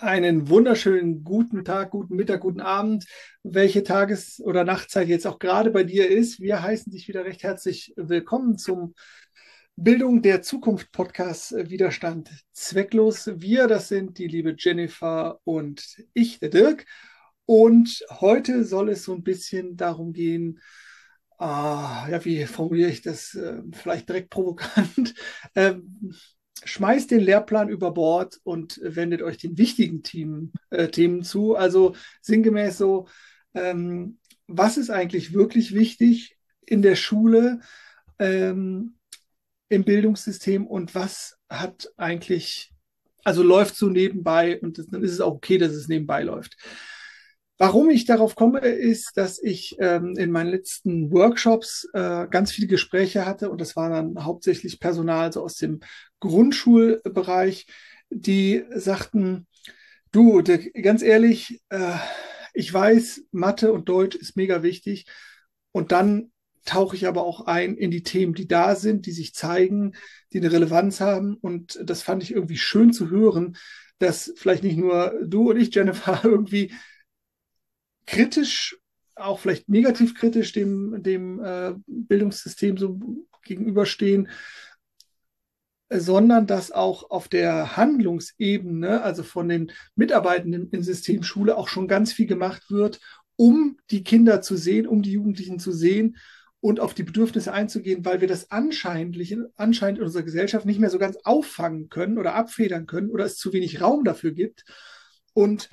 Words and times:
Einen 0.00 0.48
wunderschönen 0.48 1.24
guten 1.24 1.64
Tag, 1.64 1.90
guten 1.90 2.14
Mittag, 2.14 2.42
guten 2.42 2.60
Abend, 2.60 3.04
welche 3.42 3.82
Tages- 3.82 4.40
oder 4.40 4.62
Nachtzeit 4.62 5.08
jetzt 5.08 5.26
auch 5.26 5.40
gerade 5.40 5.72
bei 5.72 5.82
dir 5.82 6.08
ist. 6.08 6.38
Wir 6.38 6.62
heißen 6.62 6.92
dich 6.92 7.08
wieder 7.08 7.24
recht 7.24 7.42
herzlich 7.42 7.94
willkommen 7.96 8.58
zum 8.58 8.94
Bildung 9.74 10.22
der 10.22 10.40
Zukunft 10.42 10.92
Podcast 10.92 11.52
äh, 11.52 11.68
Widerstand 11.68 12.30
zwecklos. 12.52 13.28
Wir, 13.40 13.66
das 13.66 13.88
sind 13.88 14.18
die 14.18 14.28
liebe 14.28 14.54
Jennifer 14.56 15.40
und 15.42 15.84
ich, 16.14 16.38
der 16.38 16.50
Dirk. 16.50 16.86
Und 17.44 18.04
heute 18.20 18.64
soll 18.64 18.90
es 18.90 19.02
so 19.02 19.14
ein 19.14 19.24
bisschen 19.24 19.76
darum 19.76 20.12
gehen, 20.12 20.60
ah, 21.38 22.06
ja, 22.08 22.24
wie 22.24 22.46
formuliere 22.46 22.90
ich 22.90 23.02
das? 23.02 23.34
Äh, 23.34 23.62
vielleicht 23.72 24.08
direkt 24.08 24.30
provokant. 24.30 25.14
Ähm, 25.56 26.14
schmeißt 26.64 27.10
den 27.10 27.20
Lehrplan 27.20 27.68
über 27.68 27.92
Bord 27.92 28.40
und 28.44 28.80
wendet 28.82 29.22
euch 29.22 29.38
den 29.38 29.58
wichtigen 29.58 30.02
Team, 30.02 30.52
äh, 30.70 30.88
Themen 30.88 31.22
zu. 31.22 31.56
Also 31.56 31.94
sinngemäß 32.20 32.78
so, 32.78 33.06
ähm, 33.54 34.18
was 34.46 34.76
ist 34.76 34.90
eigentlich 34.90 35.32
wirklich 35.32 35.74
wichtig 35.74 36.36
in 36.64 36.82
der 36.82 36.96
Schule, 36.96 37.60
ähm, 38.18 38.96
im 39.68 39.84
Bildungssystem 39.84 40.66
und 40.66 40.94
was 40.94 41.38
hat 41.48 41.90
eigentlich, 41.96 42.72
also 43.24 43.42
läuft 43.42 43.76
so 43.76 43.88
nebenbei 43.88 44.60
und 44.60 44.78
das, 44.78 44.86
dann 44.86 45.02
ist 45.02 45.12
es 45.12 45.20
auch 45.20 45.34
okay, 45.34 45.58
dass 45.58 45.72
es 45.72 45.88
nebenbei 45.88 46.22
läuft. 46.22 46.56
Warum 47.60 47.90
ich 47.90 48.04
darauf 48.04 48.36
komme, 48.36 48.60
ist, 48.60 49.16
dass 49.16 49.42
ich 49.42 49.76
ähm, 49.80 50.14
in 50.16 50.30
meinen 50.30 50.50
letzten 50.50 51.10
Workshops 51.10 51.88
äh, 51.92 52.28
ganz 52.30 52.52
viele 52.52 52.68
Gespräche 52.68 53.26
hatte 53.26 53.50
und 53.50 53.60
das 53.60 53.74
war 53.74 53.90
dann 53.90 54.24
hauptsächlich 54.24 54.78
Personal 54.78 55.32
so 55.32 55.42
aus 55.42 55.56
dem 55.56 55.80
Grundschulbereich, 56.20 57.66
die 58.10 58.64
sagten, 58.70 59.48
du, 60.12 60.42
ganz 60.82 61.02
ehrlich, 61.02 61.60
äh, 61.70 61.96
ich 62.54 62.72
weiß, 62.72 63.22
Mathe 63.32 63.72
und 63.72 63.88
Deutsch 63.88 64.14
ist 64.14 64.36
mega 64.36 64.62
wichtig 64.62 65.06
und 65.72 65.90
dann 65.90 66.30
tauche 66.64 66.94
ich 66.94 67.08
aber 67.08 67.24
auch 67.24 67.46
ein 67.46 67.76
in 67.76 67.90
die 67.90 68.02
Themen, 68.04 68.34
die 68.34 68.46
da 68.46 68.76
sind, 68.76 69.06
die 69.06 69.12
sich 69.12 69.34
zeigen, 69.34 69.94
die 70.32 70.38
eine 70.38 70.52
Relevanz 70.52 71.00
haben 71.00 71.34
und 71.34 71.80
das 71.82 72.02
fand 72.02 72.22
ich 72.22 72.32
irgendwie 72.32 72.58
schön 72.58 72.92
zu 72.92 73.10
hören, 73.10 73.56
dass 73.98 74.32
vielleicht 74.36 74.62
nicht 74.62 74.76
nur 74.76 75.12
du 75.24 75.50
und 75.50 75.56
ich, 75.56 75.74
Jennifer, 75.74 76.20
irgendwie 76.24 76.72
kritisch, 78.08 78.78
auch 79.14 79.38
vielleicht 79.38 79.68
negativ 79.68 80.14
kritisch 80.14 80.52
dem, 80.52 81.02
dem 81.02 81.44
äh, 81.44 81.74
Bildungssystem 81.86 82.78
so 82.78 82.98
gegenüberstehen, 83.44 84.28
sondern 85.90 86.46
dass 86.46 86.72
auch 86.72 87.10
auf 87.10 87.28
der 87.28 87.76
Handlungsebene, 87.76 89.02
also 89.02 89.22
von 89.22 89.48
den 89.48 89.72
Mitarbeitenden 89.94 90.70
in 90.70 90.82
Systemschule, 90.82 91.56
auch 91.56 91.68
schon 91.68 91.88
ganz 91.88 92.12
viel 92.12 92.26
gemacht 92.26 92.70
wird, 92.70 93.00
um 93.36 93.78
die 93.90 94.04
Kinder 94.04 94.40
zu 94.40 94.56
sehen, 94.56 94.86
um 94.86 95.02
die 95.02 95.12
Jugendlichen 95.12 95.58
zu 95.58 95.72
sehen 95.72 96.16
und 96.60 96.80
auf 96.80 96.94
die 96.94 97.04
Bedürfnisse 97.04 97.52
einzugehen, 97.52 98.04
weil 98.04 98.20
wir 98.20 98.28
das 98.28 98.50
anscheinend, 98.50 99.16
anscheinend 99.56 99.98
in 99.98 100.04
unserer 100.04 100.24
Gesellschaft 100.24 100.66
nicht 100.66 100.80
mehr 100.80 100.90
so 100.90 100.98
ganz 100.98 101.18
auffangen 101.24 101.88
können 101.88 102.18
oder 102.18 102.34
abfedern 102.34 102.86
können 102.86 103.10
oder 103.10 103.24
es 103.26 103.36
zu 103.36 103.52
wenig 103.52 103.80
Raum 103.80 104.04
dafür 104.04 104.32
gibt. 104.32 104.64
Und 105.34 105.70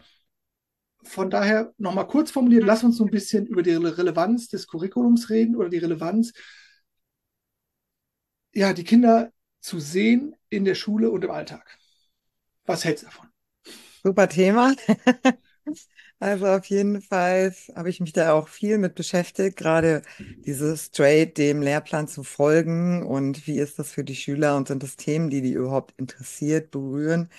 von 1.06 1.30
daher 1.30 1.74
nochmal 1.78 2.08
kurz 2.08 2.32
formuliert, 2.32 2.64
lass 2.64 2.84
uns 2.84 2.98
so 2.98 3.06
ein 3.06 3.12
bisschen 3.12 3.46
über 3.46 3.64
die 3.64 3.72
Relevanz 3.72 4.50
des 4.50 4.68
Curriculums 4.68 5.30
reden 5.30 5.56
oder 5.56 5.70
die 5.70 5.78
Relevanz, 5.78 6.34
ja, 8.54 8.74
die 8.74 8.84
Kinder 8.84 9.32
zu 9.60 9.80
sehen 9.80 10.36
in 10.50 10.66
der 10.66 10.76
Schule 10.76 11.10
und 11.10 11.24
im 11.24 11.32
Alltag. 11.32 11.78
Was 12.66 12.86
hältst 12.86 13.04
du 13.04 13.08
davon? 13.08 13.30
Super 14.04 14.30
Thema. 14.30 14.76
Also 16.20 16.48
auf 16.48 16.66
jeden 16.68 17.02
Fall 17.02 17.54
habe 17.76 17.90
ich 17.90 18.00
mich 18.00 18.14
da 18.14 18.34
auch 18.34 18.48
viel 18.48 18.78
mit 18.78 18.96
beschäftigt, 18.96 19.58
gerade 19.58 20.02
dieses 20.46 20.86
straight 20.86 21.38
dem 21.38 21.62
Lehrplan 21.62 22.08
zu 22.08 22.24
folgen 22.24 23.04
und 23.06 23.46
wie 23.48 23.60
ist 23.60 23.80
das 23.80 23.92
für 23.92 24.04
die 24.06 24.16
Schüler 24.16 24.56
und 24.56 24.70
sind 24.70 24.82
das 24.82 24.96
Themen, 24.96 25.30
die 25.30 25.42
die 25.42 25.52
überhaupt 25.52 25.94
interessiert, 25.98 26.72
berühren. 26.72 27.30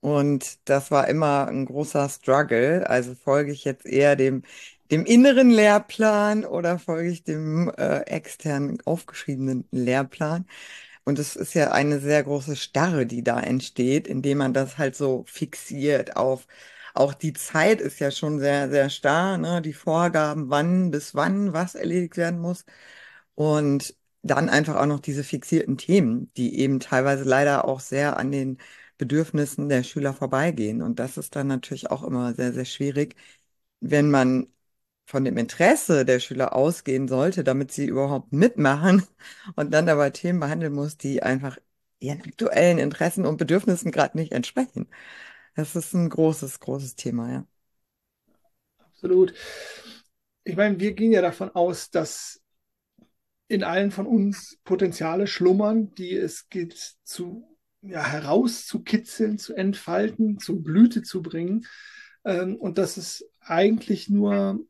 Und 0.00 0.58
das 0.68 0.90
war 0.90 1.08
immer 1.08 1.46
ein 1.48 1.66
großer 1.66 2.08
Struggle. 2.08 2.88
Also 2.88 3.14
folge 3.14 3.52
ich 3.52 3.64
jetzt 3.64 3.84
eher 3.86 4.16
dem, 4.16 4.42
dem 4.90 5.04
inneren 5.04 5.50
Lehrplan 5.50 6.44
oder 6.44 6.78
folge 6.78 7.10
ich 7.10 7.22
dem 7.24 7.70
äh, 7.76 8.00
externen 8.02 8.80
aufgeschriebenen 8.86 9.66
Lehrplan? 9.70 10.46
Und 11.04 11.18
es 11.18 11.36
ist 11.36 11.54
ja 11.54 11.72
eine 11.72 12.00
sehr 12.00 12.22
große 12.24 12.56
Starre, 12.56 13.06
die 13.06 13.22
da 13.24 13.40
entsteht, 13.40 14.06
indem 14.08 14.38
man 14.38 14.54
das 14.54 14.78
halt 14.78 14.96
so 14.96 15.24
fixiert 15.26 16.16
auf, 16.16 16.46
auch 16.94 17.14
die 17.14 17.32
Zeit 17.32 17.80
ist 17.80 17.98
ja 18.00 18.10
schon 18.10 18.38
sehr, 18.40 18.70
sehr 18.70 18.90
starr, 18.90 19.38
ne? 19.38 19.62
Die 19.62 19.72
Vorgaben, 19.72 20.50
wann 20.50 20.90
bis 20.90 21.14
wann 21.14 21.52
was 21.52 21.74
erledigt 21.74 22.16
werden 22.16 22.40
muss. 22.40 22.64
Und 23.34 23.94
dann 24.22 24.48
einfach 24.50 24.76
auch 24.76 24.86
noch 24.86 25.00
diese 25.00 25.24
fixierten 25.24 25.78
Themen, 25.78 26.30
die 26.36 26.58
eben 26.58 26.80
teilweise 26.80 27.24
leider 27.24 27.64
auch 27.64 27.80
sehr 27.80 28.16
an 28.18 28.30
den 28.32 28.58
Bedürfnissen 29.00 29.70
der 29.70 29.84
Schüler 29.84 30.14
vorbeigehen. 30.14 30.82
Und 30.82 31.00
das 31.00 31.18
ist 31.18 31.36
dann 31.36 31.48
natürlich 31.48 31.90
auch 31.90 32.04
immer 32.04 32.34
sehr, 32.34 32.54
sehr 32.54 32.66
schwierig, 32.66 33.16
wenn 33.80 34.10
man 34.10 34.48
von 35.06 35.24
dem 35.24 35.36
Interesse 35.38 36.04
der 36.04 36.20
Schüler 36.20 36.54
ausgehen 36.54 37.08
sollte, 37.08 37.44
damit 37.44 37.72
sie 37.72 37.86
überhaupt 37.86 38.32
mitmachen 38.32 39.04
und 39.56 39.72
dann 39.72 39.88
aber 39.88 40.12
Themen 40.12 40.40
behandeln 40.40 40.74
muss, 40.74 40.96
die 40.98 41.22
einfach 41.22 41.58
ihren 42.00 42.22
aktuellen 42.22 42.78
Interessen 42.78 43.26
und 43.26 43.38
Bedürfnissen 43.38 43.92
gerade 43.92 44.18
nicht 44.18 44.32
entsprechen. 44.32 44.88
Das 45.56 45.76
ist 45.76 45.94
ein 45.94 46.08
großes, 46.10 46.60
großes 46.60 46.96
Thema, 46.96 47.30
ja. 47.32 47.46
Absolut. 48.78 49.32
Ich 50.44 50.54
meine, 50.56 50.78
wir 50.80 50.92
gehen 50.92 51.12
ja 51.12 51.22
davon 51.22 51.50
aus, 51.54 51.90
dass 51.90 52.42
in 53.48 53.64
allen 53.64 53.90
von 53.90 54.06
uns 54.06 54.58
Potenziale 54.64 55.26
schlummern, 55.26 55.94
die 55.94 56.14
es 56.16 56.48
gilt 56.48 56.76
zu 57.04 57.49
ja, 57.82 58.04
herauszukitzeln, 58.04 59.38
zu 59.38 59.54
entfalten, 59.54 60.38
zur 60.38 60.62
Blüte 60.62 61.02
zu 61.02 61.22
bringen. 61.22 61.66
Ähm, 62.24 62.56
und 62.56 62.78
dass 62.78 62.96
es 62.96 63.28
eigentlich 63.40 64.08
nur 64.08 64.60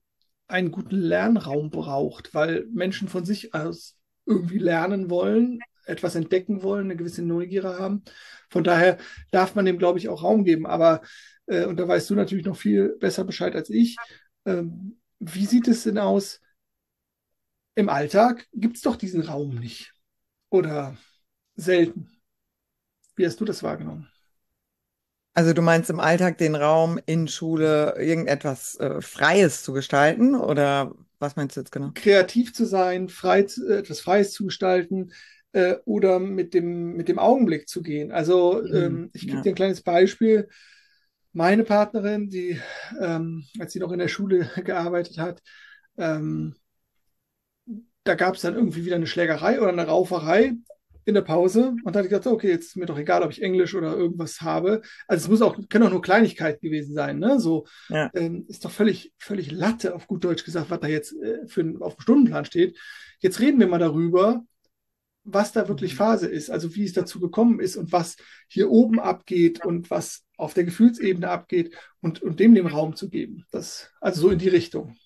einen 0.47 0.71
guten 0.71 0.97
Lernraum 0.97 1.71
braucht, 1.71 2.35
weil 2.35 2.67
Menschen 2.73 3.09
von 3.09 3.25
sich 3.25 3.55
aus 3.55 3.97
irgendwie 4.27 4.59
lernen 4.59 5.11
wollen, 5.11 5.61
etwas 5.87 6.15
entdecken 6.15 6.63
wollen, 6.63 6.87
eine 6.87 6.97
gewisse 6.97 7.23
Neugier 7.23 7.65
haben. 7.65 8.05
Von 8.49 8.65
daher 8.65 8.99
darf 9.31 9.55
man 9.55 9.65
dem, 9.65 9.79
glaube 9.79 9.99
ich, 9.99 10.09
auch 10.09 10.23
Raum 10.23 10.45
geben. 10.45 10.67
Aber, 10.67 11.03
äh, 11.47 11.65
und 11.67 11.77
da 11.79 11.87
weißt 11.87 12.11
du 12.11 12.15
natürlich 12.15 12.45
noch 12.45 12.57
viel 12.57 12.97
besser 13.01 13.25
Bescheid 13.25 13.55
als 13.55 13.71
ich, 13.71 13.97
ähm, 14.45 15.01
wie 15.19 15.47
sieht 15.47 15.69
es 15.69 15.85
denn 15.85 15.99
aus? 15.99 16.41
Im 17.75 17.89
Alltag 17.89 18.47
gibt 18.53 18.77
es 18.77 18.83
doch 18.83 18.97
diesen 18.97 19.23
Raum 19.23 19.55
nicht. 19.57 19.93
Oder 20.51 20.97
selten. 21.57 22.20
Wie 23.21 23.27
hast 23.27 23.39
du 23.39 23.45
das 23.45 23.63
wahrgenommen? 23.63 24.09
Also 25.35 25.53
du 25.53 25.61
meinst 25.61 25.91
im 25.91 26.01
Alltag 26.01 26.39
den 26.39 26.55
Raum 26.55 26.99
in 27.05 27.29
Schule 27.29 27.95
irgendetwas 27.99 28.77
äh, 28.81 29.03
Freies 29.03 29.63
zu 29.63 29.75
gestalten 29.75 30.35
oder 30.35 30.95
was 31.19 31.37
meinst 31.37 31.55
du 31.55 31.61
jetzt 31.61 31.71
genau? 31.71 31.91
Kreativ 31.95 32.55
zu 32.55 32.65
sein, 32.65 33.11
frei, 33.11 33.41
äh, 33.41 33.75
etwas 33.75 34.01
Freies 34.01 34.33
zu 34.33 34.47
gestalten 34.47 35.13
äh, 35.53 35.75
oder 35.85 36.19
mit 36.19 36.55
dem, 36.55 36.97
mit 36.97 37.09
dem 37.11 37.19
Augenblick 37.19 37.69
zu 37.69 37.83
gehen. 37.83 38.11
Also 38.11 38.63
mhm, 38.63 38.75
ähm, 38.75 39.11
ich 39.13 39.27
gebe 39.27 39.37
ja. 39.37 39.43
dir 39.43 39.53
ein 39.53 39.55
kleines 39.55 39.83
Beispiel. 39.83 40.49
Meine 41.35 41.65
Partnerin, 41.65 42.31
die, 42.31 42.59
ähm, 42.99 43.45
als 43.59 43.75
sie 43.75 43.81
noch 43.81 43.93
in 43.93 43.99
der 43.99 44.09
Schule 44.09 44.51
gearbeitet 44.65 45.19
hat, 45.19 45.43
ähm, 45.99 46.55
da 48.05 48.15
gab 48.15 48.37
es 48.37 48.41
dann 48.41 48.55
irgendwie 48.55 48.87
wieder 48.87 48.97
eine 48.97 49.07
Schlägerei 49.07 49.61
oder 49.61 49.73
eine 49.73 49.87
Rauferei 49.87 50.55
in 51.11 51.15
der 51.15 51.23
Pause 51.23 51.69
und 51.69 51.85
dann 51.85 51.97
hatte 51.97 52.07
ich 52.07 52.11
gedacht, 52.11 52.27
okay, 52.27 52.49
jetzt 52.49 52.69
ist 52.69 52.77
mir 52.77 52.87
doch 52.87 52.99
egal, 52.99 53.23
ob 53.23 53.31
ich 53.31 53.43
Englisch 53.43 53.75
oder 53.75 53.97
irgendwas 53.97 54.41
habe. 54.41 54.81
Also 55.07 55.25
es 55.25 55.29
muss 55.29 55.43
auch, 55.43 55.59
können 55.69 55.87
auch 55.87 55.91
nur 55.91 56.03
Kleinigkeiten 56.03 56.61
gewesen 56.65 56.95
sein, 56.95 57.19
ne? 57.19 57.39
So 57.39 57.67
ja. 57.89 58.11
ähm, 58.15 58.47
ist 58.49 58.65
doch 58.65 58.71
völlig, 58.71 59.13
völlig 59.19 59.51
Latte, 59.51 59.95
auf 59.95 60.07
gut 60.07 60.25
Deutsch 60.25 60.45
gesagt, 60.45 60.71
was 60.71 60.81
da 60.81 60.89
jetzt 60.89 61.13
äh, 61.13 61.47
für, 61.47 61.75
auf 61.81 61.97
dem 61.97 62.01
Stundenplan 62.01 62.45
steht. 62.45 62.79
Jetzt 63.21 63.41
reden 63.41 63.61
wir 63.61 63.69
mal 63.69 63.79
darüber, 63.79 64.43
was 65.25 65.53
da 65.53 65.69
wirklich 65.69 65.93
mhm. 65.93 65.99
Phase 65.99 66.27
ist, 66.29 66.51
also 66.51 66.75
wie 66.75 66.85
es 66.85 66.93
dazu 66.93 67.21
gekommen 67.21 67.61
ist 67.61 67.77
und 67.77 67.93
was 67.93 68.17
hier 68.49 68.71
oben 68.71 68.99
abgeht 68.99 69.65
und 69.65 69.91
was 69.91 70.25
auf 70.37 70.55
der 70.55 70.65
Gefühlsebene 70.65 71.29
abgeht 71.29 71.77
und, 72.01 72.23
und 72.23 72.41
dem 72.41 72.55
den 72.55 72.67
Raum 72.67 72.97
zu 72.97 73.11
geben. 73.11 73.45
Das, 73.51 73.91
also 74.01 74.23
so 74.23 74.31
in 74.31 74.39
die 74.39 74.49
Richtung. 74.49 74.97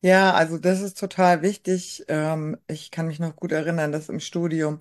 Ja, 0.00 0.32
also 0.34 0.58
das 0.58 0.80
ist 0.80 0.98
total 0.98 1.42
wichtig. 1.42 2.04
Ähm, 2.08 2.56
ich 2.68 2.90
kann 2.92 3.08
mich 3.08 3.18
noch 3.18 3.34
gut 3.34 3.50
erinnern, 3.50 3.90
dass 3.90 4.08
im 4.08 4.20
Studium 4.20 4.80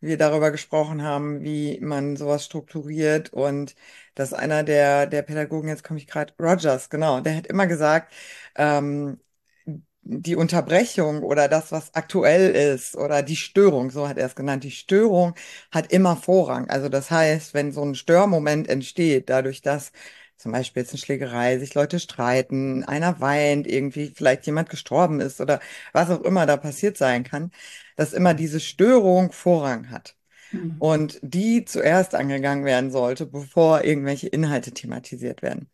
wir 0.00 0.16
darüber 0.18 0.50
gesprochen 0.52 1.02
haben, 1.02 1.42
wie 1.42 1.80
man 1.80 2.16
sowas 2.16 2.44
strukturiert 2.44 3.32
und 3.32 3.74
dass 4.14 4.32
einer 4.32 4.62
der, 4.64 5.06
der 5.06 5.22
Pädagogen, 5.22 5.68
jetzt 5.68 5.84
komme 5.84 5.98
ich 5.98 6.06
gerade, 6.06 6.34
Rogers, 6.40 6.90
genau, 6.90 7.20
der 7.20 7.36
hat 7.36 7.46
immer 7.48 7.66
gesagt, 7.66 8.12
ähm, 8.56 9.20
die 10.04 10.36
Unterbrechung 10.36 11.22
oder 11.22 11.48
das, 11.48 11.72
was 11.72 11.94
aktuell 11.94 12.50
ist 12.52 12.96
oder 12.96 13.22
die 13.22 13.36
Störung, 13.36 13.90
so 13.90 14.08
hat 14.08 14.18
er 14.18 14.26
es 14.26 14.34
genannt, 14.34 14.64
die 14.64 14.70
Störung 14.72 15.34
hat 15.70 15.92
immer 15.92 16.16
Vorrang. 16.16 16.68
Also 16.70 16.88
das 16.88 17.10
heißt, 17.10 17.54
wenn 17.54 17.72
so 17.72 17.82
ein 17.84 17.94
Störmoment 17.94 18.68
entsteht, 18.68 19.30
dadurch, 19.30 19.62
dass 19.62 19.92
zum 20.42 20.52
Beispiel 20.52 20.82
jetzt 20.82 20.92
eine 20.92 20.98
Schlägerei, 20.98 21.58
sich 21.58 21.74
Leute 21.74 22.00
streiten, 22.00 22.84
einer 22.84 23.20
weint, 23.20 23.66
irgendwie 23.66 24.12
vielleicht 24.14 24.46
jemand 24.46 24.70
gestorben 24.70 25.20
ist 25.20 25.40
oder 25.40 25.60
was 25.92 26.10
auch 26.10 26.22
immer 26.22 26.46
da 26.46 26.56
passiert 26.56 26.96
sein 26.98 27.24
kann, 27.24 27.52
dass 27.96 28.12
immer 28.12 28.34
diese 28.34 28.60
Störung 28.60 29.32
Vorrang 29.32 29.90
hat. 29.90 30.16
Mhm. 30.52 30.76
Und 30.78 31.20
die 31.22 31.64
zuerst 31.64 32.14
angegangen 32.14 32.64
werden 32.64 32.90
sollte, 32.90 33.26
bevor 33.26 33.84
irgendwelche 33.84 34.28
Inhalte 34.28 34.72
thematisiert 34.72 35.42
werden. 35.42 35.70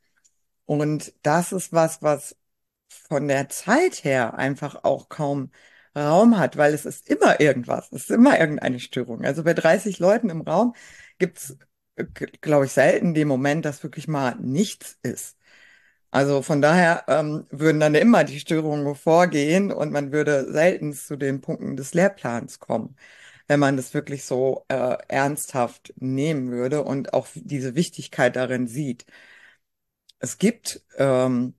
Und 0.67 1.15
das 1.23 1.53
ist 1.53 1.73
was, 1.73 2.03
was 2.03 2.37
von 2.89 3.29
der 3.29 3.49
Zeit 3.49 4.05
her 4.05 4.35
einfach 4.39 4.85
auch 4.85 5.09
kaum 5.09 5.51
Raum 5.97 6.39
hat, 6.39 6.57
weil 6.57 6.75
es 6.75 6.85
ist 6.87 7.09
immer 7.09 7.41
irgendwas, 7.41 7.89
es 7.93 8.03
ist 8.03 8.11
immer 8.11 8.39
irgendeine 8.39 8.81
Störung. 8.81 9.25
Also 9.25 9.45
bei 9.45 9.55
30 9.55 9.99
Leuten 9.99 10.31
im 10.31 10.43
Raum 10.43 10.75
gibt 11.19 11.39
es, 11.39 11.59
glaube 12.41 12.67
ich, 12.67 12.73
selten 12.73 13.15
den 13.15 13.29
Moment, 13.29 13.65
dass 13.65 13.83
wirklich 13.83 14.09
mal 14.09 14.37
nichts 14.41 14.99
ist. 15.03 15.37
Also 16.11 16.43
von 16.43 16.63
daher 16.63 17.05
ähm, 17.09 17.47
würden 17.51 17.81
dann 17.81 17.95
immer 17.95 18.25
die 18.25 18.41
Störungen 18.41 18.95
vorgehen 18.97 19.73
und 19.73 19.93
man 19.93 20.13
würde 20.13 20.53
selten 20.53 20.93
zu 20.95 21.17
den 21.17 21.41
Punkten 21.43 21.77
des 21.77 21.95
Lehrplans 21.95 22.61
kommen, 22.61 22.97
wenn 23.49 23.61
man 23.61 23.77
das 23.77 23.95
wirklich 23.95 24.25
so 24.25 24.65
äh, 24.69 24.97
ernsthaft 25.09 25.95
nehmen 25.99 26.51
würde 26.51 26.85
und 26.85 27.15
auch 27.15 27.29
diese 27.35 27.75
Wichtigkeit 27.77 28.37
darin 28.37 28.69
sieht. 28.69 29.07
Es 30.21 30.39
gibt 30.39 30.83
ähm, 30.97 31.55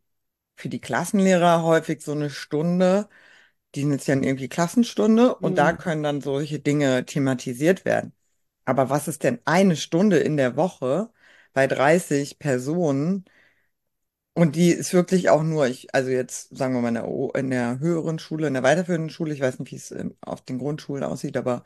für 0.57 0.69
die 0.69 0.81
Klassenlehrer 0.81 1.63
häufig 1.63 2.01
so 2.03 2.13
eine 2.13 2.30
Stunde, 2.30 3.09
die 3.75 3.83
ist 3.83 4.07
ja 4.07 4.15
irgendwie 4.15 4.50
Klassenstunde 4.50 5.36
und 5.38 5.57
da 5.57 5.71
Mhm. 5.71 5.74
können 5.74 6.03
dann 6.03 6.21
solche 6.21 6.59
Dinge 6.59 7.06
thematisiert 7.06 7.86
werden. 7.86 8.13
Aber 8.69 8.89
was 8.89 9.07
ist 9.07 9.24
denn 9.24 9.39
eine 9.45 9.75
Stunde 9.75 10.19
in 10.19 10.38
der 10.38 10.56
Woche 10.56 11.12
bei 11.54 11.68
30 11.68 12.39
Personen? 12.39 13.25
Und 14.33 14.56
die 14.56 14.69
ist 14.71 14.94
wirklich 14.94 15.30
auch 15.30 15.44
nur, 15.44 15.68
ich, 15.68 15.94
also 15.94 16.10
jetzt 16.10 16.56
sagen 16.56 16.74
wir 16.74 16.81
mal 16.81 16.88
in 16.89 16.94
der, 16.95 17.07
O- 17.07 17.31
in 17.31 17.50
der 17.50 17.80
höheren 17.80 18.19
Schule, 18.19 18.48
in 18.48 18.54
der 18.54 18.63
weiterführenden 18.63 19.10
Schule, 19.10 19.33
ich 19.33 19.42
weiß 19.42 19.60
nicht, 19.60 19.71
wie 19.71 19.75
es 19.75 19.92
ähm, 19.92 20.16
auf 20.21 20.42
den 20.45 20.60
Grundschulen 20.60 21.04
aussieht, 21.04 21.36
aber 21.36 21.63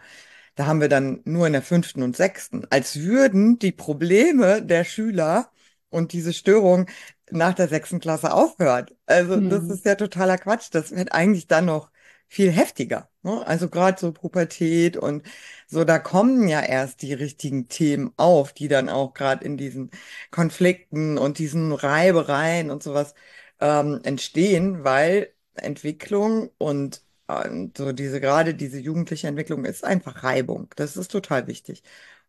da 0.55 0.65
haben 0.67 0.81
wir 0.81 0.89
dann 0.89 1.21
nur 1.25 1.47
in 1.47 1.53
der 1.53 1.61
fünften 1.63 2.03
und 2.03 2.17
sechsten, 2.17 2.65
als 2.71 2.99
würden 3.01 3.59
die 3.59 3.71
Probleme 3.73 4.63
der 4.63 4.85
Schüler 4.85 5.51
und 5.89 6.13
diese 6.13 6.33
Störung 6.33 6.87
nach 7.31 7.55
der 7.55 7.69
sechsten 7.69 7.99
Klasse 7.99 8.33
aufhören. 8.33 8.87
Also 9.07 9.41
das 9.41 9.67
Mhm. 9.67 9.69
ist 9.69 9.85
ja 9.85 9.95
totaler 9.95 10.37
Quatsch. 10.39 10.69
Das 10.73 10.91
wird 10.95 11.13
eigentlich 11.13 11.47
dann 11.47 11.65
noch 11.67 11.91
viel 12.33 12.51
heftiger. 12.51 13.09
Ne? 13.23 13.45
Also 13.47 13.69
gerade 13.69 13.99
so 13.99 14.11
Pubertät 14.11 14.97
und 14.97 15.23
so, 15.67 15.83
da 15.83 15.99
kommen 15.99 16.47
ja 16.47 16.61
erst 16.61 17.01
die 17.01 17.13
richtigen 17.13 17.67
Themen 17.69 18.11
auf, 18.17 18.53
die 18.53 18.67
dann 18.67 18.89
auch 18.89 19.13
gerade 19.13 19.45
in 19.45 19.57
diesen 19.57 19.91
Konflikten 20.31 21.17
und 21.17 21.37
diesen 21.39 21.71
Reibereien 21.73 22.71
und 22.71 22.83
sowas 22.83 23.13
ähm, 23.59 23.99
entstehen, 24.03 24.83
weil 24.83 25.33
Entwicklung 25.55 26.49
und 26.57 27.03
und 27.27 27.77
so 27.77 27.93
diese, 27.93 28.19
gerade 28.19 28.53
diese 28.53 28.79
jugendliche 28.79 29.27
Entwicklung 29.27 29.63
ist 29.65 29.83
einfach 29.83 30.23
Reibung. 30.23 30.69
Das 30.75 30.97
ist 30.97 31.09
total 31.11 31.47
wichtig. 31.47 31.81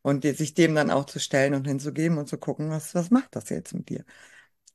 Und 0.02 0.24
die, 0.24 0.32
sich 0.32 0.54
dem 0.54 0.74
dann 0.74 0.90
auch 0.90 1.04
zu 1.06 1.18
stellen 1.18 1.54
und 1.54 1.66
hinzugeben 1.66 2.16
und 2.18 2.28
zu 2.28 2.38
gucken, 2.38 2.70
was, 2.70 2.94
was 2.94 3.10
macht 3.10 3.34
das 3.36 3.48
jetzt 3.50 3.74
mit 3.74 3.88
dir? 3.88 4.04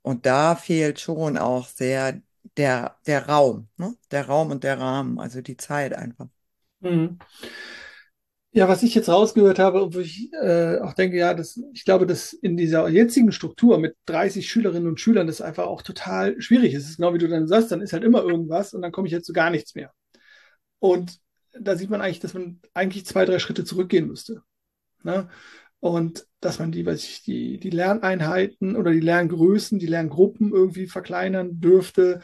Und 0.02 0.26
da 0.26 0.56
fehlt 0.56 1.00
schon 1.00 1.38
auch 1.38 1.68
sehr 1.68 2.22
der, 2.58 2.98
der 3.06 3.28
Raum, 3.28 3.68
ne? 3.78 3.96
Der 4.12 4.28
Raum 4.28 4.52
und 4.52 4.64
der 4.64 4.80
Rahmen, 4.80 5.20
also 5.20 5.42
die 5.42 5.58
Zeit 5.58 5.94
einfach. 5.94 6.28
Mhm. 6.82 7.20
Ja, 8.52 8.68
was 8.68 8.82
ich 8.82 8.96
jetzt 8.96 9.10
rausgehört 9.10 9.60
habe 9.60 9.94
wo 9.94 10.00
ich 10.00 10.34
äh, 10.34 10.80
auch 10.80 10.94
denke, 10.94 11.18
ja, 11.18 11.36
das, 11.36 11.62
ich 11.74 11.86
glaube, 11.86 12.08
dass 12.08 12.34
in 12.34 12.58
dieser 12.58 12.88
jetzigen 12.90 13.32
Struktur 13.32 13.78
mit 13.78 13.96
30 14.08 14.50
Schülerinnen 14.50 14.88
und 14.88 15.00
Schülern 15.00 15.28
das 15.28 15.40
einfach 15.40 15.68
auch 15.68 15.84
total 15.84 16.42
schwierig 16.42 16.74
ist. 16.74 16.90
Ist 16.90 16.98
genau 16.98 17.14
wie 17.14 17.20
du 17.20 17.28
dann 17.28 17.48
sagst, 17.48 17.72
dann 17.72 17.82
ist 17.82 17.94
halt 17.94 18.04
immer 18.04 18.24
irgendwas 18.24 18.74
und 18.74 18.82
dann 18.82 18.92
komme 18.92 19.08
ich 19.08 19.14
jetzt 19.14 19.28
zu 19.28 19.34
gar 19.34 19.52
nichts 19.52 19.76
mehr. 19.76 19.94
Und 20.80 21.20
da 21.60 21.76
sieht 21.76 21.90
man 21.90 22.02
eigentlich, 22.02 22.20
dass 22.20 22.34
man 22.34 22.60
eigentlich 22.74 23.06
zwei, 23.06 23.26
drei 23.26 23.40
Schritte 23.40 23.66
zurückgehen 23.66 24.08
müsste. 24.08 24.42
Ne? 25.04 25.30
Und 25.82 26.28
dass 26.42 26.60
man 26.60 26.72
die, 26.72 26.86
weiß 26.86 27.04
ich, 27.04 27.24
die, 27.24 27.58
die 27.58 27.70
Lerneinheiten 27.70 28.76
oder 28.76 28.92
die 28.92 29.00
Lerngrößen, 29.00 29.80
die 29.80 29.86
Lerngruppen 29.86 30.52
irgendwie 30.52 30.88
verkleinern 30.88 31.60
dürfte. 31.62 32.22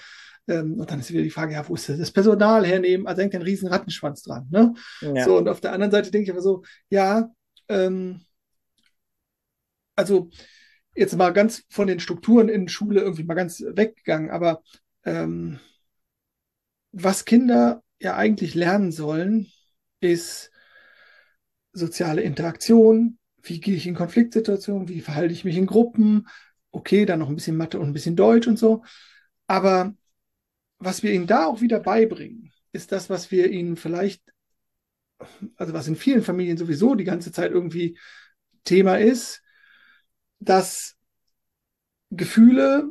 Ähm, 0.47 0.73
und 0.79 0.91
dann 0.91 0.99
ist 0.99 1.11
wieder 1.11 1.23
die 1.23 1.29
Frage, 1.29 1.53
ja, 1.53 1.67
wo 1.67 1.75
ist 1.75 1.87
das 1.89 2.11
Personal 2.11 2.65
hernehmen? 2.65 3.07
Also 3.07 3.21
hängt 3.21 3.35
ein 3.35 3.41
riesen 3.41 3.69
Rattenschwanz 3.69 4.23
dran. 4.23 4.47
Ne? 4.51 4.73
Ja, 5.01 5.23
So, 5.23 5.37
und 5.37 5.47
auf 5.47 5.61
der 5.61 5.71
anderen 5.71 5.91
Seite 5.91 6.11
denke 6.11 6.25
ich 6.25 6.31
aber 6.31 6.41
so, 6.41 6.63
ja, 6.89 7.29
ähm, 7.69 8.21
also 9.95 10.29
jetzt 10.95 11.15
mal 11.15 11.31
ganz 11.31 11.63
von 11.69 11.87
den 11.87 11.99
Strukturen 11.99 12.49
in 12.49 12.67
Schule 12.67 13.01
irgendwie 13.01 13.23
mal 13.23 13.33
ganz 13.35 13.61
weggegangen, 13.61 14.29
aber 14.29 14.63
ähm, 15.03 15.59
was 16.91 17.25
Kinder 17.25 17.83
ja 17.99 18.15
eigentlich 18.15 18.55
lernen 18.55 18.91
sollen, 18.91 19.47
ist 19.99 20.51
soziale 21.73 22.21
Interaktion. 22.21 23.17
Wie 23.47 23.59
gehe 23.59 23.75
ich 23.75 23.87
in 23.87 23.95
Konfliktsituationen? 23.95 24.89
Wie 24.89 25.01
verhalte 25.01 25.33
ich 25.33 25.45
mich 25.45 25.57
in 25.57 25.65
Gruppen? 25.67 26.27
Okay, 26.71 27.05
dann 27.05 27.19
noch 27.19 27.29
ein 27.29 27.35
bisschen 27.35 27.57
Mathe 27.57 27.79
und 27.79 27.87
ein 27.87 27.93
bisschen 27.93 28.15
Deutsch 28.15 28.47
und 28.47 28.57
so. 28.59 28.83
Aber 29.47 29.93
was 30.79 31.03
wir 31.03 31.13
ihnen 31.13 31.27
da 31.27 31.45
auch 31.45 31.61
wieder 31.61 31.79
beibringen, 31.79 32.51
ist 32.71 32.91
das, 32.91 33.09
was 33.09 33.31
wir 33.31 33.49
ihnen 33.49 33.77
vielleicht, 33.77 34.21
also 35.55 35.73
was 35.73 35.87
in 35.87 35.95
vielen 35.95 36.23
Familien 36.23 36.57
sowieso 36.57 36.95
die 36.95 37.03
ganze 37.03 37.31
Zeit 37.31 37.51
irgendwie 37.51 37.97
Thema 38.63 38.97
ist, 38.97 39.41
dass 40.39 40.95
Gefühle 42.11 42.89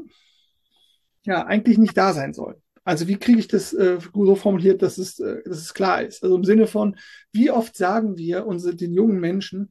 ja 1.25 1.45
eigentlich 1.47 1.79
nicht 1.79 1.97
da 1.97 2.13
sein 2.13 2.33
sollen. 2.33 2.57
Also 2.85 3.09
wie 3.09 3.17
kriege 3.17 3.39
ich 3.39 3.49
das 3.49 3.73
äh, 3.73 3.99
so 4.13 4.37
formuliert, 4.37 4.83
dass 4.83 4.99
es, 4.99 5.19
äh, 5.19 5.43
dass 5.45 5.59
es 5.59 5.73
klar 5.75 6.03
ist? 6.03 6.23
Also 6.23 6.37
im 6.37 6.45
Sinne 6.45 6.67
von, 6.67 6.97
wie 7.33 7.51
oft 7.51 7.77
sagen 7.77 8.19
wir 8.19 8.47
unsere, 8.47 8.77
den 8.77 8.93
jungen 8.93 9.21
Menschen, 9.21 9.71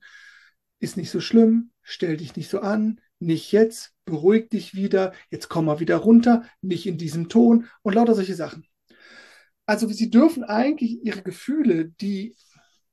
ist 0.83 0.97
nicht 0.97 1.09
so 1.09 1.21
schlimm, 1.21 1.71
stell 1.81 2.18
dich 2.18 2.35
nicht 2.35 2.50
so 2.50 2.59
an, 2.59 3.00
nicht 3.19 3.51
jetzt, 3.53 3.94
beruhig 4.06 4.50
dich 4.50 4.75
wieder, 4.75 5.13
jetzt 5.31 5.47
komm 5.47 5.65
mal 5.65 5.80
wieder 5.80 5.95
runter, 5.95 6.44
nicht 6.62 6.85
in 6.85 6.97
diesem 6.97 7.30
Ton 7.30 7.68
und 7.81 7.95
lauter 7.95 8.15
solche 8.15 8.35
Sachen. 8.35 8.68
Also 9.65 9.88
sie 9.88 10.09
dürfen 10.09 10.44
eigentlich 10.44 11.03
ihre 11.06 11.21
Gefühle, 11.21 11.85
die, 11.85 12.35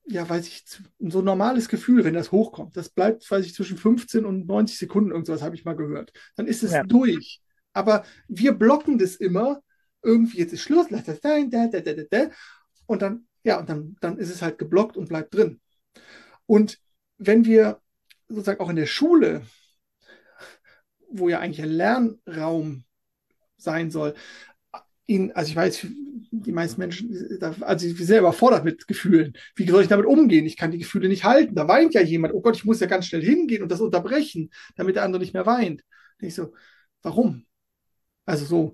ja, 0.05 0.29
weiß 0.29 0.47
ich, 0.47 0.65
so 1.01 1.19
ein 1.19 1.25
normales 1.25 1.69
Gefühl, 1.69 2.05
wenn 2.05 2.15
das 2.15 2.31
hochkommt, 2.31 2.77
das 2.77 2.91
bleibt, 2.91 3.29
weiß 3.29 3.45
ich, 3.45 3.55
zwischen 3.55 3.77
15 3.77 4.25
und 4.25 4.47
90 4.47 4.79
Sekunden, 4.79 5.11
irgendwas 5.11 5.43
habe 5.43 5.57
ich 5.57 5.65
mal 5.65 5.77
gehört. 5.77 6.13
Dann 6.37 6.47
ist 6.47 6.63
es 6.63 6.73
ja, 6.73 6.85
durch. 6.85 7.41
Aber 7.73 8.05
wir 8.29 8.53
blocken 8.53 8.99
das 8.99 9.17
immer, 9.17 9.63
irgendwie 10.03 10.39
jetzt 10.39 10.53
ist 10.53 10.63
Schluss, 10.63 10.91
lass 10.91 11.05
das 11.05 11.21
sein, 11.21 11.51
da, 11.51 11.67
da, 11.67 11.81
da, 11.81 11.93
da, 11.93 12.03
da. 12.09 12.31
Und 12.87 13.03
dann, 13.03 13.27
ja, 13.43 13.59
und 13.59 13.69
dann, 13.69 13.97
dann 14.01 14.17
ist 14.17 14.31
es 14.31 14.43
halt 14.43 14.59
geblockt 14.59 14.97
und 14.97 15.09
bleibt 15.09 15.35
drin. 15.35 15.61
Und 16.47 16.79
wenn 17.21 17.45
wir 17.45 17.81
sozusagen 18.29 18.61
auch 18.61 18.71
in 18.71 18.77
der 18.77 18.87
Schule, 18.87 19.43
wo 21.11 21.29
ja 21.29 21.39
eigentlich 21.39 21.63
ein 21.63 21.71
Lernraum 21.71 22.85
sein 23.57 23.91
soll, 23.91 24.15
ihn, 25.07 25.33
also 25.33 25.51
ich 25.51 25.57
weiß, 25.57 25.87
die 26.31 26.53
meisten 26.53 26.81
Menschen, 26.81 27.39
also 27.61 27.87
ich 27.87 27.97
bin 27.97 28.07
sehr 28.07 28.21
überfordert 28.21 28.65
mit 28.65 28.87
Gefühlen. 28.87 29.35
Wie 29.55 29.69
soll 29.69 29.83
ich 29.83 29.89
damit 29.89 30.07
umgehen? 30.07 30.47
Ich 30.47 30.57
kann 30.57 30.71
die 30.71 30.79
Gefühle 30.79 31.09
nicht 31.09 31.25
halten. 31.25 31.55
Da 31.55 31.69
weint 31.69 31.95
ja 31.95 32.01
jemand. 32.01 32.33
Oh 32.33 32.41
Gott, 32.41 32.57
ich 32.57 32.65
muss 32.65 32.81
ja 32.81 32.87
ganz 32.87 33.07
schnell 33.07 33.23
hingehen 33.23 33.63
und 33.63 33.71
das 33.71 33.81
unterbrechen, 33.81 34.51
damit 34.77 34.97
der 34.97 35.03
andere 35.03 35.21
nicht 35.21 35.35
mehr 35.35 35.47
weint. 35.47 35.83
Und 36.21 36.29
ich 36.29 36.35
so, 36.35 36.55
warum? 37.03 37.45
Also 38.25 38.47
so, 38.47 38.73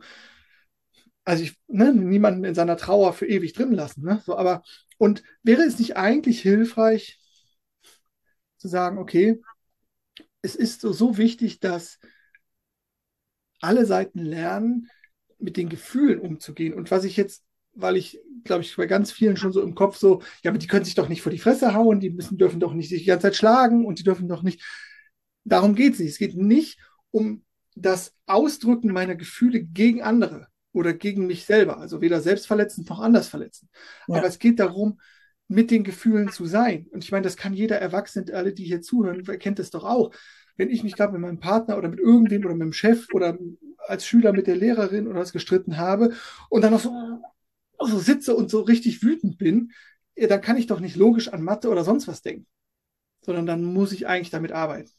also 1.25 1.43
ich, 1.43 1.57
ne, 1.67 1.93
niemanden 1.93 2.45
in 2.45 2.55
seiner 2.55 2.77
Trauer 2.77 3.13
für 3.13 3.27
ewig 3.27 3.55
drin 3.55 3.73
lassen, 3.73 4.05
ne? 4.05 4.23
So, 4.25 4.37
aber, 4.37 4.63
und 4.99 5.23
wäre 5.43 5.63
es 5.63 5.79
nicht 5.79 5.97
eigentlich 5.97 6.41
hilfreich 6.43 7.19
zu 8.59 8.69
sagen, 8.69 8.99
okay, 8.99 9.41
es 10.43 10.55
ist 10.55 10.81
so, 10.81 10.93
so 10.93 11.19
wichtig, 11.19 11.61
dass 11.61 11.99
alle 13.61 13.87
Seiten 13.87 14.21
lernen, 14.21 14.89
mit 15.39 15.57
den 15.57 15.69
Gefühlen 15.69 16.21
umzugehen. 16.21 16.75
Und 16.75 16.91
was 16.91 17.05
ich 17.05 17.17
jetzt, 17.17 17.45
weil 17.75 17.97
ich, 17.97 18.21
glaube 18.45 18.63
ich, 18.63 18.77
bei 18.77 18.87
ganz 18.87 19.13
vielen 19.13 19.37
schon 19.37 19.53
so 19.53 19.63
im 19.63 19.75
Kopf 19.75 19.97
so, 19.97 20.23
ja, 20.43 20.51
aber 20.51 20.59
die 20.59 20.67
können 20.67 20.85
sich 20.85 20.95
doch 20.95 21.09
nicht 21.09 21.23
vor 21.23 21.33
die 21.33 21.39
Fresse 21.39 21.75
hauen, 21.75 22.01
die 22.01 22.11
müssen, 22.11 22.39
dürfen 22.39 22.61
doch 22.61 22.73
nicht 22.73 22.89
sich 22.89 23.01
die 23.01 23.07
ganze 23.07 23.25
Zeit 23.25 23.37
schlagen 23.37 23.85
und 23.85 23.99
die 23.99 24.05
dürfen 24.05 24.29
doch 24.29 24.43
nicht. 24.43 24.63
Darum 25.45 25.75
geht 25.75 25.95
es 25.95 25.99
nicht. 25.99 26.11
Es 26.11 26.19
geht 26.19 26.37
nicht 26.37 26.79
um 27.11 27.45
das 27.75 28.15
Ausdrücken 28.27 28.93
meiner 28.93 29.15
Gefühle 29.15 29.63
gegen 29.63 30.03
andere 30.03 30.49
oder 30.73 30.95
gegen 30.95 31.27
mich 31.27 31.45
selber. 31.45 31.79
Also 31.79 32.01
weder 32.01 32.21
selbstverletzend 32.21 32.89
noch 32.89 33.01
anders 33.01 33.29
verletzend. 33.29 33.71
ja, 34.07 34.17
Aber 34.17 34.27
es 34.27 34.39
geht 34.39 34.59
darum, 34.59 34.99
mit 35.49 35.71
den 35.71 35.85
Gefühlen 35.85 36.31
zu 36.31 36.47
sein. 36.47 36.87
Und 36.91 37.05
ich 37.05 37.13
meine, 37.13 37.25
das 37.25 37.37
kann 37.37 37.55
jeder 37.55 37.79
Erwachsene, 37.79 38.35
alle, 38.35 38.53
die 38.53 38.65
hier 38.65 38.81
zuhören, 38.81 39.25
kennt 39.39 39.59
das 39.59 39.71
doch 39.71 39.85
auch. 39.85 40.13
Wenn 40.57 40.71
ich 40.71 40.83
mich 40.83 40.95
gerade 40.95 41.13
mit 41.13 41.21
meinem 41.21 41.39
Partner 41.39 41.77
oder 41.79 41.89
mit 41.89 42.01
irgendwem 42.01 42.45
oder 42.45 42.55
mit 42.55 42.63
dem 42.63 42.73
Chef 42.73 43.07
oder 43.13 43.39
als 43.87 44.07
Schüler 44.07 44.33
mit 44.33 44.47
der 44.47 44.57
Lehrerin 44.57 45.07
oder 45.07 45.21
was 45.21 45.33
gestritten 45.33 45.77
habe 45.77 46.15
und 46.49 46.63
dann 46.63 46.73
noch 46.73 46.81
so, 46.81 46.91
so 47.79 47.99
sitze 47.99 48.35
und 48.35 48.51
so 48.51 48.63
richtig 48.63 49.03
wütend 49.03 49.39
bin, 49.39 49.71
dann 50.17 50.41
kann 50.41 50.57
ich 50.57 50.67
doch 50.67 50.81
nicht 50.81 50.97
logisch 50.97 51.29
an 51.29 51.43
Mathe 51.43 51.69
oder 51.69 51.85
sonst 51.85 52.09
was 52.09 52.23
denken, 52.23 52.47
sondern 53.21 53.47
dann 53.47 53.63
muss 53.63 53.93
ich 53.93 54.07
eigentlich 54.07 54.31
damit 54.31 54.51
arbeiten. 54.53 54.91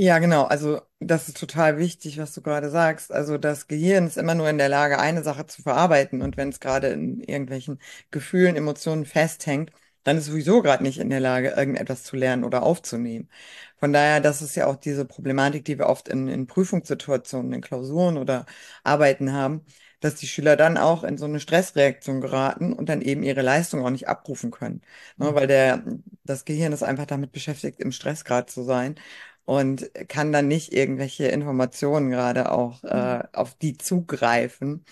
Ja, 0.00 0.20
genau. 0.20 0.44
Also 0.44 0.80
das 1.00 1.26
ist 1.28 1.38
total 1.38 1.76
wichtig, 1.78 2.18
was 2.18 2.32
du 2.32 2.40
gerade 2.40 2.70
sagst. 2.70 3.10
Also 3.12 3.36
das 3.36 3.66
Gehirn 3.66 4.06
ist 4.06 4.16
immer 4.16 4.36
nur 4.36 4.48
in 4.48 4.56
der 4.56 4.68
Lage, 4.68 4.98
eine 5.00 5.24
Sache 5.24 5.46
zu 5.46 5.60
verarbeiten. 5.62 6.22
Und 6.22 6.36
wenn 6.36 6.50
es 6.50 6.60
gerade 6.60 6.88
in 6.88 7.20
irgendwelchen 7.20 7.80
Gefühlen, 8.12 8.54
Emotionen 8.54 9.04
festhängt, 9.06 9.72
dann 10.04 10.16
ist 10.16 10.24
es 10.24 10.30
sowieso 10.30 10.62
gerade 10.62 10.84
nicht 10.84 10.98
in 10.98 11.10
der 11.10 11.18
Lage, 11.18 11.48
irgendetwas 11.50 12.04
zu 12.04 12.14
lernen 12.16 12.44
oder 12.44 12.62
aufzunehmen. 12.62 13.28
Von 13.76 13.92
daher, 13.92 14.20
das 14.20 14.40
ist 14.40 14.54
ja 14.54 14.66
auch 14.68 14.76
diese 14.76 15.04
Problematik, 15.04 15.64
die 15.64 15.78
wir 15.78 15.86
oft 15.86 16.08
in, 16.08 16.28
in 16.28 16.46
Prüfungssituationen, 16.46 17.52
in 17.52 17.60
Klausuren 17.60 18.16
oder 18.18 18.46
Arbeiten 18.84 19.32
haben, 19.32 19.64
dass 20.00 20.14
die 20.14 20.28
Schüler 20.28 20.54
dann 20.56 20.76
auch 20.78 21.02
in 21.02 21.18
so 21.18 21.24
eine 21.24 21.40
Stressreaktion 21.40 22.20
geraten 22.20 22.72
und 22.72 22.88
dann 22.88 23.02
eben 23.02 23.24
ihre 23.24 23.42
Leistung 23.42 23.84
auch 23.84 23.90
nicht 23.90 24.06
abrufen 24.08 24.52
können. 24.52 24.80
Ne, 25.16 25.34
weil 25.34 25.48
der, 25.48 25.82
das 26.22 26.44
Gehirn 26.44 26.72
ist 26.72 26.84
einfach 26.84 27.06
damit 27.06 27.32
beschäftigt, 27.32 27.80
im 27.80 27.90
Stressgrad 27.92 28.48
zu 28.48 28.62
sein 28.62 28.94
und 29.48 29.90
kann 30.08 30.30
dann 30.30 30.46
nicht 30.46 30.74
irgendwelche 30.74 31.28
Informationen 31.28 32.10
gerade 32.10 32.52
auch 32.52 32.84
äh, 32.84 33.22
auf 33.32 33.54
die 33.54 33.78
zugreifen. 33.78 34.84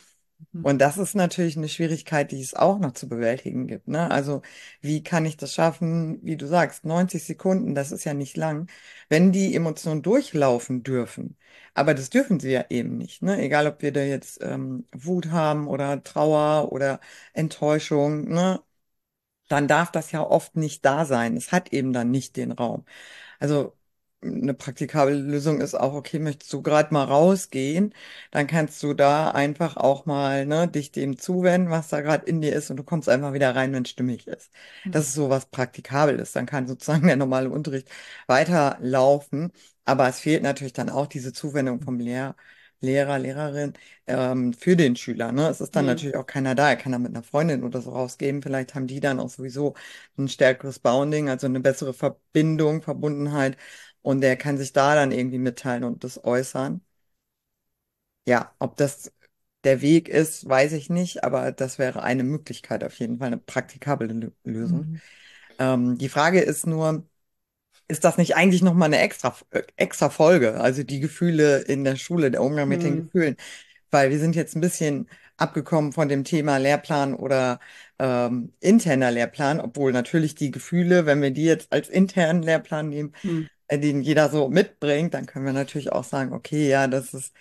Und 0.63 0.81
das 0.81 0.99
ist 0.99 1.15
natürlich 1.15 1.57
eine 1.59 1.69
Schwierigkeit, 1.69 2.33
die 2.33 2.41
es 2.41 2.55
auch 2.55 2.79
noch 2.79 2.93
zu 2.93 3.09
bewältigen 3.09 3.67
gibt. 3.67 3.89
Ne? 3.89 4.11
Also 4.11 4.43
wie 4.81 5.03
kann 5.05 5.27
ich 5.27 5.37
das 5.37 5.55
schaffen, 5.55 6.21
wie 6.25 6.37
du 6.39 6.47
sagst, 6.47 6.85
90 6.87 7.25
Sekunden, 7.25 7.75
das 7.75 7.93
ist 7.93 8.05
ja 8.05 8.15
nicht 8.15 8.37
lang, 8.39 8.69
wenn 9.11 9.33
die 9.33 9.55
Emotionen 9.55 10.03
durchlaufen 10.03 10.83
dürfen. 10.83 11.37
Aber 11.75 11.95
das 11.95 12.11
dürfen 12.11 12.41
sie 12.41 12.53
ja 12.53 12.65
eben 12.71 12.97
nicht. 12.99 13.23
Ne? 13.23 13.41
Egal, 13.43 13.67
ob 13.67 13.83
wir 13.83 13.93
da 13.93 14.01
jetzt 14.03 14.41
ähm, 14.43 14.87
Wut 14.93 15.27
haben 15.31 15.69
oder 15.69 16.03
Trauer 16.03 16.73
oder 16.73 17.01
Enttäuschung, 17.35 18.29
ne? 18.29 18.63
dann 19.49 19.69
darf 19.69 19.91
das 19.93 20.13
ja 20.13 20.23
oft 20.23 20.57
nicht 20.57 20.85
da 20.85 21.05
sein. 21.05 21.37
Es 21.37 21.53
hat 21.53 21.73
eben 21.73 21.93
dann 21.93 22.11
nicht 22.11 22.37
den 22.37 22.53
Raum. 22.53 22.85
Also 23.39 23.77
eine 24.23 24.55
praktikable 24.55 25.15
Lösung 25.15 25.61
ist 25.61 25.75
auch, 25.75 25.93
okay, 25.95 26.19
möchtest 26.19 26.53
du 26.53 26.63
gerade 26.63 26.93
mal 26.93 27.05
rausgehen, 27.05 27.95
dann 28.33 28.47
kannst 28.49 28.83
du 28.83 28.95
da 28.95 29.31
einfach 29.31 29.77
auch 29.77 30.05
mal 30.07 30.47
ne, 30.47 30.67
dich 30.69 30.91
dem 30.91 31.19
zuwenden, 31.19 31.71
was 31.71 31.89
da 31.89 32.01
gerade 32.01 32.27
in 32.27 32.41
dir 32.41 32.53
ist 32.55 32.71
und 32.71 32.77
du 32.79 32.83
kommst 32.85 33.09
einfach 33.09 33.33
wieder 33.35 33.55
rein, 33.55 33.73
wenn 33.73 33.85
es 33.85 33.91
stimmig 33.91 34.27
ist. 34.27 34.51
Das 34.91 35.07
ist 35.07 35.15
so 35.15 35.31
was 35.31 35.47
praktikabel 35.47 36.19
ist. 36.19 36.35
Dann 36.35 36.47
kann 36.47 36.67
sozusagen 36.67 37.07
der 37.07 37.17
normale 37.17 37.51
Unterricht 37.51 37.89
weiterlaufen, 38.27 39.53
aber 39.85 40.09
es 40.09 40.19
fehlt 40.21 40.43
natürlich 40.43 40.73
dann 40.73 40.91
auch 40.91 41.07
diese 41.07 41.33
Zuwendung 41.33 41.81
vom 41.81 41.99
Lehrer. 42.01 42.35
Lehrer, 42.81 43.19
Lehrerin 43.19 43.73
ähm, 44.07 44.53
für 44.53 44.77
den 44.77 44.97
Schüler. 44.97 45.33
Ne? 45.33 45.49
Es 45.49 45.63
ist 45.63 45.75
dann 45.77 45.87
Mhm. 45.87 45.87
natürlich 45.87 46.15
auch 46.17 46.27
keiner 46.27 46.55
da. 46.55 46.69
Er 46.69 46.77
kann 46.77 46.93
da 46.93 46.99
mit 46.99 47.11
einer 47.11 47.23
Freundin 47.23 47.65
oder 47.65 47.81
so 47.81 47.91
rausgehen. 47.91 48.43
Vielleicht 48.43 48.75
haben 48.75 48.87
die 48.87 49.01
dann 49.01 49.19
auch 49.19 49.31
sowieso 49.31 49.75
ein 50.19 50.29
stärkeres 50.29 50.79
Bounding, 50.79 51.29
also 51.31 51.47
eine 51.47 51.61
bessere 51.61 51.95
Verbindung, 51.95 52.83
Verbundenheit. 52.83 53.57
Und 54.07 54.21
der 54.23 54.37
kann 54.37 54.57
sich 54.59 54.73
da 54.73 54.95
dann 54.95 55.13
irgendwie 55.13 55.39
mitteilen 55.39 55.85
und 55.85 56.05
das 56.05 56.23
äußern. 56.25 56.81
Ja, 58.27 58.55
ob 58.59 58.77
das 58.77 59.13
der 59.65 59.81
Weg 59.83 60.09
ist, 60.09 60.49
weiß 60.49 60.73
ich 60.73 60.91
nicht, 60.91 61.25
aber 61.25 61.53
das 61.53 61.79
wäre 61.79 62.03
eine 62.03 62.25
Möglichkeit, 62.25 62.85
auf 62.85 62.99
jeden 62.99 63.19
Fall 63.19 63.29
eine 63.29 63.39
praktikable 63.39 64.09
Lö- 64.13 64.33
Lösung. 64.45 64.87
Mhm. 64.87 65.01
Ähm, 65.59 65.99
die 65.99 66.09
Frage 66.11 66.41
ist 66.41 66.67
nur, 66.67 67.09
ist 67.89 68.05
das 68.05 68.19
nicht 68.19 68.37
eigentlich 68.37 68.63
nochmal 68.63 68.89
eine 68.89 69.01
extra, 69.01 69.37
äh, 69.51 69.63
extra 69.77 70.11
Folge? 70.11 70.61
Also 70.61 70.85
die 70.85 71.01
Gefühle 71.01 71.61
in 71.63 71.85
der 71.85 71.97
Schule, 71.97 72.31
der 72.31 72.43
Umgang 72.43 72.69
mit 72.69 72.85
den 72.85 72.97
Mhm. 72.97 72.99
Gefühlen. 72.99 73.37
Weil 73.91 74.11
wir 74.11 74.19
sind 74.21 74.37
jetzt 74.37 74.57
ein 74.57 74.63
bisschen 74.63 75.09
abgekommen 75.39 75.93
von 75.93 76.09
dem 76.09 76.25
Thema 76.25 76.59
Lehrplan 76.59 77.15
oder 77.15 77.61
ähm, 77.99 78.55
interner 78.61 79.11
Lehrplan, 79.13 79.61
obwohl 79.61 79.93
natürlich 79.93 80.35
die 80.37 80.51
Gefühle, 80.53 81.07
wenn 81.07 81.23
wir 81.23 81.31
die 81.33 81.45
jetzt 81.45 81.73
als 81.73 81.89
internen 81.89 82.43
Lehrplan 82.43 82.89
nehmen, 82.91 83.15
Mhm. 83.25 83.47
Äh, 83.69 83.79
den 83.79 84.03
jeder 84.03 84.29
so 84.31 84.49
mitbringt, 84.49 85.15
dann 85.15 85.27
können 85.27 85.47
wir 85.47 85.53
natürlich 85.53 85.93
auch 85.93 86.05
sagen, 86.05 86.33
okay, 86.33 86.69
ja, 86.69 86.87
das 86.87 87.15
ist 87.15 87.35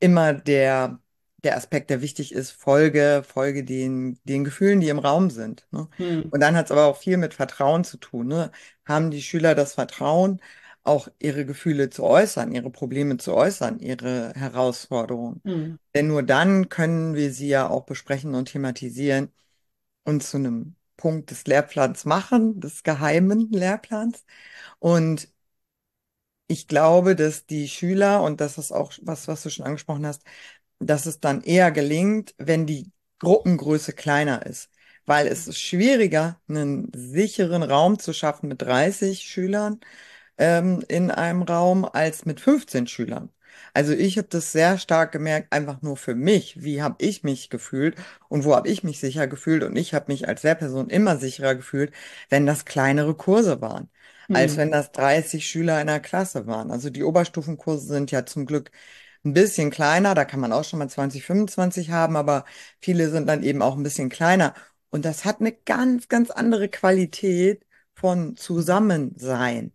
immer 0.00 0.32
der, 0.34 1.00
der 1.44 1.56
Aspekt, 1.56 1.90
der 1.90 2.02
wichtig 2.02 2.32
ist, 2.32 2.50
Folge, 2.50 3.22
Folge 3.26 3.64
den, 3.64 4.18
den 4.24 4.44
Gefühlen, 4.44 4.80
die 4.80 4.88
im 4.88 4.98
Raum 4.98 5.30
sind. 5.30 5.66
Ne? 5.70 5.88
Mhm. 5.98 6.28
Und 6.30 6.40
dann 6.40 6.56
hat 6.56 6.66
es 6.66 6.72
aber 6.72 6.86
auch 6.86 6.96
viel 6.96 7.16
mit 7.16 7.34
Vertrauen 7.34 7.84
zu 7.84 7.96
tun. 7.98 8.28
Ne? 8.28 8.50
Haben 8.84 9.10
die 9.10 9.22
Schüler 9.22 9.54
das 9.54 9.74
Vertrauen, 9.74 10.40
auch 10.82 11.08
ihre 11.18 11.44
Gefühle 11.44 11.90
zu 11.90 12.04
äußern, 12.04 12.52
ihre 12.52 12.70
Probleme 12.70 13.16
zu 13.18 13.34
äußern, 13.34 13.78
ihre 13.80 14.32
Herausforderungen? 14.34 15.40
Mhm. 15.44 15.78
Denn 15.94 16.08
nur 16.08 16.22
dann 16.22 16.68
können 16.68 17.14
wir 17.14 17.32
sie 17.32 17.48
ja 17.48 17.68
auch 17.68 17.84
besprechen 17.84 18.34
und 18.34 18.46
thematisieren 18.46 19.30
und 20.04 20.22
zu 20.22 20.38
einem 20.38 20.76
Punkt 20.96 21.30
des 21.30 21.46
Lehrplans 21.46 22.04
machen, 22.04 22.60
des 22.60 22.82
geheimen 22.82 23.50
Lehrplans. 23.50 24.24
Und 24.78 25.28
ich 26.50 26.68
glaube, 26.68 27.16
dass 27.16 27.46
die 27.46 27.68
Schüler, 27.68 28.22
und 28.22 28.40
das 28.40 28.58
ist 28.58 28.72
auch 28.72 28.92
was, 29.02 29.28
was 29.28 29.42
du 29.42 29.50
schon 29.50 29.66
angesprochen 29.66 30.06
hast, 30.06 30.22
dass 30.78 31.06
es 31.06 31.20
dann 31.20 31.42
eher 31.42 31.70
gelingt, 31.72 32.34
wenn 32.38 32.66
die 32.66 32.90
Gruppengröße 33.20 33.92
kleiner 33.92 34.46
ist. 34.46 34.70
Weil 35.06 35.26
es 35.26 35.48
ist 35.48 35.60
schwieriger, 35.60 36.40
einen 36.48 36.90
sicheren 36.94 37.62
Raum 37.62 37.98
zu 37.98 38.12
schaffen 38.12 38.48
mit 38.48 38.62
30 38.62 39.22
Schülern 39.22 39.80
ähm, 40.38 40.82
in 40.88 41.10
einem 41.10 41.42
Raum 41.42 41.84
als 41.84 42.24
mit 42.26 42.40
15 42.40 42.86
Schülern. 42.86 43.30
Also 43.74 43.92
ich 43.92 44.18
habe 44.18 44.28
das 44.28 44.52
sehr 44.52 44.78
stark 44.78 45.12
gemerkt, 45.12 45.52
einfach 45.52 45.82
nur 45.82 45.96
für 45.96 46.14
mich. 46.14 46.62
Wie 46.62 46.82
habe 46.82 46.96
ich 46.98 47.22
mich 47.24 47.50
gefühlt 47.50 47.96
und 48.28 48.44
wo 48.44 48.54
habe 48.54 48.68
ich 48.68 48.82
mich 48.84 49.00
sicher 49.00 49.26
gefühlt? 49.26 49.62
Und 49.64 49.76
ich 49.76 49.94
habe 49.94 50.06
mich 50.12 50.28
als 50.28 50.42
Lehrperson 50.42 50.88
immer 50.90 51.16
sicherer 51.18 51.54
gefühlt, 51.54 51.92
wenn 52.30 52.46
das 52.46 52.64
kleinere 52.64 53.14
Kurse 53.14 53.60
waren, 53.60 53.88
als 54.32 54.56
Mhm. 54.56 54.56
wenn 54.56 54.70
das 54.70 54.92
30 54.92 55.46
Schüler 55.48 55.80
in 55.80 55.88
einer 55.88 56.00
Klasse 56.00 56.46
waren. 56.46 56.70
Also 56.70 56.90
die 56.90 57.02
Oberstufenkurse 57.04 57.86
sind 57.86 58.10
ja 58.10 58.26
zum 58.26 58.46
Glück 58.46 58.70
ein 59.24 59.34
bisschen 59.34 59.70
kleiner, 59.70 60.14
da 60.14 60.24
kann 60.24 60.40
man 60.40 60.52
auch 60.52 60.64
schon 60.64 60.78
mal 60.78 60.88
20, 60.88 61.24
25 61.24 61.90
haben, 61.90 62.16
aber 62.16 62.44
viele 62.80 63.10
sind 63.10 63.26
dann 63.28 63.42
eben 63.42 63.62
auch 63.62 63.76
ein 63.76 63.82
bisschen 63.82 64.08
kleiner. 64.08 64.54
Und 64.90 65.04
das 65.04 65.24
hat 65.24 65.40
eine 65.40 65.52
ganz, 65.52 66.08
ganz 66.08 66.30
andere 66.30 66.68
Qualität 66.68 67.66
von 67.94 68.36
Zusammensein 68.36 69.72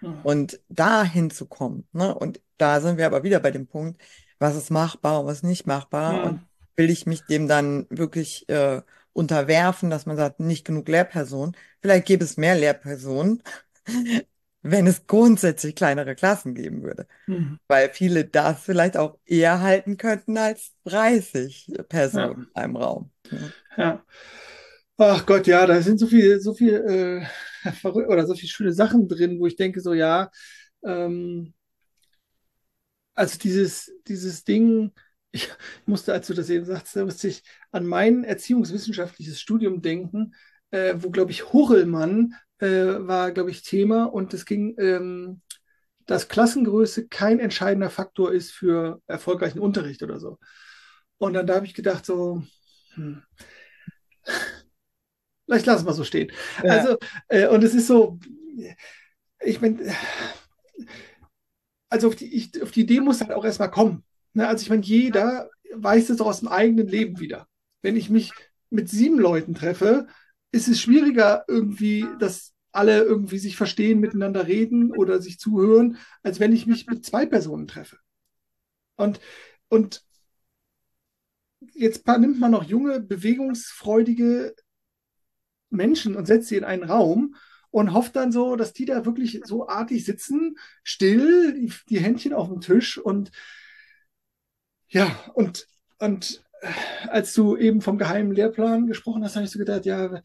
Mhm. 0.00 0.22
und 0.22 0.60
da 0.68 1.04
hinzukommen. 1.04 1.88
Ne? 1.92 2.14
Und 2.14 2.40
da 2.58 2.80
sind 2.80 2.98
wir 2.98 3.06
aber 3.06 3.22
wieder 3.22 3.40
bei 3.40 3.50
dem 3.50 3.66
Punkt, 3.66 4.00
was 4.38 4.56
ist 4.56 4.70
machbar 4.70 5.20
und 5.20 5.26
was 5.26 5.42
nicht 5.42 5.66
machbar. 5.66 6.22
Und 6.22 6.40
Mhm. 6.40 6.46
will 6.76 6.90
ich 6.90 7.06
mich 7.06 7.26
dem 7.26 7.48
dann 7.48 7.86
wirklich 7.90 8.48
äh, 8.48 8.82
unterwerfen, 9.12 9.88
dass 9.90 10.06
man 10.06 10.16
sagt, 10.16 10.40
nicht 10.40 10.64
genug 10.66 10.88
Lehrpersonen. 10.88 11.56
Vielleicht 11.80 12.06
gäbe 12.06 12.24
es 12.24 12.36
mehr 12.36 12.54
Lehrpersonen, 12.56 13.42
wenn 14.62 14.86
es 14.86 15.06
grundsätzlich 15.06 15.74
kleinere 15.74 16.14
Klassen 16.14 16.54
geben 16.54 16.82
würde. 16.82 17.06
Mhm. 17.26 17.58
Weil 17.68 17.90
viele 17.90 18.24
das 18.24 18.62
vielleicht 18.64 18.96
auch 18.96 19.18
eher 19.26 19.60
halten 19.60 19.96
könnten 19.96 20.38
als 20.38 20.72
30 20.84 21.68
Ja. 21.68 21.82
Personen 21.84 22.46
in 22.54 22.56
einem 22.56 22.76
Raum. 22.76 23.10
Ja. 23.76 24.04
Ach 24.98 25.26
Gott, 25.26 25.46
ja, 25.46 25.66
da 25.66 25.80
sind 25.82 25.98
so 25.98 26.06
viel, 26.06 26.40
so 26.40 26.54
viel 26.54 26.74
äh, 27.64 27.68
oder 27.88 28.26
so 28.26 28.34
viele 28.34 28.50
schöne 28.50 28.72
Sachen 28.72 29.08
drin, 29.08 29.38
wo 29.40 29.46
ich 29.46 29.56
denke, 29.56 29.80
so 29.80 29.92
ja, 29.94 30.30
ähm, 30.84 31.54
also 33.14 33.38
dieses, 33.38 33.92
dieses 34.06 34.44
Ding, 34.44 34.92
ich 35.32 35.48
musste, 35.86 36.12
als 36.12 36.26
du 36.28 36.34
das 36.34 36.50
eben 36.50 36.64
sagst, 36.64 36.96
da 36.96 37.04
musste 37.04 37.28
ich 37.28 37.42
an 37.72 37.86
mein 37.86 38.24
erziehungswissenschaftliches 38.24 39.40
Studium 39.40 39.82
denken, 39.82 40.34
äh, 40.76 41.02
wo, 41.02 41.10
glaube 41.10 41.30
ich, 41.30 41.52
Hurrellmann 41.52 42.34
äh, 42.58 42.66
war, 42.66 43.32
glaube 43.32 43.50
ich, 43.50 43.62
Thema 43.62 44.04
und 44.04 44.34
es 44.34 44.44
ging, 44.44 44.74
ähm, 44.78 45.40
dass 46.06 46.28
Klassengröße 46.28 47.08
kein 47.08 47.40
entscheidender 47.40 47.90
Faktor 47.90 48.32
ist 48.32 48.52
für 48.52 49.00
erfolgreichen 49.06 49.58
Unterricht 49.58 50.02
oder 50.02 50.20
so. 50.20 50.38
Und 51.18 51.32
dann 51.32 51.46
da 51.46 51.56
habe 51.56 51.66
ich 51.66 51.74
gedacht, 51.74 52.04
so, 52.04 52.42
hm, 52.94 53.22
vielleicht 55.46 55.66
lassen 55.66 55.86
wir 55.86 55.90
es 55.90 55.96
so 55.96 56.04
stehen. 56.04 56.30
Ja, 56.62 56.72
Also, 56.72 56.98
äh, 57.28 57.48
und 57.48 57.64
es 57.64 57.74
ist 57.74 57.86
so, 57.86 58.18
ich 59.40 59.60
meine, 59.60 59.94
also 61.88 62.08
auf 62.08 62.16
die, 62.16 62.34
ich, 62.34 62.62
auf 62.62 62.70
die 62.70 62.82
Idee 62.82 63.00
muss 63.00 63.20
halt 63.20 63.32
auch 63.32 63.44
erstmal 63.44 63.70
kommen. 63.70 64.04
Ne? 64.34 64.46
Also 64.46 64.62
ich 64.62 64.70
meine, 64.70 64.82
jeder 64.82 65.50
weiß 65.74 66.10
es 66.10 66.20
auch 66.20 66.26
aus 66.26 66.40
dem 66.40 66.48
eigenen 66.48 66.88
Leben 66.88 67.18
wieder. 67.20 67.48
Wenn 67.82 67.96
ich 67.96 68.10
mich 68.10 68.32
mit 68.70 68.88
sieben 68.88 69.18
Leuten 69.18 69.54
treffe, 69.54 70.08
ist 70.56 70.68
es 70.68 70.80
schwieriger 70.80 71.44
irgendwie, 71.46 72.06
dass 72.18 72.54
alle 72.72 73.02
irgendwie 73.02 73.38
sich 73.38 73.56
verstehen, 73.56 74.00
miteinander 74.00 74.46
reden 74.46 74.90
oder 74.90 75.20
sich 75.20 75.38
zuhören, 75.38 75.98
als 76.22 76.40
wenn 76.40 76.52
ich 76.52 76.66
mich 76.66 76.86
mit 76.86 77.04
zwei 77.04 77.26
Personen 77.26 77.68
treffe. 77.68 77.98
Und, 78.96 79.20
und 79.68 80.02
jetzt 81.74 82.06
nimmt 82.06 82.40
man 82.40 82.50
noch 82.50 82.64
junge, 82.64 83.00
bewegungsfreudige 83.00 84.54
Menschen 85.70 86.16
und 86.16 86.26
setzt 86.26 86.48
sie 86.48 86.56
in 86.56 86.64
einen 86.64 86.84
Raum 86.84 87.36
und 87.70 87.92
hofft 87.92 88.16
dann 88.16 88.32
so, 88.32 88.56
dass 88.56 88.72
die 88.72 88.84
da 88.84 89.04
wirklich 89.04 89.40
so 89.44 89.68
artig 89.68 90.04
sitzen, 90.04 90.56
still, 90.82 91.54
die, 91.54 91.72
die 91.88 92.00
Händchen 92.00 92.32
auf 92.32 92.48
dem 92.48 92.60
Tisch 92.60 92.98
und 92.98 93.30
ja, 94.88 95.08
und, 95.34 95.66
und 95.98 96.45
als 97.08 97.34
du 97.34 97.56
eben 97.56 97.80
vom 97.80 97.98
geheimen 97.98 98.32
Lehrplan 98.32 98.86
gesprochen 98.86 99.24
hast, 99.24 99.36
habe 99.36 99.44
ich 99.44 99.50
so 99.50 99.58
gedacht, 99.58 99.86
ja, 99.86 100.22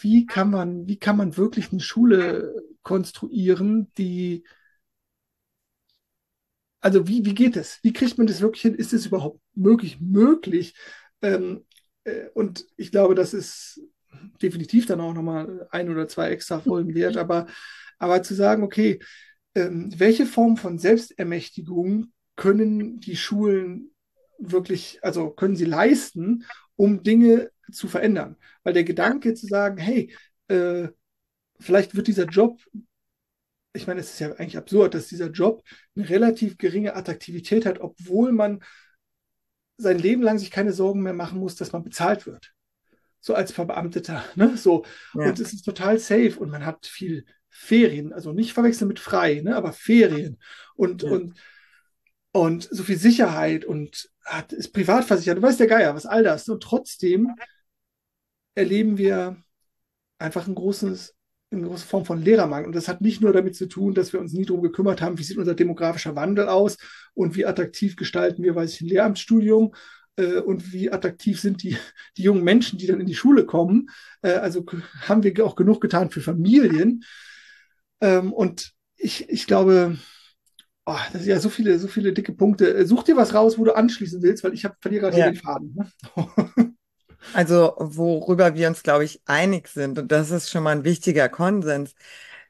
wie 0.00 0.26
kann 0.26 0.50
man, 0.50 0.86
wie 0.86 0.98
kann 0.98 1.16
man 1.16 1.36
wirklich 1.36 1.72
eine 1.72 1.80
Schule 1.80 2.54
konstruieren, 2.82 3.92
die, 3.98 4.44
also 6.80 7.06
wie, 7.06 7.24
wie 7.24 7.34
geht 7.34 7.56
es? 7.56 7.78
Wie 7.82 7.92
kriegt 7.92 8.18
man 8.18 8.26
das 8.26 8.40
wirklich 8.40 8.62
hin? 8.62 8.74
Ist 8.74 8.92
es 8.92 9.06
überhaupt 9.06 9.40
möglich? 9.54 10.00
Möglich? 10.00 10.74
Ähm, 11.22 11.64
äh, 12.04 12.28
und 12.34 12.66
ich 12.76 12.90
glaube, 12.90 13.14
das 13.14 13.34
ist 13.34 13.80
definitiv 14.42 14.86
dann 14.86 15.00
auch 15.00 15.14
nochmal 15.14 15.66
ein 15.70 15.88
oder 15.90 16.08
zwei 16.08 16.30
extra 16.30 16.60
Folgen 16.60 16.94
wert, 16.94 17.16
aber, 17.16 17.46
aber 17.98 18.22
zu 18.22 18.34
sagen, 18.34 18.62
okay, 18.62 18.98
ähm, 19.54 19.92
welche 19.96 20.26
Form 20.26 20.56
von 20.56 20.78
Selbstermächtigung 20.78 22.12
können 22.36 23.00
die 23.00 23.16
Schulen 23.16 23.91
wirklich, 24.50 24.98
also 25.02 25.30
können 25.30 25.56
sie 25.56 25.64
leisten, 25.64 26.44
um 26.76 27.02
Dinge 27.02 27.50
zu 27.70 27.88
verändern? 27.88 28.36
Weil 28.62 28.74
der 28.74 28.84
Gedanke 28.84 29.34
zu 29.34 29.46
sagen, 29.46 29.78
hey, 29.78 30.14
äh, 30.48 30.88
vielleicht 31.60 31.94
wird 31.94 32.08
dieser 32.08 32.26
Job, 32.26 32.60
ich 33.74 33.86
meine, 33.86 34.00
es 34.00 34.12
ist 34.12 34.20
ja 34.20 34.32
eigentlich 34.32 34.56
absurd, 34.56 34.94
dass 34.94 35.08
dieser 35.08 35.30
Job 35.30 35.62
eine 35.96 36.08
relativ 36.08 36.58
geringe 36.58 36.94
Attraktivität 36.94 37.64
hat, 37.64 37.80
obwohl 37.80 38.32
man 38.32 38.62
sein 39.78 39.98
Leben 39.98 40.22
lang 40.22 40.38
sich 40.38 40.50
keine 40.50 40.72
Sorgen 40.72 41.02
mehr 41.02 41.14
machen 41.14 41.38
muss, 41.38 41.56
dass 41.56 41.72
man 41.72 41.82
bezahlt 41.82 42.26
wird. 42.26 42.52
So 43.20 43.34
als 43.34 43.52
Verbeamteter, 43.52 44.24
ne? 44.34 44.56
So. 44.56 44.84
Ja. 45.14 45.28
Und 45.28 45.40
es 45.40 45.52
ist 45.52 45.62
total 45.64 45.98
safe 45.98 46.38
und 46.38 46.50
man 46.50 46.66
hat 46.66 46.86
viel 46.86 47.24
Ferien, 47.52 48.12
also 48.12 48.32
nicht 48.32 48.54
verwechseln 48.54 48.88
mit 48.88 48.98
frei, 48.98 49.42
ne? 49.44 49.54
aber 49.54 49.72
Ferien 49.72 50.38
und, 50.74 51.02
ja. 51.02 51.10
und, 51.10 51.34
und 52.32 52.68
so 52.70 52.82
viel 52.82 52.96
Sicherheit 52.96 53.66
und 53.66 54.10
ist 54.52 54.72
privatversichert, 54.72 55.38
du 55.38 55.42
weißt 55.42 55.60
der 55.60 55.66
Geier, 55.66 55.94
was 55.94 56.06
all 56.06 56.22
das. 56.22 56.48
Und 56.48 56.62
trotzdem 56.62 57.34
erleben 58.54 58.98
wir 58.98 59.36
einfach 60.18 60.46
ein 60.46 60.54
großes, 60.54 61.14
eine 61.50 61.62
große 61.62 61.86
Form 61.86 62.04
von 62.04 62.22
Lehrermangel. 62.22 62.66
Und 62.66 62.74
das 62.74 62.88
hat 62.88 63.00
nicht 63.00 63.20
nur 63.20 63.32
damit 63.32 63.56
zu 63.56 63.66
tun, 63.66 63.94
dass 63.94 64.12
wir 64.12 64.20
uns 64.20 64.32
nie 64.32 64.44
darum 64.44 64.62
gekümmert 64.62 65.02
haben, 65.02 65.18
wie 65.18 65.22
sieht 65.22 65.38
unser 65.38 65.54
demografischer 65.54 66.16
Wandel 66.16 66.48
aus 66.48 66.76
und 67.14 67.36
wie 67.36 67.46
attraktiv 67.46 67.96
gestalten 67.96 68.42
wir, 68.42 68.54
weiß 68.54 68.74
ich, 68.74 68.80
ein 68.82 68.88
Lehramtsstudium 68.88 69.74
äh, 70.16 70.38
und 70.38 70.72
wie 70.72 70.90
attraktiv 70.90 71.40
sind 71.40 71.62
die, 71.62 71.76
die 72.16 72.22
jungen 72.22 72.44
Menschen, 72.44 72.78
die 72.78 72.86
dann 72.86 73.00
in 73.00 73.06
die 73.06 73.14
Schule 73.14 73.44
kommen. 73.44 73.90
Äh, 74.22 74.32
also 74.32 74.64
haben 75.02 75.22
wir 75.22 75.44
auch 75.44 75.56
genug 75.56 75.80
getan 75.80 76.10
für 76.10 76.20
Familien. 76.20 77.04
Ähm, 78.00 78.32
und 78.32 78.72
ich, 78.96 79.28
ich 79.28 79.46
glaube, 79.46 79.98
oh, 80.86 80.98
das 81.12 81.22
sind 81.22 81.30
ja 81.30 81.40
so 81.40 81.48
viele, 81.48 81.78
so 81.78 81.88
viele 81.88 82.12
dicke 82.12 82.32
Punkte. 82.32 82.74
Äh, 82.74 82.86
such 82.86 83.04
dir 83.04 83.16
was 83.16 83.34
raus, 83.34 83.58
wo 83.58 83.64
du 83.64 83.74
anschließen 83.74 84.22
willst, 84.22 84.44
weil 84.44 84.54
ich 84.54 84.66
verliere 84.80 85.02
gerade 85.02 85.18
ja. 85.18 85.30
den 85.30 85.36
Faden. 85.36 85.74
Ne? 85.74 85.92
Also, 87.34 87.74
worüber 87.78 88.54
wir 88.54 88.68
uns, 88.68 88.82
glaube 88.82 89.04
ich, 89.04 89.22
einig 89.26 89.68
sind, 89.68 89.98
und 89.98 90.10
das 90.12 90.30
ist 90.30 90.50
schon 90.50 90.64
mal 90.64 90.76
ein 90.76 90.84
wichtiger 90.84 91.28
Konsens, 91.28 91.94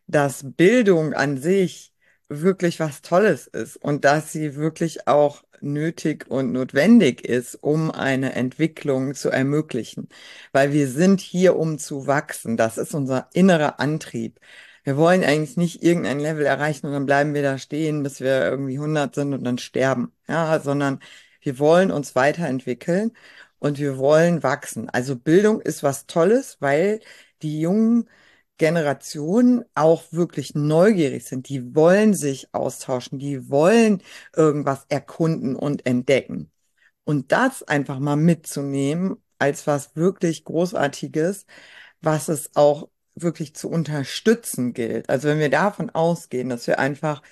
dass 0.06 0.44
Bildung 0.44 1.14
an 1.14 1.38
sich 1.38 1.92
wirklich 2.28 2.80
was 2.80 3.02
Tolles 3.02 3.46
ist 3.46 3.76
und 3.76 4.04
dass 4.04 4.32
sie 4.32 4.56
wirklich 4.56 5.06
auch 5.06 5.44
nötig 5.60 6.26
und 6.28 6.52
notwendig 6.52 7.24
ist, 7.24 7.54
um 7.56 7.90
eine 7.90 8.34
Entwicklung 8.34 9.14
zu 9.14 9.30
ermöglichen. 9.30 10.08
Weil 10.52 10.72
wir 10.72 10.88
sind 10.88 11.20
hier, 11.20 11.56
um 11.56 11.78
zu 11.78 12.06
wachsen. 12.06 12.56
Das 12.56 12.78
ist 12.78 12.94
unser 12.94 13.28
innerer 13.34 13.78
Antrieb. 13.80 14.40
Wir 14.84 14.96
wollen 14.96 15.24
eigentlich 15.24 15.56
nicht 15.56 15.82
irgendein 15.82 16.18
Level 16.20 16.44
erreichen 16.44 16.86
und 16.86 16.92
dann 16.92 17.06
bleiben 17.06 17.34
wir 17.34 17.42
da 17.42 17.58
stehen, 17.58 18.02
bis 18.02 18.20
wir 18.20 18.44
irgendwie 18.44 18.78
100 18.78 19.14
sind 19.14 19.32
und 19.34 19.44
dann 19.44 19.58
sterben. 19.58 20.12
Ja, 20.28 20.58
sondern 20.60 21.00
wir 21.40 21.58
wollen 21.58 21.90
uns 21.90 22.14
weiterentwickeln 22.14 23.12
und 23.58 23.78
wir 23.78 23.98
wollen 23.98 24.42
wachsen. 24.42 24.88
Also 24.90 25.16
Bildung 25.16 25.60
ist 25.60 25.82
was 25.82 26.06
Tolles, 26.06 26.56
weil 26.60 27.00
die 27.42 27.60
jungen 27.60 28.08
Generationen 28.58 29.64
auch 29.74 30.04
wirklich 30.12 30.54
neugierig 30.54 31.24
sind. 31.24 31.48
Die 31.48 31.74
wollen 31.74 32.14
sich 32.14 32.54
austauschen, 32.54 33.18
die 33.18 33.50
wollen 33.50 34.02
irgendwas 34.36 34.86
erkunden 34.88 35.56
und 35.56 35.86
entdecken. 35.86 36.50
Und 37.04 37.32
das 37.32 37.62
einfach 37.64 37.98
mal 37.98 38.16
mitzunehmen 38.16 39.16
als 39.38 39.66
was 39.66 39.96
wirklich 39.96 40.44
Großartiges, 40.44 41.46
was 42.00 42.28
es 42.28 42.50
auch 42.56 42.88
wirklich 43.14 43.54
zu 43.54 43.68
unterstützen 43.70 44.72
gilt. 44.74 45.08
Also 45.10 45.28
wenn 45.28 45.38
wir 45.38 45.50
davon 45.50 45.90
ausgehen, 45.90 46.48
dass 46.48 46.66
wir 46.66 46.78
einfach 46.78 47.22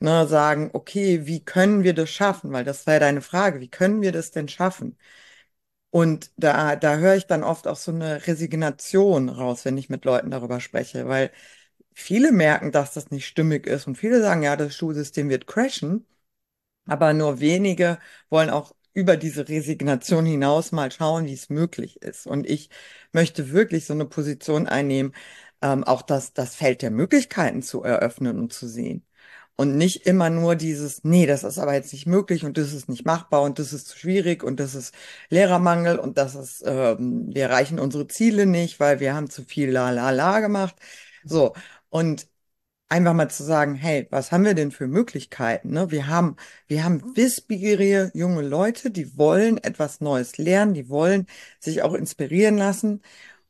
ne, 0.00 0.26
sagen, 0.28 0.70
okay, 0.74 1.26
wie 1.26 1.44
können 1.44 1.84
wir 1.84 1.94
das 1.94 2.10
schaffen? 2.10 2.52
Weil 2.52 2.64
das 2.64 2.86
war 2.86 2.94
ja 2.94 3.00
deine 3.00 3.22
Frage, 3.22 3.60
wie 3.60 3.68
können 3.70 4.02
wir 4.02 4.12
das 4.12 4.30
denn 4.32 4.48
schaffen? 4.48 4.96
Und 5.90 6.30
da, 6.36 6.76
da 6.76 6.96
höre 6.98 7.16
ich 7.16 7.26
dann 7.26 7.42
oft 7.44 7.66
auch 7.66 7.76
so 7.76 7.92
eine 7.92 8.26
Resignation 8.26 9.28
raus, 9.30 9.64
wenn 9.64 9.78
ich 9.78 9.88
mit 9.88 10.04
Leuten 10.04 10.30
darüber 10.30 10.60
spreche, 10.60 11.08
weil 11.08 11.30
viele 11.94 12.32
merken, 12.32 12.72
dass 12.72 12.94
das 12.94 13.10
nicht 13.10 13.26
stimmig 13.26 13.66
ist 13.66 13.86
und 13.86 13.96
viele 13.96 14.20
sagen, 14.22 14.42
ja, 14.42 14.56
das 14.56 14.76
Schulsystem 14.76 15.30
wird 15.30 15.46
crashen, 15.46 16.06
aber 16.86 17.12
nur 17.14 17.40
wenige 17.40 17.98
wollen 18.30 18.50
auch 18.50 18.74
über 18.98 19.16
diese 19.16 19.48
Resignation 19.48 20.26
hinaus 20.26 20.72
mal 20.72 20.90
schauen, 20.90 21.26
wie 21.26 21.32
es 21.34 21.50
möglich 21.50 22.02
ist. 22.02 22.26
Und 22.26 22.48
ich 22.48 22.68
möchte 23.12 23.52
wirklich 23.52 23.86
so 23.86 23.94
eine 23.94 24.06
Position 24.06 24.66
einnehmen, 24.66 25.14
ähm, 25.62 25.84
auch 25.84 26.02
das, 26.02 26.32
das 26.34 26.56
Feld 26.56 26.82
der 26.82 26.90
Möglichkeiten 26.90 27.62
zu 27.62 27.82
eröffnen 27.84 28.38
und 28.38 28.52
zu 28.52 28.66
sehen. 28.68 29.04
Und 29.56 29.76
nicht 29.76 30.06
immer 30.06 30.30
nur 30.30 30.56
dieses, 30.56 31.04
nee, 31.04 31.26
das 31.26 31.44
ist 31.44 31.58
aber 31.58 31.74
jetzt 31.74 31.92
nicht 31.92 32.06
möglich 32.06 32.44
und 32.44 32.58
das 32.58 32.72
ist 32.72 32.88
nicht 32.88 33.04
machbar 33.06 33.42
und 33.42 33.58
das 33.58 33.72
ist 33.72 33.88
zu 33.88 33.98
schwierig 33.98 34.44
und 34.44 34.60
das 34.60 34.74
ist 34.74 34.94
Lehrermangel 35.30 35.98
und 35.98 36.18
das 36.18 36.34
ist, 36.36 36.62
ähm, 36.66 37.34
wir 37.34 37.44
erreichen 37.44 37.78
unsere 37.80 38.06
Ziele 38.08 38.46
nicht, 38.46 38.80
weil 38.80 39.00
wir 39.00 39.14
haben 39.14 39.30
zu 39.30 39.44
viel 39.44 39.70
la 39.70 39.90
la 39.90 40.10
la 40.10 40.40
gemacht. 40.40 40.76
So. 41.24 41.54
Und 41.90 42.28
einfach 42.88 43.14
mal 43.14 43.28
zu 43.30 43.44
sagen, 43.44 43.74
hey, 43.74 44.06
was 44.10 44.32
haben 44.32 44.44
wir 44.44 44.54
denn 44.54 44.70
für 44.70 44.86
Möglichkeiten? 44.86 45.70
Ne? 45.70 45.90
Wir 45.90 46.06
haben, 46.06 46.36
wir 46.66 46.84
haben 46.84 47.16
wissbegierige 47.16 48.10
junge 48.14 48.42
Leute, 48.42 48.90
die 48.90 49.16
wollen 49.18 49.58
etwas 49.58 50.00
Neues 50.00 50.38
lernen, 50.38 50.74
die 50.74 50.88
wollen 50.88 51.26
sich 51.60 51.82
auch 51.82 51.94
inspirieren 51.94 52.56
lassen 52.58 53.02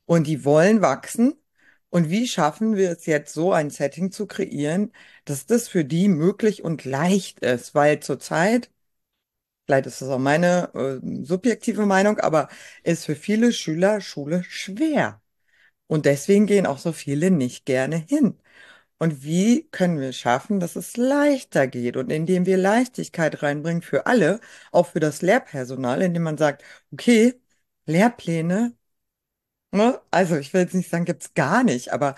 und 0.07 0.27
die 0.27 0.45
wollen 0.45 0.83
wachsen. 0.83 1.35
Und 1.91 2.11
wie 2.11 2.29
schaffen 2.29 2.77
wir 2.77 2.93
es 2.93 3.07
jetzt 3.07 3.35
so, 3.35 3.53
ein 3.53 3.71
Setting 3.71 4.13
zu 4.13 4.27
kreieren, 4.27 4.93
dass 5.25 5.47
das 5.47 5.69
für 5.69 5.85
die 5.85 6.09
möglich 6.09 6.63
und 6.65 6.85
leicht 6.85 7.41
ist? 7.41 7.75
Weil 7.75 8.01
zurzeit, 8.01 8.71
vielleicht 9.67 9.87
ist 9.87 10.03
das 10.03 10.09
auch 10.09 10.19
meine 10.19 10.71
äh, 10.75 11.25
subjektive 11.25 11.87
Meinung, 11.87 12.19
aber 12.21 12.49
ist 12.83 13.05
für 13.05 13.17
viele 13.17 13.53
Schüler 13.53 14.01
Schule 14.01 14.43
schwer. 14.45 15.21
Und 15.89 16.07
deswegen 16.07 16.47
gehen 16.47 16.67
auch 16.67 16.79
so 16.79 16.93
viele 16.93 17.31
nicht 17.31 17.67
gerne 17.67 17.97
hin. 17.99 18.39
Und 18.99 19.23
wie 19.23 19.69
können 19.71 20.01
wir 20.01 20.13
schaffen, 20.13 20.59
dass 20.61 20.75
es 20.77 20.97
leichter 20.97 21.67
geht? 21.69 21.97
Und 21.97 22.11
indem 22.11 22.47
wir 22.47 22.57
Leichtigkeit 22.59 23.43
reinbringen 23.43 23.83
für 23.83 24.07
alle, 24.07 24.41
auch 24.73 24.87
für 24.89 25.01
das 25.01 25.23
Lehrpersonal, 25.23 26.03
indem 26.03 26.25
man 26.25 26.39
sagt, 26.39 26.65
okay, 26.93 27.41
Lehrpläne, 27.87 28.75
ne? 29.73 30.01
Also 30.11 30.37
ich 30.37 30.53
will 30.53 30.63
jetzt 30.63 30.75
nicht 30.75 30.91
sagen, 30.91 31.05
gibt's 31.05 31.35
gar 31.35 31.65
nicht, 31.65 31.93
aber 31.93 32.15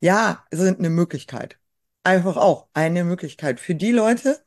ja, 0.00 0.44
sind 0.52 0.78
eine 0.78 0.90
Möglichkeit. 0.90 1.58
Einfach 2.04 2.36
auch 2.36 2.68
eine 2.74 3.04
Möglichkeit 3.04 3.60
für 3.60 3.74
die 3.74 3.92
Leute, 3.92 4.42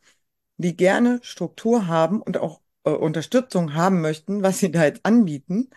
die 0.57 0.77
gerne 0.77 1.19
Struktur 1.23 1.87
haben 1.87 2.21
und 2.21 2.37
auch 2.37 2.61
äh, 2.85 2.91
Unterstützung 2.91 3.75
haben 3.75 4.01
möchten, 4.01 4.43
was 4.43 4.59
sie 4.59 4.71
da 4.71 4.85
jetzt 4.85 5.05
anbieten, 5.05 5.69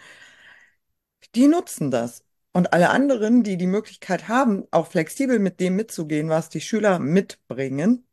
die 1.34 1.46
nutzen 1.48 1.90
das. 1.90 2.24
Und 2.56 2.72
alle 2.72 2.88
anderen, 2.88 3.42
die 3.42 3.58
die 3.58 3.66
Möglichkeit 3.66 4.28
haben, 4.28 4.64
auch 4.70 4.86
flexibel 4.86 5.38
mit 5.38 5.60
dem 5.60 5.76
mitzugehen, 5.76 6.30
was 6.30 6.48
die 6.48 6.62
Schüler 6.62 6.98
mitbringen, 6.98 8.06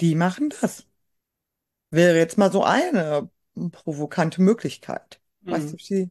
die 0.00 0.14
machen 0.14 0.54
das. 0.62 0.86
Wäre 1.90 2.16
jetzt 2.16 2.38
mal 2.38 2.50
so 2.50 2.64
eine 2.64 3.28
provokante 3.72 4.40
Möglichkeit. 4.40 5.20
Weißt 5.42 5.74
du, 5.74 5.76
wie, 5.76 6.10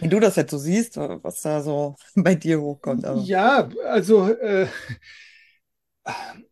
wie 0.00 0.08
du 0.08 0.20
das 0.20 0.36
jetzt 0.36 0.50
so 0.50 0.58
siehst, 0.58 0.98
was 0.98 1.40
da 1.40 1.62
so 1.62 1.96
bei 2.16 2.34
dir 2.34 2.60
hochkommt? 2.60 3.06
Aber. 3.06 3.22
Ja, 3.22 3.70
also 3.86 4.28
äh, 4.28 4.66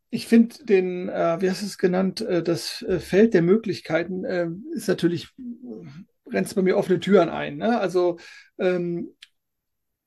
ich 0.09 0.27
finde 0.27 0.65
den, 0.65 1.11
äh, 1.11 1.43
wie 1.43 1.51
hast 1.51 1.61
du 1.61 1.67
es 1.67 1.77
genannt, 1.77 2.23
äh, 2.23 2.43
das 2.43 2.81
äh, 2.89 3.01
Feld 3.01 3.35
der 3.35 3.43
Möglichkeiten 3.43 4.25
äh, 4.25 4.49
ist 4.73 4.89
natürlich, 4.89 5.29
rennt 6.27 6.55
bei 6.55 6.63
mir 6.63 6.79
offene 6.79 7.01
Türen 7.01 7.29
ein. 7.29 7.59
Ne? 7.59 7.79
Also 7.79 8.19
ähm, 8.59 9.15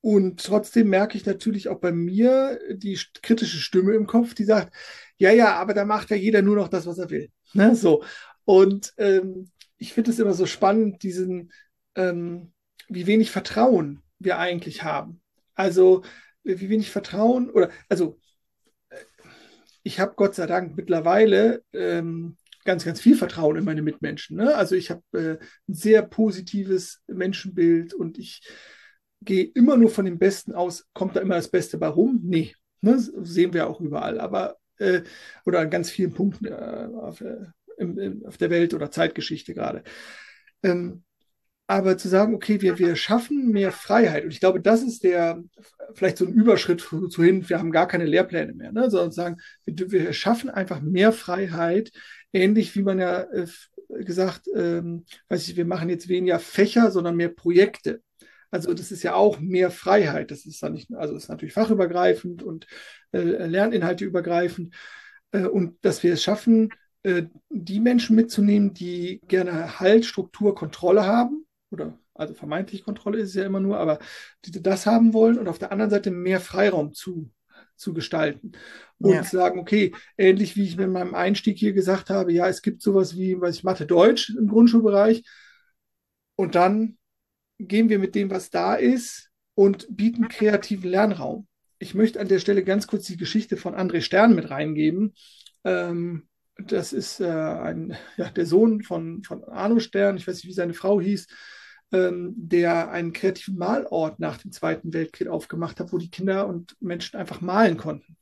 und 0.04 0.44
trotzdem 0.44 0.90
merke 0.90 1.16
ich 1.18 1.26
natürlich 1.26 1.70
auch 1.70 1.80
bei 1.80 1.94
mir 1.94 2.60
die 2.74 3.00
kritische 3.22 3.60
Stimme 3.60 3.94
im 3.94 4.06
Kopf, 4.06 4.34
die 4.34 4.44
sagt, 4.44 4.76
ja, 5.16 5.32
ja, 5.32 5.56
aber 5.56 5.74
da 5.74 5.86
macht 5.86 6.10
ja 6.10 6.18
jeder 6.18 6.42
nur 6.42 6.58
noch 6.58 6.68
das, 6.68 6.86
was 6.86 6.98
er 6.98 7.10
will. 7.10 7.32
Ne? 7.54 7.74
So. 7.74 8.04
Und 8.44 8.94
ähm, 8.98 9.50
ich 9.78 9.94
finde 9.94 10.12
es 10.12 10.20
immer 10.20 10.34
so 10.34 10.46
spannend, 10.46 11.04
diesen, 11.04 11.54
ähm, 11.96 12.52
wie 12.90 13.08
wenig 13.08 13.32
Vertrauen 13.32 14.04
wir 14.20 14.40
eigentlich 14.40 14.84
haben. 14.84 15.22
Also, 15.56 16.04
wie 16.44 16.68
wenig 16.68 16.92
Vertrauen 16.92 17.50
oder, 17.50 17.70
also, 17.88 18.20
ich 19.84 20.02
habe 20.02 20.16
Gott 20.18 20.36
sei 20.36 20.48
Dank 20.48 20.76
mittlerweile 20.76 21.64
ähm, 21.72 22.36
ganz, 22.66 22.84
ganz 22.84 23.00
viel 23.00 23.16
Vertrauen 23.16 23.56
in 23.56 23.64
meine 23.64 23.82
Mitmenschen. 23.82 24.36
Ne? 24.36 24.54
Also 24.54 24.76
ich 24.76 24.92
habe 24.92 25.02
äh, 25.14 25.46
ein 25.70 25.74
sehr 25.74 26.02
positives 26.02 27.02
Menschenbild 27.08 27.94
und 27.94 28.18
ich 28.18 28.42
gehe 29.24 29.46
immer 29.46 29.78
nur 29.78 29.90
von 29.90 30.06
dem 30.06 30.20
Besten 30.20 30.54
aus. 30.54 30.86
Kommt 30.94 31.16
da 31.16 31.22
immer 31.22 31.36
das 31.36 31.50
Beste 31.50 31.78
bei 31.78 31.88
rum? 31.88 32.22
Nee, 32.24 32.56
ne? 32.82 33.00
sehen 33.00 33.54
wir 33.54 33.68
auch 33.68 33.80
überall. 33.82 34.20
Aber 34.20 34.58
äh, 34.78 35.02
oder 35.46 35.60
an 35.60 35.70
ganz 35.70 35.90
vielen 35.90 36.14
Punkten 36.14 36.46
äh, 36.46 36.90
auf, 36.96 37.22
äh, 37.22 37.46
im, 37.78 38.24
auf, 38.26 38.38
der 38.38 38.50
Welt 38.50 38.74
oder 38.74 38.92
Zeitgeschichte 38.92 39.54
gerade. 39.54 39.84
Ähm, 40.64 41.04
aber 41.68 41.98
zu 41.98 42.10
sagen, 42.10 42.36
okay, 42.36 42.62
wir, 42.62 42.78
wir 42.78 42.96
schaffen 42.96 43.50
mehr 43.50 43.72
Freiheit. 43.72 44.26
Und 44.26 44.32
ich 44.32 44.40
glaube, 44.40 44.62
das 44.62 44.84
ist 44.84 45.04
der, 45.04 45.42
vielleicht 45.94 46.18
so 46.18 46.26
ein 46.26 46.34
Überschritt 46.34 46.82
zu, 46.82 47.08
zu 47.08 47.24
hin, 47.24 47.48
wir 47.48 47.58
haben 47.58 47.72
gar 47.72 47.88
keine 47.88 48.06
Lehrpläne 48.06 48.54
mehr, 48.54 48.72
ne? 48.72 48.90
sondern 48.90 49.12
sagen, 49.12 49.38
wir, 49.66 49.92
wir 49.92 50.14
schaffen 50.14 50.50
einfach 50.50 50.82
mehr 50.82 51.14
Freiheit, 51.14 51.92
ähnlich 52.34 52.76
wie 52.76 52.84
man 52.84 53.00
ja 53.00 53.22
äh, 53.32 53.48
gesagt, 54.04 54.48
ähm, 54.54 55.06
weiß 55.30 55.48
ich, 55.48 55.56
wir 55.56 55.66
machen 55.66 55.90
jetzt 55.90 56.10
weniger 56.10 56.40
Fächer, 56.40 56.92
sondern 56.92 57.16
mehr 57.16 57.30
Projekte. 57.30 58.02
Also 58.54 58.72
das 58.76 58.92
ist 58.92 59.02
ja 59.02 59.16
auch 59.16 59.40
mehr 59.40 59.72
Freiheit. 59.72 60.30
Das 60.30 60.46
ist 60.46 60.62
dann 60.62 60.74
nicht, 60.74 60.94
also 60.94 61.16
ist 61.16 61.28
natürlich 61.28 61.56
fachübergreifend 61.56 62.44
und 62.44 62.68
äh, 63.12 63.48
Lerninhalte 63.48 64.06
übergreifend. 64.06 64.76
Äh, 65.32 65.48
und 65.48 65.84
dass 65.84 66.04
wir 66.04 66.14
es 66.14 66.22
schaffen, 66.22 66.70
äh, 67.02 67.24
die 67.50 67.80
Menschen 67.80 68.16
mitzunehmen, 68.16 68.76
die 68.76 69.22
gerne 69.28 69.80
Halt, 69.80 70.06
Struktur, 70.06 70.54
Kontrolle 70.54 71.08
haben 71.08 71.48
oder 71.72 71.98
also 72.14 72.36
vermeintlich 72.36 72.84
Kontrolle 72.84 73.18
ist 73.18 73.30
es 73.30 73.36
ja 73.36 73.44
immer 73.44 73.60
nur, 73.60 73.80
aber 73.80 73.98
die 74.46 74.52
das 74.62 74.86
haben 74.86 75.16
wollen 75.16 75.40
und 75.40 75.48
auf 75.48 75.58
der 75.58 75.72
anderen 75.72 75.90
Seite 75.90 76.12
mehr 76.12 76.40
Freiraum 76.40 76.94
zu, 76.94 77.32
zu 77.76 77.92
gestalten. 77.92 78.52
Und 79.00 79.14
ja. 79.14 79.24
sagen, 79.24 79.58
okay, 79.58 79.96
ähnlich 80.16 80.56
wie 80.56 80.66
ich 80.66 80.78
mit 80.78 80.92
meinem 80.92 81.16
Einstieg 81.16 81.58
hier 81.58 81.74
gesagt 81.74 82.12
habe, 82.12 82.32
ja, 82.32 82.48
es 82.48 82.62
gibt 82.62 82.84
sowas 82.84 83.18
wie, 83.18 83.42
weiß 83.42 83.56
ich, 83.56 83.64
Mathe, 83.64 83.88
Deutsch 83.88 84.30
im 84.30 84.48
Grundschulbereich. 84.48 85.24
Und 86.36 86.54
dann 86.54 87.00
gehen 87.60 87.90
wir 87.90 88.00
mit 88.00 88.16
dem, 88.16 88.30
was 88.30 88.50
da 88.50 88.76
ist 88.76 89.30
und 89.56 89.88
bieten 89.90 90.28
kreativen 90.28 90.90
Lernraum. 90.90 91.48
Ich 91.80 91.94
möchte 91.94 92.20
an 92.20 92.28
der 92.28 92.40
Stelle 92.40 92.64
ganz 92.64 92.88
kurz 92.88 93.06
die 93.06 93.18
Geschichte 93.18 93.58
von 93.58 93.76
André 93.76 94.02
Stern 94.02 94.36
mit 94.36 94.50
reingeben. 94.50 95.14
Ähm, 95.64 96.28
das 96.58 96.94
ist 96.94 97.20
äh, 97.20 97.26
ein, 97.26 97.98
ja, 98.18 98.30
der 98.30 98.46
Sohn 98.46 98.84
von, 98.84 99.24
von 99.24 99.44
Arno 99.46 99.80
Stern, 99.80 100.18
ich 100.18 100.28
weiß 100.28 100.36
nicht, 100.36 100.48
wie 100.48 100.54
seine 100.54 100.74
Frau 100.74 101.02
hieß, 101.02 101.28
ähm, 101.92 102.34
der 102.38 102.92
einen 102.92 103.14
kreativen 103.14 103.58
Malort 103.58 104.20
nach 104.20 104.38
dem 104.38 104.52
Zweiten 104.52 104.94
Weltkrieg 104.94 105.28
aufgemacht 105.28 105.80
hat, 105.80 105.92
wo 105.92 105.98
die 105.98 106.12
Kinder 106.12 106.48
und 106.48 106.76
Menschen 106.80 107.18
einfach 107.18 107.42
malen 107.42 107.78
konnten. 107.78 108.18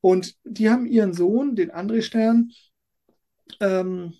Und 0.00 0.36
die 0.44 0.70
haben 0.70 0.86
ihren 0.86 1.12
Sohn, 1.12 1.56
den 1.56 1.72
André 1.72 2.02
Stern, 2.02 2.52
ähm, 3.60 4.14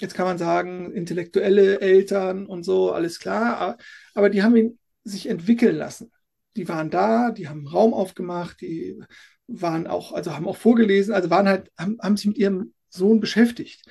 jetzt 0.00 0.14
kann 0.14 0.26
man 0.26 0.38
sagen, 0.38 0.92
intellektuelle 0.92 1.80
Eltern 1.80 2.46
und 2.46 2.62
so, 2.62 2.92
alles 2.92 3.18
klar, 3.18 3.76
aber 4.14 4.30
die 4.30 4.42
haben 4.42 4.56
ihn 4.56 4.78
sich 5.04 5.28
entwickeln 5.28 5.76
lassen. 5.76 6.12
Die 6.56 6.68
waren 6.68 6.90
da, 6.90 7.30
die 7.30 7.48
haben 7.48 7.66
Raum 7.66 7.94
aufgemacht, 7.94 8.60
die 8.60 9.00
waren 9.46 9.86
auch, 9.86 10.12
also 10.12 10.34
haben 10.34 10.46
auch 10.46 10.56
vorgelesen, 10.56 11.14
also 11.14 11.30
waren 11.30 11.48
halt, 11.48 11.70
haben, 11.78 11.98
haben 12.02 12.16
sich 12.16 12.26
mit 12.26 12.38
ihrem 12.38 12.74
Sohn 12.88 13.20
beschäftigt. 13.20 13.82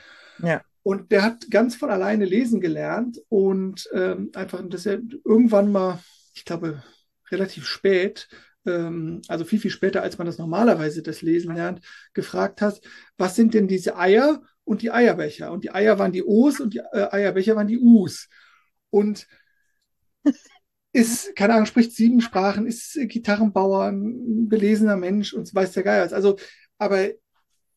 Ja. 0.42 0.62
Und 0.84 1.12
der 1.12 1.24
hat 1.24 1.50
ganz 1.50 1.76
von 1.76 1.90
alleine 1.90 2.26
lesen 2.26 2.62
gelernt 2.62 3.20
und 3.28 3.90
ähm, 3.94 4.32
einfach, 4.36 4.64
dass 4.70 4.86
er 4.86 5.02
irgendwann 5.26 5.72
mal, 5.72 6.00
ich 6.34 6.46
glaube, 6.46 6.84
relativ 7.30 7.66
spät, 7.66 8.30
ähm, 8.66 9.22
also 9.28 9.44
viel, 9.44 9.60
viel 9.60 9.72
später, 9.72 10.02
als 10.02 10.18
man 10.18 10.28
das 10.28 10.38
normalerweise 10.38 11.02
das 11.02 11.22
Lesen 11.22 11.56
lernt, 11.56 11.82
gefragt 12.14 12.62
hat, 12.62 12.80
was 13.18 13.36
sind 13.36 13.54
denn 13.54 13.68
diese 13.68 13.98
Eier 13.98 14.42
und 14.68 14.82
die 14.82 14.92
Eierbecher? 14.92 15.52
Und 15.52 15.64
die 15.64 15.72
Eier 15.72 15.98
waren 15.98 16.12
die 16.12 16.24
O's 16.24 16.60
und 16.60 16.74
die 16.74 16.80
äh, 16.80 17.08
Eierbecher 17.12 17.56
waren 17.56 17.68
die 17.68 17.80
U's. 17.80 18.28
Und 18.90 19.28
ist, 20.94 21.36
keine 21.36 21.54
Ahnung, 21.54 21.66
spricht 21.66 21.94
sieben 21.94 22.22
Sprachen, 22.22 22.68
ist 22.68 23.00
Gitarrenbauer, 23.00 23.86
ein 23.86 24.50
belesener 24.50 24.98
Mensch 24.98 25.34
und 25.34 25.54
weiß 25.54 25.72
der 25.72 25.84
Geier. 25.84 26.12
Also, 26.12 26.38
aber 26.78 27.10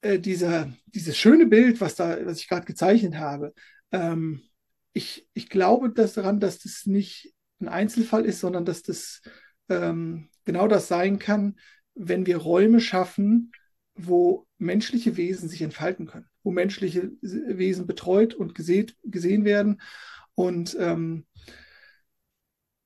äh, 0.00 0.18
dieser, 0.18 0.72
dieses 0.86 1.16
schöne 1.16 1.46
Bild, 1.46 1.80
was 1.80 1.94
da, 1.94 2.18
was 2.26 2.38
ich 2.40 2.48
gerade 2.48 2.66
gezeichnet 2.66 3.16
habe, 3.16 3.54
ähm, 3.92 4.42
ich, 4.92 5.28
ich 5.34 5.48
glaube 5.48 5.90
dass 5.90 6.14
daran, 6.14 6.40
dass 6.40 6.58
das 6.58 6.86
nicht 6.86 7.32
ein 7.60 7.68
Einzelfall 7.68 8.24
ist, 8.24 8.40
sondern 8.40 8.64
dass 8.64 8.82
das 8.82 9.22
ähm, 9.68 10.28
genau 10.44 10.66
das 10.66 10.88
sein 10.88 11.18
kann, 11.18 11.58
wenn 11.94 12.26
wir 12.26 12.38
Räume 12.38 12.80
schaffen, 12.80 13.52
wo 13.94 14.46
menschliche 14.58 15.16
Wesen 15.16 15.48
sich 15.48 15.62
entfalten 15.62 16.06
können, 16.06 16.29
wo 16.42 16.50
menschliche 16.50 17.12
Wesen 17.20 17.86
betreut 17.86 18.34
und 18.34 18.54
gesehen, 18.54 18.92
gesehen 19.04 19.44
werden. 19.44 19.80
Und 20.34 20.76
ähm, 20.78 21.26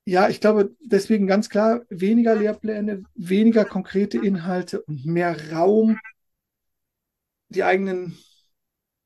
ja, 0.05 0.29
ich 0.29 0.39
glaube 0.39 0.75
deswegen 0.81 1.25
ganz 1.25 1.49
klar 1.49 1.81
weniger 1.89 2.35
Lehrpläne, 2.35 3.03
weniger 3.15 3.65
konkrete 3.65 4.17
Inhalte 4.19 4.81
und 4.81 5.05
mehr 5.05 5.51
Raum 5.51 5.99
die 7.49 7.63
eigenen 7.63 8.17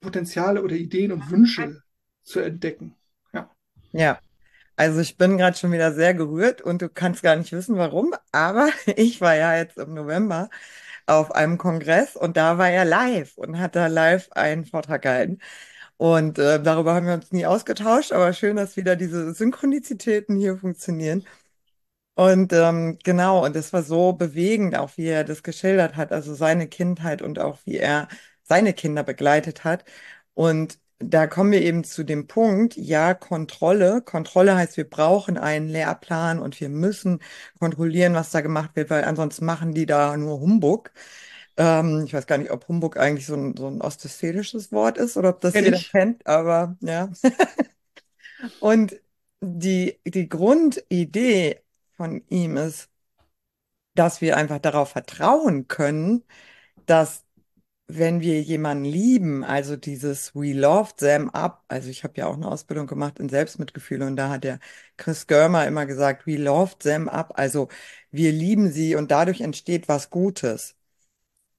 Potenziale 0.01 0.63
oder 0.63 0.75
Ideen 0.75 1.11
und 1.11 1.29
Wünsche 1.29 1.81
zu 2.23 2.39
entdecken. 2.39 2.95
Ja. 3.33 3.51
Ja. 3.91 4.19
Also 4.75 5.01
ich 5.01 5.17
bin 5.17 5.37
gerade 5.37 5.57
schon 5.57 5.73
wieder 5.73 5.93
sehr 5.93 6.13
gerührt 6.13 6.61
und 6.61 6.81
du 6.81 6.87
kannst 6.87 7.21
gar 7.21 7.35
nicht 7.35 7.51
wissen, 7.51 7.75
warum, 7.75 8.13
aber 8.31 8.69
ich 8.95 9.19
war 9.19 9.35
ja 9.35 9.57
jetzt 9.57 9.77
im 9.77 9.93
November 9.93 10.49
auf 11.09 11.31
einem 11.31 11.57
Kongress 11.57 12.15
und 12.15 12.37
da 12.37 12.57
war 12.57 12.69
er 12.69 12.85
live 12.85 13.37
und 13.37 13.59
hat 13.59 13.75
da 13.75 13.87
live 13.87 14.29
einen 14.31 14.65
Vortrag 14.65 15.01
gehalten. 15.03 15.39
Und 15.97 16.39
äh, 16.39 16.61
darüber 16.63 16.95
haben 16.95 17.07
wir 17.07 17.15
uns 17.15 17.31
nie 17.31 17.45
ausgetauscht, 17.45 18.13
aber 18.13 18.33
schön, 18.33 18.55
dass 18.57 18.77
wieder 18.77 18.95
diese 18.95 19.33
Synchronizitäten 19.33 20.37
hier 20.37 20.57
funktionieren. 20.57 21.25
Und 22.15 22.51
ähm, 22.53 22.99
genau, 23.03 23.45
und 23.45 23.55
es 23.55 23.71
war 23.71 23.81
so 23.83 24.11
bewegend, 24.13 24.75
auch 24.77 24.97
wie 24.97 25.07
er 25.07 25.23
das 25.23 25.41
geschildert 25.43 25.95
hat, 25.95 26.11
also 26.11 26.33
seine 26.35 26.67
Kindheit 26.67 27.21
und 27.21 27.39
auch 27.39 27.59
wie 27.65 27.77
er 27.77 28.09
seine 28.43 28.73
Kinder 28.73 29.03
begleitet 29.03 29.63
hat. 29.63 29.85
Und 30.33 30.79
da 30.99 31.27
kommen 31.27 31.51
wir 31.51 31.61
eben 31.61 31.83
zu 31.85 32.03
dem 32.03 32.27
Punkt, 32.27 32.75
ja, 32.77 33.13
Kontrolle. 33.13 34.01
Kontrolle 34.01 34.55
heißt, 34.55 34.77
wir 34.77 34.89
brauchen 34.89 35.37
einen 35.37 35.69
Lehrplan 35.69 36.39
und 36.39 36.59
wir 36.59 36.69
müssen 36.69 37.21
kontrollieren, 37.59 38.13
was 38.15 38.31
da 38.31 38.41
gemacht 38.41 38.75
wird, 38.75 38.89
weil 38.89 39.03
ansonsten 39.05 39.45
machen 39.45 39.73
die 39.73 39.85
da 39.85 40.17
nur 40.17 40.39
Humbug. 40.41 40.91
Ähm, 41.57 42.03
ich 42.05 42.13
weiß 42.13 42.27
gar 42.27 42.37
nicht, 42.37 42.51
ob 42.51 42.67
Humbug 42.67 42.97
eigentlich 42.97 43.25
so 43.27 43.35
ein, 43.35 43.55
so 43.57 43.67
ein 43.67 43.81
ostwestfälisches 43.81 44.71
Wort 44.71 44.97
ist 44.97 45.17
oder 45.17 45.29
ob 45.29 45.41
das 45.41 45.57
Kenn 45.57 45.65
jeder 45.65 45.79
ich. 45.79 45.91
kennt, 45.91 46.25
aber 46.27 46.77
ja. 46.81 47.09
Und 48.59 48.95
die, 49.41 49.99
die 50.05 50.29
Grundidee 50.29 51.61
von 51.97 52.23
ihm 52.29 52.57
ist, 52.57 52.89
dass 53.95 54.21
wir 54.21 54.37
einfach 54.37 54.59
darauf 54.59 54.89
vertrauen 54.91 55.67
können, 55.67 56.23
dass 56.85 57.25
wenn 57.89 58.21
wir 58.21 58.41
jemanden 58.41 58.85
lieben, 58.85 59.43
also 59.43 59.75
dieses 59.75 60.35
We 60.35 60.53
love 60.53 60.95
them 60.97 61.29
up, 61.31 61.63
also 61.67 61.89
ich 61.89 62.03
habe 62.03 62.13
ja 62.17 62.27
auch 62.27 62.35
eine 62.35 62.47
Ausbildung 62.47 62.87
gemacht 62.87 63.19
in 63.19 63.29
Selbstmitgefühl 63.29 64.01
und 64.03 64.15
da 64.15 64.29
hat 64.29 64.43
der 64.45 64.59
Chris 64.97 65.27
Görmer 65.27 65.67
immer 65.67 65.85
gesagt, 65.85 66.27
We 66.27 66.37
love 66.37 66.77
them 66.79 67.09
up, 67.09 67.33
also 67.37 67.67
wir 68.11 68.31
lieben 68.31 68.71
sie 68.71 68.95
und 68.95 69.11
dadurch 69.11 69.41
entsteht 69.41 69.87
was 69.89 70.09
Gutes 70.09 70.75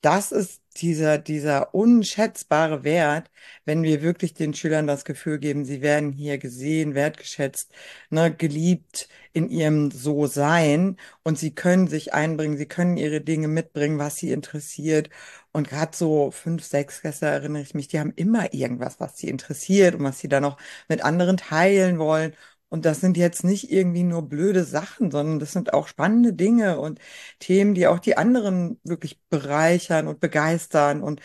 das 0.02 0.32
ist 0.32 0.62
dieser, 0.78 1.18
dieser 1.18 1.74
unschätzbare 1.74 2.84
Wert, 2.84 3.30
wenn 3.66 3.82
wir 3.82 4.00
wirklich 4.02 4.32
den 4.34 4.54
Schülern 4.54 4.86
das 4.86 5.04
Gefühl 5.04 5.38
geben, 5.38 5.64
sie 5.66 5.82
werden 5.82 6.12
hier 6.12 6.38
gesehen, 6.38 6.94
wertgeschätzt, 6.94 7.70
ne, 8.08 8.34
geliebt 8.34 9.08
in 9.34 9.50
ihrem 9.50 9.90
So-Sein 9.90 10.96
und 11.22 11.38
sie 11.38 11.54
können 11.54 11.86
sich 11.88 12.14
einbringen, 12.14 12.56
sie 12.56 12.66
können 12.66 12.96
ihre 12.96 13.20
Dinge 13.20 13.48
mitbringen, 13.48 13.98
was 13.98 14.16
sie 14.16 14.30
interessiert. 14.32 15.10
Und 15.52 15.68
gerade 15.68 15.96
so 15.96 16.30
fünf, 16.30 16.64
sechs 16.64 17.02
gestern 17.02 17.32
erinnere 17.32 17.62
ich 17.62 17.74
mich, 17.74 17.88
die 17.88 17.98
haben 17.98 18.12
immer 18.16 18.54
irgendwas, 18.54 19.00
was 19.00 19.16
sie 19.18 19.28
interessiert 19.28 19.94
und 19.96 20.04
was 20.04 20.18
sie 20.20 20.28
dann 20.28 20.42
noch 20.42 20.58
mit 20.88 21.02
anderen 21.04 21.36
teilen 21.36 21.98
wollen. 21.98 22.34
Und 22.68 22.84
das 22.84 23.00
sind 23.00 23.16
jetzt 23.16 23.42
nicht 23.42 23.70
irgendwie 23.72 24.04
nur 24.04 24.28
blöde 24.28 24.62
Sachen, 24.64 25.10
sondern 25.10 25.40
das 25.40 25.52
sind 25.52 25.72
auch 25.74 25.88
spannende 25.88 26.32
Dinge 26.32 26.78
und 26.78 27.00
Themen, 27.40 27.74
die 27.74 27.88
auch 27.88 27.98
die 27.98 28.16
anderen 28.16 28.78
wirklich 28.84 29.20
bereichern 29.28 30.06
und 30.06 30.20
begeistern 30.20 31.02
und 31.02 31.20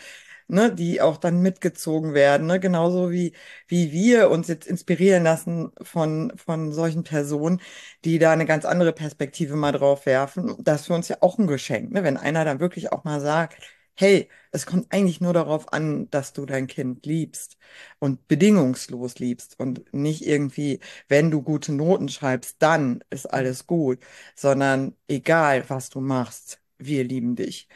ne, 0.48 0.74
die 0.74 1.00
auch 1.00 1.16
dann 1.18 1.40
mitgezogen 1.42 2.14
werden, 2.14 2.46
ne? 2.46 2.60
Genauso 2.60 3.10
wie, 3.10 3.32
wie 3.68 3.92
wir 3.92 4.30
uns 4.30 4.48
jetzt 4.48 4.66
inspirieren 4.66 5.24
lassen 5.24 5.70
von, 5.82 6.32
von 6.36 6.72
solchen 6.72 7.04
Personen, 7.04 7.60
die 8.04 8.18
da 8.18 8.32
eine 8.32 8.46
ganz 8.46 8.64
andere 8.64 8.92
Perspektive 8.92 9.56
mal 9.56 9.72
drauf 9.72 10.06
werfen. 10.06 10.54
Das 10.62 10.82
ist 10.82 10.86
für 10.86 10.94
uns 10.94 11.08
ja 11.08 11.16
auch 11.20 11.38
ein 11.38 11.46
Geschenk, 11.46 11.92
ne? 11.92 12.02
Wenn 12.04 12.16
einer 12.16 12.44
dann 12.44 12.60
wirklich 12.60 12.92
auch 12.92 13.04
mal 13.04 13.20
sagt, 13.20 13.56
hey, 13.96 14.28
es 14.52 14.66
kommt 14.66 14.92
eigentlich 14.92 15.20
nur 15.20 15.32
darauf 15.32 15.72
an, 15.72 16.08
dass 16.10 16.32
du 16.32 16.46
dein 16.46 16.66
Kind 16.66 17.06
liebst 17.06 17.56
und 17.98 18.26
bedingungslos 18.28 19.18
liebst 19.18 19.58
und 19.60 19.92
nicht 19.94 20.26
irgendwie, 20.26 20.80
wenn 21.08 21.30
du 21.30 21.42
gute 21.42 21.72
Noten 21.72 22.08
schreibst, 22.08 22.56
dann 22.60 23.02
ist 23.10 23.26
alles 23.26 23.66
gut, 23.66 24.00
sondern 24.34 24.94
egal, 25.08 25.64
was 25.68 25.90
du 25.90 26.00
machst, 26.00 26.60
wir 26.78 27.04
lieben 27.04 27.36
dich. 27.36 27.68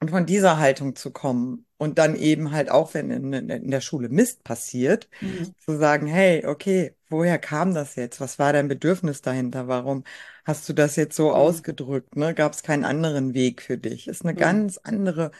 Und 0.00 0.10
von 0.10 0.26
dieser 0.26 0.58
Haltung 0.58 0.96
zu 0.96 1.12
kommen 1.12 1.66
Und 1.78 1.98
dann 1.98 2.16
eben 2.16 2.50
halt 2.52 2.70
auch, 2.70 2.94
wenn 2.94 3.10
in, 3.10 3.32
in 3.32 3.70
der 3.70 3.80
Schule 3.80 4.08
Mist 4.08 4.42
passiert, 4.44 5.08
Mhm. 5.20 5.52
zu 5.58 5.76
sagen, 5.78 6.06
hey, 6.08 6.44
okay, 6.46 6.96
woher 7.12 7.38
kam 7.38 7.74
das 7.74 7.96
jetzt? 7.96 8.20
Was 8.20 8.38
war 8.38 8.52
dein 8.52 8.68
Bedürfnis 8.68 9.22
dahinter? 9.22 9.68
Warum 9.68 10.04
hast 10.44 10.68
du 10.68 10.72
das 10.72 10.96
jetzt 10.96 11.16
so 11.16 11.32
Mhm. 11.32 11.34
ausgedrückt? 11.34 12.16
Ne? 12.16 12.34
Gab 12.34 12.52
es 12.54 12.62
keinen 12.62 12.84
anderen 12.84 13.34
Weg 13.34 13.62
für 13.62 13.78
dich? 13.78 14.08
Ist 14.08 14.22
eine 14.24 14.34
Mhm. 14.34 14.36
ganz 14.36 14.78
andere 14.78 15.30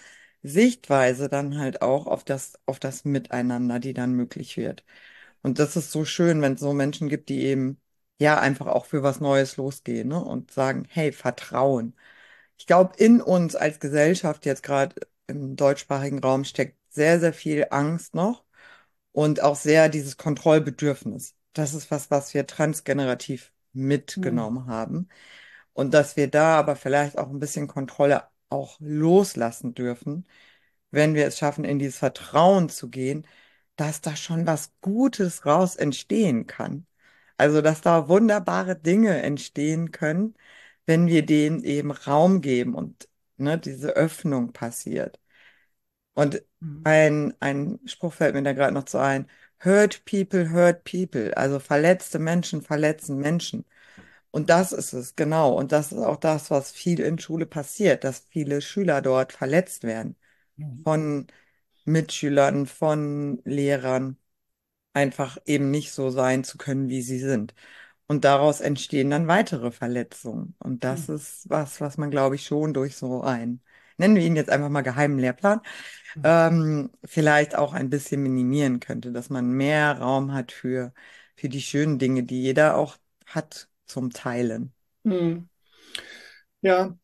Sichtweise 0.43 1.29
dann 1.29 1.59
halt 1.59 1.83
auch 1.83 2.07
auf 2.07 2.25
das, 2.25 2.55
auf 2.67 2.79
das 2.81 3.05
Miteinander, 3.05 3.81
die 3.81 3.95
dann 3.95 4.13
möglich 4.15 4.57
wird. 4.57 4.85
Und 5.43 5.59
das 5.59 5.77
ist 5.77 5.93
so 5.93 6.05
schön, 6.05 6.43
wenn 6.43 6.55
es 6.55 6.61
so 6.61 6.73
Menschen 6.73 7.09
gibt, 7.09 7.29
die 7.29 7.43
eben 7.45 7.81
ja 8.19 8.39
einfach 8.41 8.67
auch 8.67 8.87
für 8.87 9.03
was 9.03 9.21
Neues 9.21 9.57
losgehen, 9.57 10.09
ne? 10.09 10.23
Und 10.25 10.51
sagen, 10.53 10.87
hey, 10.91 11.13
Vertrauen. 11.13 11.97
Ich 12.59 12.67
glaube, 12.67 12.95
in 12.99 13.21
uns 13.21 13.57
als 13.57 13.81
Gesellschaft 13.81 14.47
jetzt 14.47 14.63
gerade 14.63 14.95
im 15.27 15.57
deutschsprachigen 15.57 16.21
Raum 16.21 16.45
steckt 16.45 16.79
sehr, 16.91 17.21
sehr 17.21 17.33
viel 17.33 17.67
Angst 17.71 18.15
noch 18.15 18.45
und 19.13 19.43
auch 19.43 19.57
sehr 19.57 19.89
dieses 19.89 20.17
Kontrollbedürfnis. 20.17 21.35
Das 21.53 21.75
ist 21.75 21.91
was, 21.91 22.11
was 22.11 22.35
wir 22.35 22.47
transgenerativ 22.47 23.53
Mhm. 24.17 24.53
mitgenommen 24.53 24.67
haben. 24.67 25.09
Und 25.73 25.95
dass 25.95 26.17
wir 26.17 26.29
da 26.31 26.59
aber 26.59 26.77
vielleicht 26.77 27.19
auch 27.19 27.29
ein 27.31 27.38
bisschen 27.38 27.69
Kontrolle 27.69 28.29
auch 28.51 28.79
loslassen 28.81 29.75
dürfen, 29.75 30.27
wenn 30.91 31.15
wir 31.15 31.27
es 31.27 31.38
schaffen, 31.38 31.65
in 31.65 31.79
dieses 31.79 31.99
Vertrauen 31.99 32.69
zu 32.69 32.91
gehen, 32.91 33.27
dass 33.77 34.01
da 34.01 34.17
schon 34.17 34.47
was 34.47 34.73
Gutes 34.81 35.47
raus 35.47 35.77
entstehen 35.77 36.47
kann. 36.47 36.87
Also, 37.38 37.62
dass 37.62 37.81
da 37.81 38.09
wunderbare 38.09 38.77
Dinge 38.77 39.23
entstehen 39.23 39.91
können, 39.93 40.35
wenn 40.87 41.07
wir 41.07 41.25
denen 41.27 41.65
eben 41.65 41.91
Raum 41.93 42.41
geben 42.43 42.75
und 42.75 43.09
ne, 43.37 43.59
diese 43.59 43.91
Öffnung 43.97 44.53
passiert. 44.53 45.21
Und 46.15 46.43
Mhm. 46.61 46.85
ein, 46.85 47.35
ein 47.41 47.81
Spruch 47.87 48.12
fällt 48.15 48.35
mir 48.35 48.43
da 48.43 48.53
gerade 48.53 48.75
noch 48.75 48.85
zu 48.85 48.99
ein. 48.99 49.29
Hurt 49.64 50.05
people, 50.05 50.51
hurt 50.51 50.85
people. 50.85 51.33
Also 51.37 51.59
verletzte 51.61 52.18
Menschen 52.18 52.62
verletzen 52.62 53.18
Menschen. 53.18 53.64
Und 54.31 54.51
das 54.51 54.72
ist 54.72 54.92
es, 54.94 55.16
genau. 55.16 55.55
Und 55.55 55.72
das 55.72 55.92
ist 55.92 55.98
auch 56.01 56.16
das, 56.18 56.51
was 56.51 56.72
viel 56.72 57.01
in 57.01 57.18
Schule 57.18 57.46
passiert, 57.46 58.05
dass 58.05 58.27
viele 58.31 58.61
Schüler 58.62 59.03
dort 59.03 59.33
verletzt 59.33 59.85
werden. 59.85 60.16
Mhm. 60.59 60.83
Von 60.85 61.27
Mitschülern, 61.85 62.66
von 62.66 63.40
Lehrern, 63.44 64.18
einfach 64.94 65.38
eben 65.46 65.70
nicht 65.70 65.92
so 65.92 66.11
sein 66.11 66.44
zu 66.44 66.59
können, 66.59 66.88
wie 66.88 67.03
sie 67.03 67.18
sind. 67.18 67.55
Und 68.09 68.25
daraus 68.25 68.61
entstehen 68.61 69.11
dann 69.11 69.29
weitere 69.29 69.70
Verletzungen. 69.72 70.57
Und 70.61 70.85
das 70.85 71.09
Mhm. 71.09 71.14
ist 71.16 71.48
was, 71.51 71.81
was 71.81 71.98
man, 71.98 72.11
glaube 72.11 72.37
ich, 72.37 72.46
schon 72.46 72.75
durch 72.75 72.96
so 72.96 73.22
einen, 73.22 73.62
nennen 74.03 74.17
wir 74.17 74.25
ihn 74.25 74.37
jetzt 74.37 74.51
einfach 74.51 74.69
mal 74.71 74.83
geheimen 74.83 75.19
Lehrplan, 75.19 75.61
Mhm. 76.15 76.25
ähm, 76.25 76.91
vielleicht 77.05 77.57
auch 77.57 77.73
ein 77.75 77.91
bisschen 77.91 78.23
minimieren 78.23 78.81
könnte, 78.81 79.12
dass 79.12 79.31
man 79.31 79.53
mehr 79.53 79.99
Raum 79.99 80.33
hat 80.35 80.53
für, 80.53 80.93
für 81.37 81.49
die 81.49 81.62
schönen 81.62 81.99
Dinge, 81.99 82.25
die 82.25 82.43
jeder 82.43 82.77
auch 82.77 82.99
hat 83.27 83.69
zum 83.87 84.11
Teilen. 84.11 84.75
Mhm. 85.05 85.49
Ja, 86.61 86.97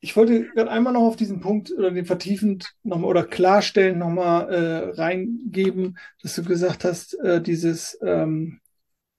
ich 0.00 0.16
wollte 0.16 0.46
gerade 0.50 0.70
einmal 0.70 0.92
noch 0.94 1.02
auf 1.02 1.16
diesen 1.16 1.40
Punkt 1.40 1.72
oder 1.72 1.90
den 1.90 2.06
vertiefend 2.06 2.74
nochmal 2.82 3.10
oder 3.10 3.24
klarstellen 3.24 3.98
nochmal 3.98 4.52
äh, 4.52 5.00
reingeben, 5.00 5.98
dass 6.22 6.36
du 6.36 6.44
gesagt 6.44 6.84
hast, 6.84 7.14
äh, 7.20 7.42
dieses, 7.42 7.98
ähm, 8.02 8.60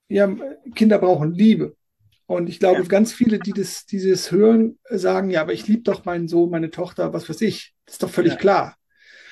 ja, 0.10 0.30
Kinder 0.76 1.00
brauchen 1.00 1.34
Liebe. 1.34 1.76
Und 2.32 2.48
ich 2.48 2.60
glaube, 2.60 2.82
Ja, 2.82 2.88
ganz 2.88 3.12
viele, 3.12 3.40
die 3.40 3.52
das, 3.52 3.86
dieses 3.86 4.32
hören, 4.32 4.80
sagen, 4.90 5.30
ja, 5.30 5.42
aber 5.42 5.52
ich 5.52 5.68
liebe 5.68 5.82
doch 5.82 6.06
meinen 6.06 6.30
Sohn, 6.30 6.50
meine 6.50 6.72
Tochter, 6.72 7.12
was 7.12 7.28
weiß 7.28 7.42
ich. 7.42 7.74
Das 7.86 7.96
ist 7.96 8.04
doch 8.04 8.10
völlig 8.10 8.34
ja, 8.34 8.40
klar. 8.40 8.78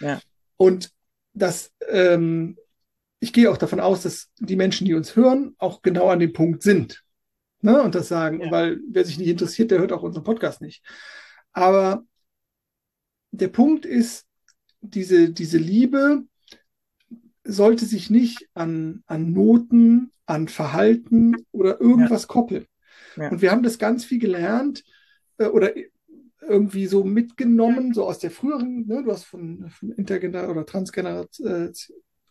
ja, 0.02 0.20
Und 0.58 0.92
das, 1.34 1.72
ähm, 1.88 2.58
ich 3.22 3.32
gehe 3.32 3.50
auch 3.50 3.56
davon 3.56 3.80
aus, 3.80 4.04
dass 4.04 4.28
die 4.40 4.58
Menschen, 4.58 4.84
die 4.84 4.96
uns 4.96 5.16
hören, 5.16 5.56
auch 5.60 5.82
genau 5.82 6.10
an 6.10 6.20
dem 6.20 6.34
Punkt 6.34 6.62
sind. 6.62 7.02
Ne? 7.62 7.82
Und 7.82 7.96
das 7.96 8.10
sagen, 8.10 8.42
ja, 8.42 8.52
weil 8.52 8.82
wer 8.90 9.06
sich 9.06 9.18
nicht 9.18 9.30
interessiert, 9.30 9.72
der 9.72 9.80
hört 9.80 9.94
auch 9.94 10.04
unseren 10.04 10.26
Podcast 10.26 10.60
nicht. 10.60 10.84
Aber 11.54 12.04
der 13.32 13.48
Punkt 13.48 13.86
ist, 13.86 14.26
diese, 14.82 15.30
diese 15.30 15.58
Liebe 15.58 16.24
sollte 17.46 17.86
sich 17.86 18.10
nicht 18.10 18.50
an, 18.56 19.04
an 19.06 19.32
Noten, 19.32 20.12
an 20.26 20.50
Verhalten 20.50 21.46
oder 21.54 21.72
ja, 21.72 21.80
irgendwas 21.80 22.28
koppeln. 22.28 22.66
Ja, 23.16 23.30
Und 23.30 23.42
wir 23.42 23.52
haben 23.52 23.64
das 23.64 23.80
ganz 23.80 24.06
viel 24.06 24.20
gelernt 24.20 24.84
äh, 25.38 25.46
oder 25.46 25.74
irgendwie 26.50 26.88
so 26.88 27.04
mitgenommen, 27.04 27.94
so 27.94 28.06
aus 28.06 28.20
der 28.20 28.32
früheren, 28.32 28.88
ne, 28.88 29.04
du 29.04 29.12
hast 29.12 29.26
von, 29.26 29.70
von 29.70 29.92
Intergener 29.92 30.50
oder 30.50 30.66
Transgeneration, 30.66 31.48
äh, 31.48 31.72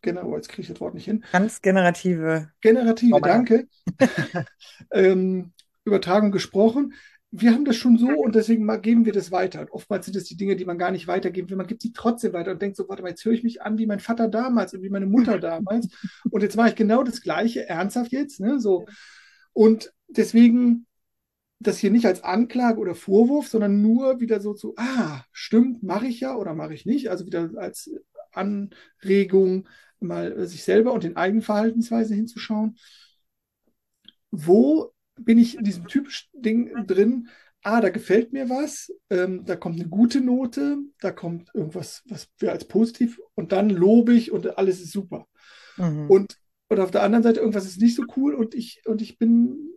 genau, 0.02 0.34
jetzt 0.36 0.48
kriege 0.48 0.62
ich 0.62 0.68
das 0.68 0.80
Wort 0.80 0.94
nicht 0.94 1.04
hin, 1.04 1.24
transgenerative 1.30 2.50
generative, 2.60 3.10
Trauma. 3.10 3.26
danke, 3.26 3.68
ähm, 4.92 5.52
Übertragung 5.84 6.30
gesprochen. 6.30 6.94
Wir 7.30 7.52
haben 7.52 7.66
das 7.66 7.76
schon 7.76 7.98
so 7.98 8.08
und 8.08 8.34
deswegen 8.34 8.66
geben 8.80 9.04
wir 9.04 9.12
das 9.12 9.30
weiter. 9.30 9.60
Und 9.60 9.70
oftmals 9.72 10.06
sind 10.06 10.16
es 10.16 10.24
die 10.24 10.36
Dinge, 10.36 10.56
die 10.56 10.64
man 10.64 10.78
gar 10.78 10.90
nicht 10.90 11.06
weitergeben 11.08 11.50
will. 11.50 11.58
Man 11.58 11.66
gibt 11.66 11.82
sie 11.82 11.92
trotzdem 11.92 12.32
weiter 12.32 12.52
und 12.52 12.62
denkt 12.62 12.78
so, 12.78 12.88
warte 12.88 13.02
mal, 13.02 13.10
jetzt 13.10 13.22
höre 13.22 13.34
ich 13.34 13.42
mich 13.42 13.60
an 13.60 13.76
wie 13.76 13.84
mein 13.84 14.00
Vater 14.00 14.28
damals 14.28 14.72
und 14.72 14.82
wie 14.82 14.88
meine 14.88 15.04
Mutter 15.04 15.38
damals. 15.38 15.88
Und 16.30 16.42
jetzt 16.42 16.56
mache 16.56 16.70
ich 16.70 16.74
genau 16.74 17.02
das 17.02 17.20
Gleiche, 17.20 17.68
ernsthaft 17.68 18.12
jetzt. 18.12 18.40
Ne? 18.40 18.58
So. 18.58 18.86
Und 19.58 19.92
deswegen 20.06 20.86
das 21.60 21.78
hier 21.78 21.90
nicht 21.90 22.06
als 22.06 22.22
Anklage 22.22 22.78
oder 22.78 22.94
Vorwurf, 22.94 23.48
sondern 23.48 23.82
nur 23.82 24.20
wieder 24.20 24.40
so 24.40 24.54
zu, 24.54 24.74
ah, 24.76 25.24
stimmt, 25.32 25.82
mache 25.82 26.06
ich 26.06 26.20
ja 26.20 26.36
oder 26.36 26.54
mache 26.54 26.74
ich 26.74 26.86
nicht. 26.86 27.10
Also 27.10 27.26
wieder 27.26 27.50
als 27.56 27.90
Anregung, 28.30 29.68
mal 29.98 30.46
sich 30.46 30.62
selber 30.62 30.92
und 30.92 31.02
den 31.02 31.16
eigenen 31.16 31.42
Verhaltensweisen 31.42 32.14
hinzuschauen 32.14 32.76
wo 34.30 34.92
bin 35.16 35.38
ich 35.38 35.56
in 35.56 35.64
diesem 35.64 35.86
typischen 35.86 36.28
Ding 36.32 36.86
drin? 36.86 37.28
Ah, 37.62 37.80
da 37.80 37.88
gefällt 37.88 38.32
mir 38.32 38.48
was, 38.48 38.92
ähm, 39.10 39.44
da 39.44 39.56
kommt 39.56 39.80
eine 39.80 39.88
gute 39.88 40.20
Note, 40.20 40.78
da 41.00 41.10
kommt 41.10 41.50
irgendwas, 41.54 42.02
was 42.06 42.28
wir 42.38 42.52
als 42.52 42.66
positiv 42.66 43.18
und 43.34 43.52
dann 43.52 43.68
lobe 43.68 44.14
ich 44.14 44.30
und 44.30 44.56
alles 44.58 44.80
ist 44.80 44.92
super. 44.92 45.26
Mhm. 45.76 46.08
Und, 46.08 46.38
und 46.68 46.80
auf 46.80 46.90
der 46.90 47.02
anderen 47.02 47.22
Seite 47.22 47.40
irgendwas 47.40 47.66
ist 47.66 47.80
nicht 47.80 47.94
so 47.94 48.04
cool 48.16 48.34
und 48.34 48.54
ich, 48.54 48.82
und 48.86 49.02
ich 49.02 49.18
bin 49.18 49.70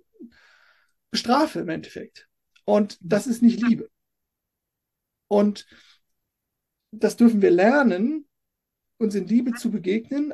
bestrafe 1.09 1.59
im 1.59 1.69
Endeffekt. 1.69 2.27
Und 2.65 2.97
das 3.01 3.27
ist 3.27 3.41
nicht 3.41 3.61
Liebe. 3.61 3.89
Und 5.27 5.65
das 6.91 7.15
dürfen 7.15 7.41
wir 7.41 7.51
lernen, 7.51 8.27
uns 8.97 9.15
in 9.15 9.27
Liebe 9.27 9.53
zu 9.53 9.71
begegnen. 9.71 10.33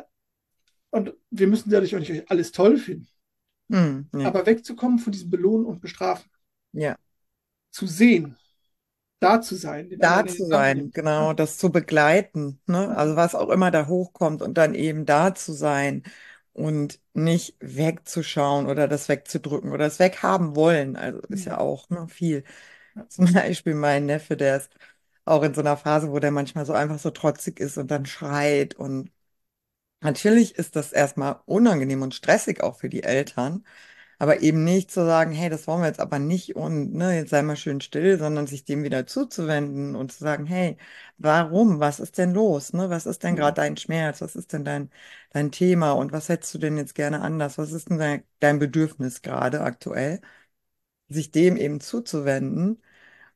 Und 0.90 1.14
wir 1.30 1.48
müssen 1.48 1.70
dadurch 1.70 1.96
auch 1.96 2.00
nicht 2.00 2.30
alles 2.30 2.52
toll 2.52 2.78
finden. 2.78 3.08
Mhm. 3.68 4.10
Nee. 4.12 4.26
Aber 4.26 4.46
wegzukommen 4.46 5.00
von 5.00 5.12
diesem 5.12 5.30
Belohnen 5.30 5.66
und 5.66 5.82
Bestrafen. 5.82 6.30
Ja. 6.72 6.96
Zu 7.72 7.86
sehen, 7.86 8.38
da 9.20 9.42
zu 9.42 9.56
sein, 9.56 9.96
da 10.00 10.26
zu 10.26 10.46
sein, 10.46 10.92
genau, 10.92 11.34
das 11.34 11.58
zu 11.58 11.72
begleiten, 11.72 12.62
ne? 12.68 12.96
Also 12.96 13.16
was 13.16 13.36
auch 13.36 13.50
immer 13.50 13.72
da 13.72 13.88
hochkommt 13.88 14.42
und 14.42 14.58
dann 14.58 14.76
eben 14.76 15.06
da 15.06 15.34
zu 15.34 15.54
sein 15.54 16.04
und 16.58 17.00
nicht 17.14 17.56
wegzuschauen 17.62 18.68
oder 18.68 18.88
das 18.88 19.10
wegzudrücken 19.10 19.72
oder 19.72 19.86
das 19.86 20.00
weghaben 20.00 20.56
wollen. 20.56 20.96
Also 20.98 21.20
ist 21.30 21.46
ja 21.46 21.60
auch 21.60 21.90
ne, 21.90 22.08
viel. 22.10 22.44
Zum 23.10 23.32
Beispiel 23.34 23.76
mein 23.76 24.06
Neffe, 24.08 24.38
der 24.38 24.58
ist 24.58 24.72
auch 25.26 25.44
in 25.44 25.54
so 25.54 25.62
einer 25.62 25.78
Phase, 25.78 26.12
wo 26.12 26.20
der 26.20 26.32
manchmal 26.32 26.66
so 26.66 26.74
einfach 26.74 27.00
so 27.00 27.12
trotzig 27.12 27.60
ist 27.60 27.78
und 27.78 27.92
dann 27.92 28.06
schreit 28.08 28.76
und 28.76 29.12
natürlich 30.02 30.56
ist 30.56 30.76
das 30.76 30.94
erstmal 30.94 31.42
unangenehm 31.46 32.02
und 32.02 32.16
stressig 32.16 32.62
auch 32.64 32.78
für 32.78 32.90
die 32.90 33.04
Eltern. 33.04 33.66
Aber 34.20 34.42
eben 34.42 34.64
nicht 34.64 34.90
zu 34.92 35.06
sagen, 35.06 35.32
hey, 35.32 35.50
das 35.50 35.68
wollen 35.68 35.82
wir 35.82 35.88
jetzt 35.88 36.00
aber 36.00 36.18
nicht 36.20 36.56
und 36.56 36.94
ne, 36.94 37.16
jetzt 37.18 37.30
sei 37.30 37.42
mal 37.44 37.56
schön 37.56 37.82
still, 37.82 38.18
sondern 38.18 38.48
sich 38.48 38.66
dem 38.66 38.84
wieder 38.84 39.06
zuzuwenden 39.06 39.96
und 39.96 40.12
zu 40.12 40.20
sagen, 40.24 40.46
hey, 40.48 40.78
warum? 41.18 41.80
Was 41.80 42.00
ist 42.00 42.18
denn 42.18 42.34
los? 42.34 42.74
Ne? 42.74 42.90
Was 42.90 43.06
ist 43.06 43.24
denn 43.24 43.36
gerade 43.36 43.62
Mhm. 43.62 43.66
dein 43.66 43.78
Schmerz? 43.78 44.22
Was 44.22 44.36
ist 44.36 44.54
denn 44.54 44.66
dein, 44.66 44.90
dein 45.32 45.52
Thema? 45.52 45.92
Und 45.92 46.12
was 46.12 46.30
hättest 46.30 46.54
du 46.56 46.58
denn 46.58 46.78
jetzt 46.78 46.96
gerne 46.96 47.22
anders? 47.22 47.58
Was 47.60 47.72
ist 47.72 47.90
denn 47.90 47.98
dein, 48.00 48.24
dein 48.40 48.58
Bedürfnis 48.60 49.22
gerade 49.22 49.62
aktuell? 49.62 50.22
Sich 51.10 51.32
dem 51.32 51.56
eben 51.58 51.80
zuzuwenden 51.80 52.82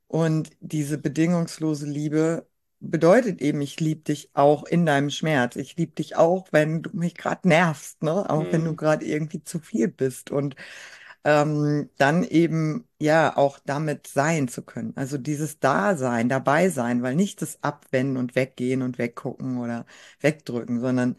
und 0.07 0.51
diese 0.61 0.97
bedingungslose 0.99 1.87
Liebe 1.87 2.47
bedeutet 2.81 3.41
eben, 3.41 3.61
ich 3.61 3.79
liebe 3.79 4.01
dich 4.03 4.31
auch 4.35 4.63
in 4.65 4.85
deinem 4.85 5.09
Schmerz. 5.11 5.55
Ich 5.57 5.77
liebe 5.77 5.93
dich 5.93 6.17
auch, 6.17 6.47
wenn 6.51 6.83
du 6.83 6.91
mich 6.93 7.15
gerade 7.15 7.47
nervst, 7.47 8.03
ne? 8.03 8.29
Auch 8.29 8.47
wenn 8.51 8.65
du 8.65 8.73
Mhm. 8.73 8.77
gerade 8.77 9.05
irgendwie 9.05 9.43
zu 9.43 9.59
viel 9.59 9.87
bist. 9.87 10.31
Und 10.31 10.55
ähm, 11.25 11.89
dann 11.97 12.23
eben 12.23 12.87
ja 12.99 13.37
auch 13.37 13.59
damit 13.59 14.07
sein 14.07 14.47
zu 14.47 14.63
können. 14.63 14.93
Also 14.97 15.17
dieses 15.17 15.59
Dasein, 15.59 16.29
dabei 16.29 16.69
sein, 16.69 17.03
weil 17.03 17.15
nicht 17.15 17.41
das 17.41 17.61
Abwenden 17.63 18.17
und 18.17 18.35
Weggehen 18.35 18.81
und 18.81 18.97
weggucken 18.97 19.57
oder 19.59 19.85
wegdrücken, 20.21 20.79
sondern 20.81 21.17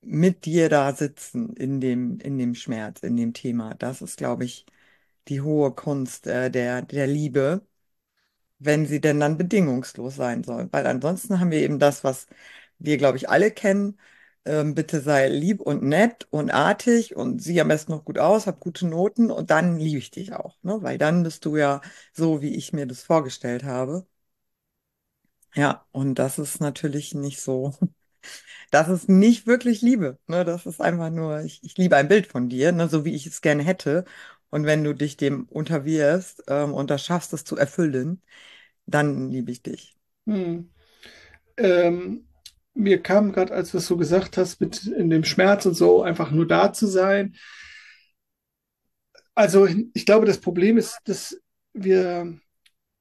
mit 0.00 0.44
dir 0.44 0.68
da 0.68 0.94
sitzen 0.94 1.54
in 1.54 1.80
dem, 1.80 2.18
in 2.20 2.38
dem 2.38 2.54
Schmerz, 2.54 3.00
in 3.02 3.16
dem 3.16 3.32
Thema. 3.34 3.74
Das 3.74 4.02
ist, 4.02 4.16
glaube 4.18 4.44
ich, 4.44 4.66
die 5.28 5.40
hohe 5.42 5.72
Kunst 5.74 6.26
äh, 6.26 6.50
der, 6.50 6.82
der 6.82 7.06
Liebe. 7.06 7.66
Wenn 8.58 8.86
sie 8.86 9.00
denn 9.00 9.20
dann 9.20 9.38
bedingungslos 9.38 10.16
sein 10.16 10.44
soll. 10.44 10.68
Weil 10.72 10.86
ansonsten 10.86 11.40
haben 11.40 11.50
wir 11.50 11.60
eben 11.60 11.78
das, 11.78 12.04
was 12.04 12.26
wir, 12.78 12.96
glaube 12.98 13.16
ich, 13.18 13.28
alle 13.28 13.50
kennen. 13.50 13.98
Ähm, 14.44 14.74
bitte 14.74 15.00
sei 15.00 15.28
lieb 15.28 15.60
und 15.60 15.82
nett 15.82 16.26
und 16.30 16.50
artig 16.50 17.16
und 17.16 17.42
sieh 17.42 17.60
am 17.60 17.68
besten 17.68 17.92
noch 17.92 18.04
gut 18.04 18.18
aus, 18.18 18.46
hab 18.46 18.60
gute 18.60 18.86
Noten 18.86 19.30
und 19.30 19.50
dann 19.50 19.78
liebe 19.78 19.98
ich 19.98 20.10
dich 20.10 20.32
auch, 20.32 20.56
ne? 20.62 20.78
Weil 20.82 20.96
dann 20.96 21.22
bist 21.24 21.44
du 21.44 21.56
ja 21.56 21.80
so, 22.12 22.40
wie 22.40 22.54
ich 22.56 22.72
mir 22.72 22.86
das 22.86 23.02
vorgestellt 23.02 23.64
habe. 23.64 24.06
Ja, 25.54 25.86
und 25.92 26.16
das 26.18 26.38
ist 26.38 26.60
natürlich 26.60 27.14
nicht 27.14 27.40
so. 27.40 27.74
Das 28.70 28.88
ist 28.88 29.08
nicht 29.08 29.46
wirklich 29.46 29.82
Liebe, 29.82 30.18
ne? 30.28 30.44
Das 30.44 30.66
ist 30.66 30.80
einfach 30.80 31.10
nur, 31.10 31.40
ich, 31.42 31.62
ich 31.64 31.76
liebe 31.78 31.96
ein 31.96 32.08
Bild 32.08 32.26
von 32.28 32.48
dir, 32.50 32.72
ne? 32.72 32.88
So 32.88 33.04
wie 33.04 33.14
ich 33.14 33.26
es 33.26 33.40
gerne 33.42 33.62
hätte. 33.64 34.04
Und 34.50 34.64
wenn 34.64 34.84
du 34.84 34.94
dich 34.94 35.16
dem 35.16 35.44
unterwirfst, 35.44 36.44
ähm, 36.48 36.72
und 36.72 36.90
das 36.90 37.04
schaffst, 37.04 37.32
es 37.32 37.44
zu 37.44 37.56
erfüllen, 37.56 38.22
dann 38.86 39.30
liebe 39.30 39.50
ich 39.50 39.62
dich. 39.62 39.96
Hm. 40.26 40.70
Ähm, 41.56 42.28
mir 42.74 43.02
kam 43.02 43.32
gerade, 43.32 43.52
als 43.52 43.72
du 43.72 43.78
es 43.78 43.86
so 43.86 43.96
gesagt 43.96 44.36
hast, 44.36 44.60
mit 44.60 44.86
in 44.86 45.10
dem 45.10 45.24
Schmerz 45.24 45.66
und 45.66 45.74
so, 45.74 46.02
einfach 46.02 46.30
nur 46.30 46.46
da 46.46 46.72
zu 46.72 46.86
sein. 46.86 47.34
Also 49.34 49.68
ich 49.94 50.06
glaube, 50.06 50.26
das 50.26 50.40
Problem 50.40 50.78
ist, 50.78 50.98
dass 51.04 51.40
wir 51.72 52.38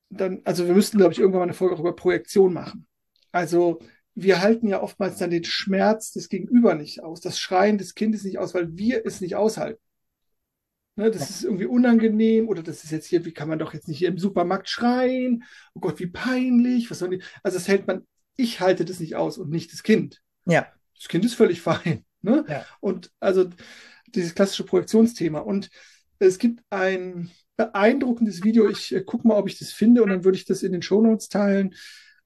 dann, 0.10 0.42
also 0.46 0.68
wir 0.68 0.74
müssten, 0.74 0.98
glaube 0.98 1.14
ich, 1.14 1.20
irgendwann 1.20 1.40
mal 1.40 1.44
eine 1.46 1.54
Folge 1.54 1.76
auch 1.76 1.80
über 1.80 1.96
Projektion 1.96 2.54
machen. 2.54 2.88
Also 3.32 3.80
wir 4.16 4.42
halten 4.42 4.68
ja 4.68 4.82
oftmals 4.82 5.18
dann 5.18 5.30
den 5.30 5.44
Schmerz 5.44 6.12
des 6.12 6.30
Gegenüber 6.30 6.74
nicht 6.74 7.04
aus, 7.04 7.22
das 7.22 7.40
Schreien 7.40 7.78
des 7.78 7.94
Kindes 7.94 8.24
nicht 8.24 8.40
aus, 8.40 8.54
weil 8.54 8.76
wir 8.78 9.06
es 9.06 9.22
nicht 9.22 9.36
aushalten. 9.36 9.82
Ne, 10.98 11.12
das 11.12 11.30
ist 11.30 11.44
irgendwie 11.44 11.68
unangenehm 11.68 12.50
oder 12.50 12.64
das 12.64 12.84
ist 12.84 12.90
jetzt 12.90 13.06
hier, 13.06 13.24
wie 13.24 13.32
kann 13.32 13.48
man 13.48 13.60
doch 13.60 13.74
jetzt 13.74 13.88
nicht 13.88 14.00
hier 14.00 14.08
im 14.08 14.18
Supermarkt 14.18 14.68
schreien? 14.68 15.44
Oh 15.76 15.80
Gott, 15.80 16.00
wie 16.00 16.08
peinlich. 16.08 16.90
Was 16.90 17.00
soll 17.00 17.12
die? 17.12 17.24
Also 17.44 17.58
das 17.58 17.68
hält 17.68 17.86
man, 17.86 18.06
ich 18.36 18.60
halte 18.62 18.84
das 18.84 19.00
nicht 19.00 19.16
aus 19.16 19.38
und 19.38 19.52
nicht 19.52 19.72
das 19.72 19.84
Kind. 19.84 20.22
Ja, 20.46 20.68
Das 20.98 21.08
Kind 21.08 21.24
ist 21.24 21.36
völlig 21.36 21.62
fein. 21.62 22.04
Ne? 22.24 22.44
ja. 22.50 22.66
Und 22.80 23.12
also 23.20 23.48
dieses 24.08 24.34
klassische 24.34 24.64
Projektionsthema. 24.66 25.40
Und 25.40 25.70
es 26.18 26.40
gibt 26.40 26.64
ein 26.72 27.30
beeindruckendes 27.58 28.44
Video. 28.44 28.68
Ich 28.68 28.94
äh, 28.94 29.04
gucke 29.04 29.28
mal, 29.28 29.36
ob 29.36 29.48
ich 29.48 29.60
das 29.60 29.72
finde 29.72 30.02
und 30.02 30.10
dann 30.10 30.24
würde 30.24 30.38
ich 30.38 30.46
das 30.46 30.64
in 30.64 30.72
den 30.72 30.82
Shownotes 30.82 31.30
teilen. 31.30 31.76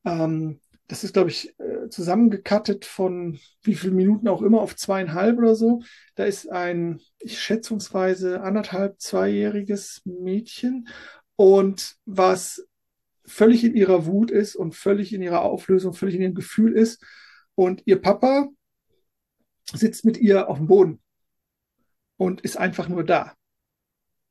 Ähm, 0.06 0.62
das 0.92 1.06
ist, 1.06 1.14
glaube 1.14 1.30
ich, 1.30 1.58
äh, 1.58 1.88
zusammengekattet 1.88 2.84
von 2.84 3.40
wie 3.64 3.76
viele 3.76 3.94
Minuten 3.94 4.28
auch 4.28 4.42
immer 4.42 4.60
auf 4.60 4.76
zweieinhalb 4.76 5.38
oder 5.38 5.56
so. 5.56 5.84
Da 6.16 6.26
ist 6.26 6.52
ein, 6.52 7.00
ich 7.18 7.40
schätzungsweise 7.40 8.42
anderthalb, 8.42 9.00
zweijähriges 9.00 10.02
Mädchen 10.04 10.90
und 11.38 11.96
was 12.04 12.68
völlig 13.26 13.64
in 13.64 13.74
ihrer 13.74 14.06
Wut 14.06 14.32
ist 14.32 14.58
und 14.58 14.76
völlig 14.76 15.14
in 15.14 15.22
ihrer 15.22 15.44
Auflösung, 15.44 15.94
völlig 15.94 16.16
in 16.16 16.24
ihrem 16.24 16.36
Gefühl 16.36 16.74
ist. 16.74 17.02
Und 17.56 17.84
ihr 17.86 18.02
Papa 18.02 18.50
sitzt 19.74 20.04
mit 20.04 20.18
ihr 20.18 20.50
auf 20.50 20.58
dem 20.58 20.68
Boden 20.68 21.02
und 22.18 22.42
ist 22.42 22.58
einfach 22.58 22.90
nur 22.90 23.06
da. 23.06 23.34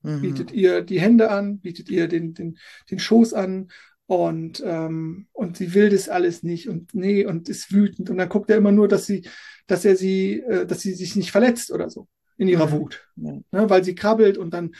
Bietet 0.03 0.51
Mhm. 0.51 0.55
ihr 0.55 0.83
die 0.83 1.01
Hände 1.01 1.31
an, 1.31 1.61
bietet 1.61 1.89
ihr 1.89 2.07
den, 2.07 2.35
den, 2.35 2.59
den 2.91 2.99
Schoß 2.99 3.33
an 3.33 3.71
und, 4.11 4.61
ähm, 4.67 5.29
und 5.33 5.57
sie 5.57 5.73
will 5.73 5.89
das 5.89 6.09
alles 6.09 6.43
nicht 6.43 6.69
und 6.69 6.93
nee 6.95 7.25
und 7.25 7.49
ist 7.49 7.73
wütend. 7.73 8.11
Und 8.11 8.17
dann 8.17 8.29
guckt 8.29 8.51
er 8.51 8.57
immer 8.57 8.73
nur, 8.73 8.89
dass 8.89 9.07
sie, 9.07 9.23
dass 9.69 9.85
er 9.85 9.95
sie, 9.95 10.41
äh, 10.41 10.67
dass 10.67 10.81
sie 10.81 10.95
sich 10.95 11.15
nicht 11.15 11.31
verletzt 11.31 11.71
oder 11.71 11.89
so 11.91 12.09
in 12.37 12.49
ihrer 12.49 12.67
Mhm. 12.67 12.73
Wut. 12.73 13.09
Ja. 13.15 13.33
Ne? 13.53 13.71
Weil 13.71 13.85
sie 13.85 13.95
krabbelt 13.95 14.37
und 14.37 14.53
dann, 14.53 14.75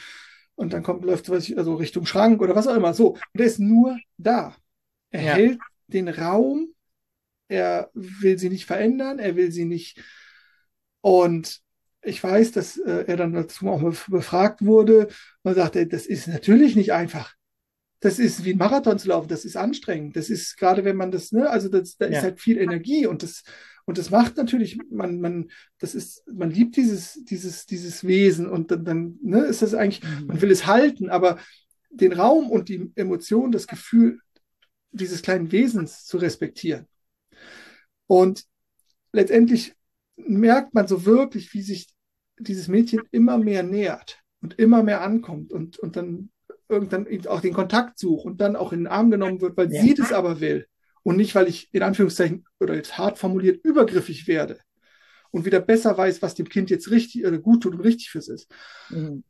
und 0.57 0.73
dann 0.73 0.83
kommt, 0.83 1.05
läuft 1.05 1.31
was 1.31 1.49
ich, 1.49 1.57
also 1.57 1.75
Richtung 1.77 2.07
Schrank 2.07 2.43
oder 2.43 2.57
was 2.57 2.67
auch 2.67 2.75
immer. 2.75 2.93
So. 2.93 3.11
Und 3.13 3.41
er 3.41 3.47
ist 3.47 3.61
nur 3.61 3.97
da. 4.19 4.57
Er 5.13 5.23
Ja. 5.23 5.35
hält 5.35 5.59
den 5.87 6.09
Raum, 6.09 6.75
er 7.47 7.91
will 7.95 8.37
sie 8.37 8.49
nicht 8.49 8.67
verändern, 8.67 9.21
er 9.21 9.37
will 9.37 9.53
sie 9.53 9.65
nicht 9.65 10.03
und 11.03 11.61
ich 12.03 12.23
weiß, 12.23 12.53
dass 12.53 12.79
äh, 12.79 13.05
er 13.07 13.17
dann 13.17 13.33
dazu 13.33 13.69
auch 13.69 13.83
bef- 13.83 14.11
befragt 14.11 14.65
wurde. 14.65 15.09
Man 15.45 15.55
sagte, 15.55 15.87
das 15.87 16.07
ist 16.07 16.27
natürlich 16.29 16.75
nicht 16.75 16.93
einfach. 16.93 17.35
Das 18.01 18.19
ist 18.19 18.45
wie 18.45 18.53
ein 18.53 18.59
Marathon 18.59 18.99
zu 18.99 19.09
laufen, 19.09 19.29
das 19.29 19.45
ist 19.45 19.57
anstrengend. 19.57 20.17
Das 20.17 20.31
ist 20.31 20.57
gerade, 20.57 20.85
wenn 20.85 20.97
man 20.97 21.11
das, 21.11 21.33
ne, 21.33 21.49
also 21.51 21.69
das, 21.69 21.97
da 21.97 22.07
ist 22.07 22.17
Ja. 22.17 22.23
halt 22.23 22.41
viel 22.41 22.59
Energie 22.59 23.07
und 23.07 23.23
das, 23.23 23.43
und 23.85 23.99
das 23.99 24.11
macht 24.11 24.37
natürlich, 24.37 24.79
man, 24.91 25.21
man, 25.21 25.51
das 25.79 25.95
ist, 25.95 26.23
man 26.33 26.51
liebt 26.51 26.77
dieses, 26.77 27.23
dieses, 27.25 27.67
dieses 27.67 28.05
Wesen 28.07 28.49
und 28.49 28.71
dann, 28.71 28.85
dann, 28.85 29.19
ne, 29.23 29.41
ist 29.41 29.63
das 29.63 29.75
eigentlich, 29.75 30.03
man 30.27 30.37
Mhm. 30.37 30.43
will 30.43 30.51
es 30.51 30.67
halten, 30.67 31.11
aber 31.11 31.39
den 31.91 32.13
Raum 32.13 32.51
und 32.51 32.69
die 32.69 32.91
Emotion, 32.95 33.53
das 33.53 33.67
Gefühl 33.67 34.21
dieses 34.93 35.23
kleinen 35.23 35.53
Wesens 35.53 36.05
zu 36.07 36.19
respektieren. 36.19 36.87
Und 38.07 38.45
letztendlich 39.13 39.75
merkt 40.17 40.75
man 40.75 40.87
so 40.89 41.05
wirklich, 41.05 41.53
wie 41.55 41.63
sich 41.63 41.89
dieses 42.39 42.69
Mädchen 42.69 43.03
immer 43.11 43.39
mehr 43.39 43.63
nähert 43.63 44.21
und 44.43 44.59
immer 44.59 44.83
mehr 44.83 45.03
ankommt 45.03 45.53
und, 45.53 45.79
und 45.79 45.97
dann 45.97 46.31
irgendwann 46.71 47.07
auch 47.27 47.41
den 47.41 47.55
Kontakt 47.55 47.99
sucht 47.99 48.27
und 48.27 48.41
dann 48.41 48.57
auch 48.57 48.73
in 48.73 48.81
den 48.81 48.87
Arm 48.89 49.11
genommen 49.11 49.41
wird, 49.41 49.57
weil 49.57 49.71
Ja. 49.71 49.73
sie 49.73 49.95
das 49.95 50.13
aber 50.13 50.41
will 50.41 50.67
und 51.03 51.17
nicht, 51.17 51.35
weil 51.35 51.49
ich 51.49 51.69
in 51.75 51.83
Anführungszeichen 51.83 52.47
oder 52.61 52.75
jetzt 52.75 52.99
hart 52.99 53.19
formuliert 53.19 53.65
übergriffig 53.65 54.29
werde 54.29 54.59
und 55.33 55.45
wieder 55.47 55.61
besser 55.61 55.97
weiß, 55.99 56.23
was 56.23 56.35
dem 56.35 56.49
Kind 56.49 56.71
jetzt 56.71 56.91
richtig 56.91 57.27
oder 57.27 57.39
gut 57.39 57.63
tut 57.65 57.75
und 57.75 57.81
richtig 57.83 58.11
fürs 58.11 58.29
ist. 58.29 58.49
Mhm. 58.91 59.23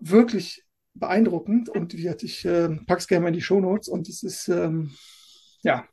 Wirklich 0.00 0.64
beeindruckend 0.94 1.68
und 1.68 1.92
wie 1.94 2.02
gesagt, 2.02 2.22
ich 2.22 2.44
äh, 2.44 2.68
pack's 2.86 3.08
gerne 3.08 3.22
mal 3.22 3.28
in 3.28 3.34
die 3.34 3.40
Shownotes 3.42 3.88
und 3.88 4.08
es 4.08 4.22
ist 4.22 4.48
ähm, 4.48 4.94
ja 5.62 5.88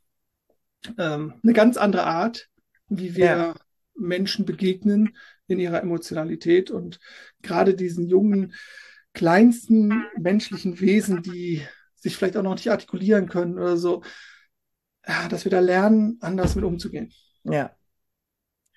ähm, 0.98 1.34
eine 1.42 1.52
ganz 1.52 1.76
andere 1.76 2.04
Art, 2.04 2.48
wie 2.88 3.14
wir 3.16 3.54
Ja. 3.54 3.54
Menschen 3.94 4.44
begegnen 4.44 5.16
in 5.46 5.58
ihrer 5.58 5.80
Emotionalität 5.82 6.70
und 6.70 6.98
gerade 7.42 7.74
diesen 7.74 8.06
jungen, 8.08 8.54
kleinsten 9.12 10.04
menschlichen 10.18 10.80
Wesen, 10.80 11.22
die 11.22 11.62
sich 11.96 12.16
vielleicht 12.16 12.36
auch 12.36 12.42
noch 12.42 12.54
nicht 12.54 12.70
artikulieren 12.70 13.28
können 13.28 13.58
oder 13.58 13.76
so, 13.76 14.02
ja, 15.06 15.28
dass 15.28 15.44
wir 15.44 15.50
da 15.50 15.60
lernen, 15.60 16.18
anders 16.20 16.54
mit 16.54 16.64
umzugehen. 16.64 17.12
Ja. 17.44 17.74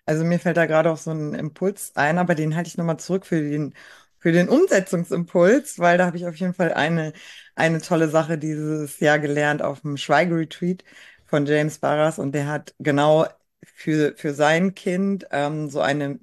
Also 0.06 0.24
mir 0.24 0.40
fällt 0.40 0.58
da 0.58 0.66
gerade 0.66 0.92
auch 0.92 0.98
so 0.98 1.12
ein 1.12 1.34
Impuls 1.34 1.96
ein, 1.96 2.18
aber 2.20 2.36
den 2.36 2.56
halte 2.56 2.68
ich 2.68 2.78
nochmal 2.78 3.00
zurück 3.00 3.26
für 3.26 3.42
den, 3.42 3.74
für 4.20 4.32
den 4.32 4.50
Umsetzungsimpuls, 4.50 5.80
weil 5.80 5.98
da 5.98 6.06
habe 6.06 6.18
ich 6.18 6.28
auf 6.28 6.36
jeden 6.36 6.54
Fall 6.54 6.74
eine, 6.74 7.14
eine 7.56 7.82
tolle 7.82 8.08
Sache 8.10 8.38
dieses 8.38 9.00
Jahr 9.00 9.20
gelernt 9.20 9.62
auf 9.62 9.82
dem 9.82 9.98
Schweigeretreat 9.98 10.84
von 11.26 11.46
James 11.46 11.80
Barras 11.80 12.20
und 12.20 12.34
der 12.34 12.48
hat 12.48 12.76
genau 12.80 13.28
für, 13.64 14.16
für 14.16 14.34
sein 14.34 14.76
Kind 14.76 15.26
ähm, 15.32 15.70
so 15.70 15.82
eine, 15.82 16.20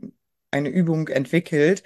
eine 0.53 0.69
Übung 0.69 1.09
entwickelt, 1.09 1.83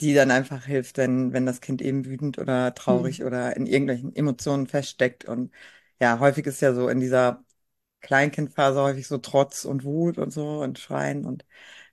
die 0.00 0.14
dann 0.14 0.30
einfach 0.30 0.64
hilft, 0.66 0.96
wenn, 0.98 1.32
wenn 1.32 1.46
das 1.46 1.60
Kind 1.60 1.82
eben 1.82 2.04
wütend 2.06 2.38
oder 2.38 2.74
traurig 2.74 3.22
Hm. 3.22 3.24
oder 3.24 3.56
in 3.56 3.66
irgendwelchen 3.66 4.14
Emotionen 4.16 4.66
feststeckt. 4.66 5.24
Und 5.26 5.52
ja, 6.00 6.18
häufig 6.20 6.46
ist 6.46 6.60
ja 6.62 6.74
so 6.74 6.88
in 6.88 7.00
dieser 7.00 7.44
Kleinkindphase 8.02 8.80
häufig 8.82 9.06
so 9.08 9.18
Trotz 9.18 9.64
und 9.64 9.84
Wut 9.84 10.18
und 10.18 10.32
so 10.32 10.60
und 10.62 10.78
Schreien. 10.78 11.24
Und 11.26 11.46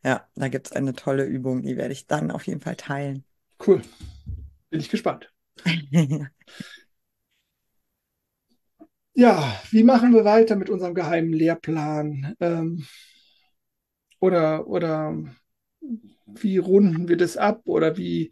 ja, 0.03 0.27
da 0.35 0.49
gibt's 0.49 0.71
eine 0.73 0.93
tolle 0.95 1.25
Übung, 1.25 1.63
die 1.63 1.77
werde 1.77 1.93
ich 1.93 2.07
dann 2.07 2.31
auf 2.31 2.47
jeden 2.47 2.61
Fall 2.61 2.75
teilen. 2.77 3.25
Cool. 3.59 3.83
Bin 4.71 4.79
ich 4.81 4.89
gespannt. 4.89 5.31
Ja, 9.13 9.59
wie 9.71 9.83
machen 9.83 10.13
wir 10.13 10.23
weiter 10.25 10.55
mit 10.55 10.69
unserem 10.69 10.93
geheimen 10.93 11.33
Lehrplan? 11.33 12.35
Ähm, 12.39 12.85
oder, 14.19 14.67
oder 14.67 15.13
wie 16.25 16.57
runden 16.57 17.07
wir 17.07 17.17
das 17.17 17.37
ab? 17.37 17.61
Oder 17.65 17.97
wie, 17.97 18.31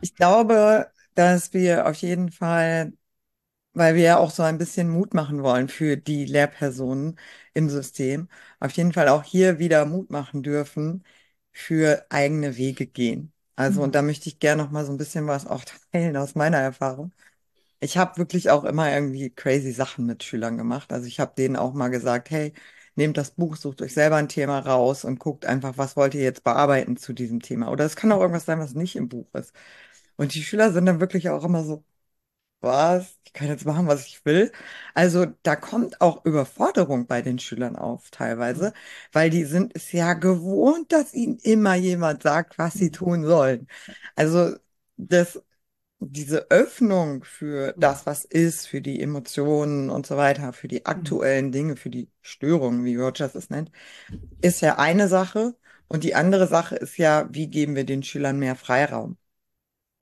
Ich 0.00 0.14
glaube, 0.14 0.90
dass 1.14 1.52
wir 1.52 1.86
auf 1.86 1.96
jeden 1.96 2.30
Fall, 2.30 2.92
weil 3.74 3.94
wir 3.96 4.02
ja 4.02 4.18
auch 4.18 4.30
so 4.30 4.42
ein 4.44 4.58
bisschen 4.58 4.88
Mut 4.90 5.14
machen 5.14 5.42
wollen 5.42 5.68
für 5.68 5.96
die 5.96 6.26
Lehrpersonen 6.26 7.18
im 7.54 7.70
System, 7.70 8.28
auf 8.60 8.72
jeden 8.72 8.92
Fall 8.92 9.08
auch 9.08 9.24
hier 9.24 9.58
wieder 9.58 9.86
Mut 9.86 10.10
machen 10.10 10.42
dürfen 10.42 11.04
für 11.52 12.06
eigene 12.10 12.56
Wege 12.56 12.86
gehen. 12.86 13.32
Also, 13.56 13.82
und 13.82 13.94
hm, 13.94 13.96
da 13.96 14.02
möchte 14.02 14.28
ich 14.28 14.40
gerne 14.40 14.62
noch 14.64 14.70
mal 14.72 14.86
so 14.86 14.92
ein 14.92 14.98
bisschen 14.98 15.26
was 15.28 15.46
auch 15.46 15.64
teilen 15.92 16.16
aus 16.16 16.34
meiner 16.36 16.58
Erfahrung. 16.58 17.12
Ich 17.80 17.96
habe 17.98 18.16
wirklich 18.18 18.50
auch 18.50 18.64
immer 18.64 18.92
irgendwie 18.92 19.30
crazy 19.30 19.72
Sachen 19.72 20.06
mit 20.06 20.24
Schülern 20.24 20.56
gemacht. 20.58 20.92
Also 20.92 21.06
ich 21.06 21.20
habe 21.20 21.34
denen 21.36 21.56
auch 21.56 21.74
mal 21.74 21.88
gesagt, 21.88 22.30
hey, 22.30 22.52
nehmt 22.96 23.16
das 23.16 23.32
Buch, 23.32 23.56
sucht 23.56 23.82
euch 23.82 23.94
selber 23.94 24.16
ein 24.16 24.28
Thema 24.28 24.58
raus 24.60 25.04
und 25.04 25.18
guckt 25.20 25.46
einfach, 25.46 25.78
was 25.78 25.96
wollt 25.96 26.14
ihr 26.14 26.22
jetzt 26.22 26.44
bearbeiten 26.44 26.96
zu 26.96 27.12
diesem 27.12 27.40
Thema. 27.40 27.70
Oder 27.70 27.84
es 27.84 27.96
kann 27.96 28.12
auch 28.12 28.20
irgendwas 28.20 28.46
sein, 28.46 28.58
was 28.60 28.74
nicht 28.74 28.96
im 28.96 29.08
Buch 29.08 29.26
ist. 29.34 29.52
Und 30.16 30.34
die 30.34 30.42
Schüler 30.42 30.72
sind 30.72 30.86
dann 30.86 31.00
wirklich 31.00 31.28
auch 31.30 31.44
immer 31.44 31.64
so, 31.64 31.84
was? 32.60 33.18
Ich 33.24 33.32
kann 33.32 33.48
jetzt 33.48 33.66
machen, 33.66 33.86
was 33.86 34.06
ich 34.06 34.24
will. 34.24 34.50
Also 34.94 35.26
da 35.42 35.56
kommt 35.56 36.00
auch 36.00 36.24
Überforderung 36.24 37.06
bei 37.06 37.22
den 37.22 37.38
Schülern 37.38 37.76
auf 37.76 38.10
teilweise, 38.10 38.72
weil 39.12 39.30
die 39.30 39.44
sind 39.44 39.72
es 39.76 39.92
ja 39.92 40.14
gewohnt, 40.14 40.92
dass 40.92 41.14
ihnen 41.14 41.38
immer 41.38 41.74
jemand 41.74 42.22
sagt, 42.22 42.58
was 42.58 42.74
sie 42.74 42.90
tun 42.90 43.24
sollen. 43.24 43.68
Also 44.16 44.56
das 44.96 45.42
diese 45.98 46.50
Öffnung 46.50 47.24
für 47.24 47.74
das, 47.78 48.06
was 48.06 48.24
ist, 48.24 48.66
für 48.68 48.80
die 48.82 49.00
Emotionen 49.00 49.90
und 49.90 50.06
so 50.06 50.16
weiter, 50.16 50.52
für 50.52 50.68
die 50.68 50.86
Mhm. 50.86 50.86
aktuellen 50.86 51.52
Dinge, 51.52 51.76
für 51.76 51.90
die 51.90 52.10
Störungen, 52.22 52.84
wie 52.84 52.96
Rogers 52.96 53.34
es 53.34 53.50
nennt, 53.50 53.70
ist 54.42 54.60
ja 54.62 54.78
eine 54.78 55.08
Sache. 55.08 55.56
Und 55.88 56.04
die 56.04 56.14
andere 56.14 56.46
Sache 56.48 56.76
ist 56.76 56.98
ja, 56.98 57.28
wie 57.32 57.48
geben 57.48 57.76
wir 57.76 57.84
den 57.84 58.02
Schülern 58.02 58.38
mehr 58.38 58.56
Freiraum? 58.56 59.18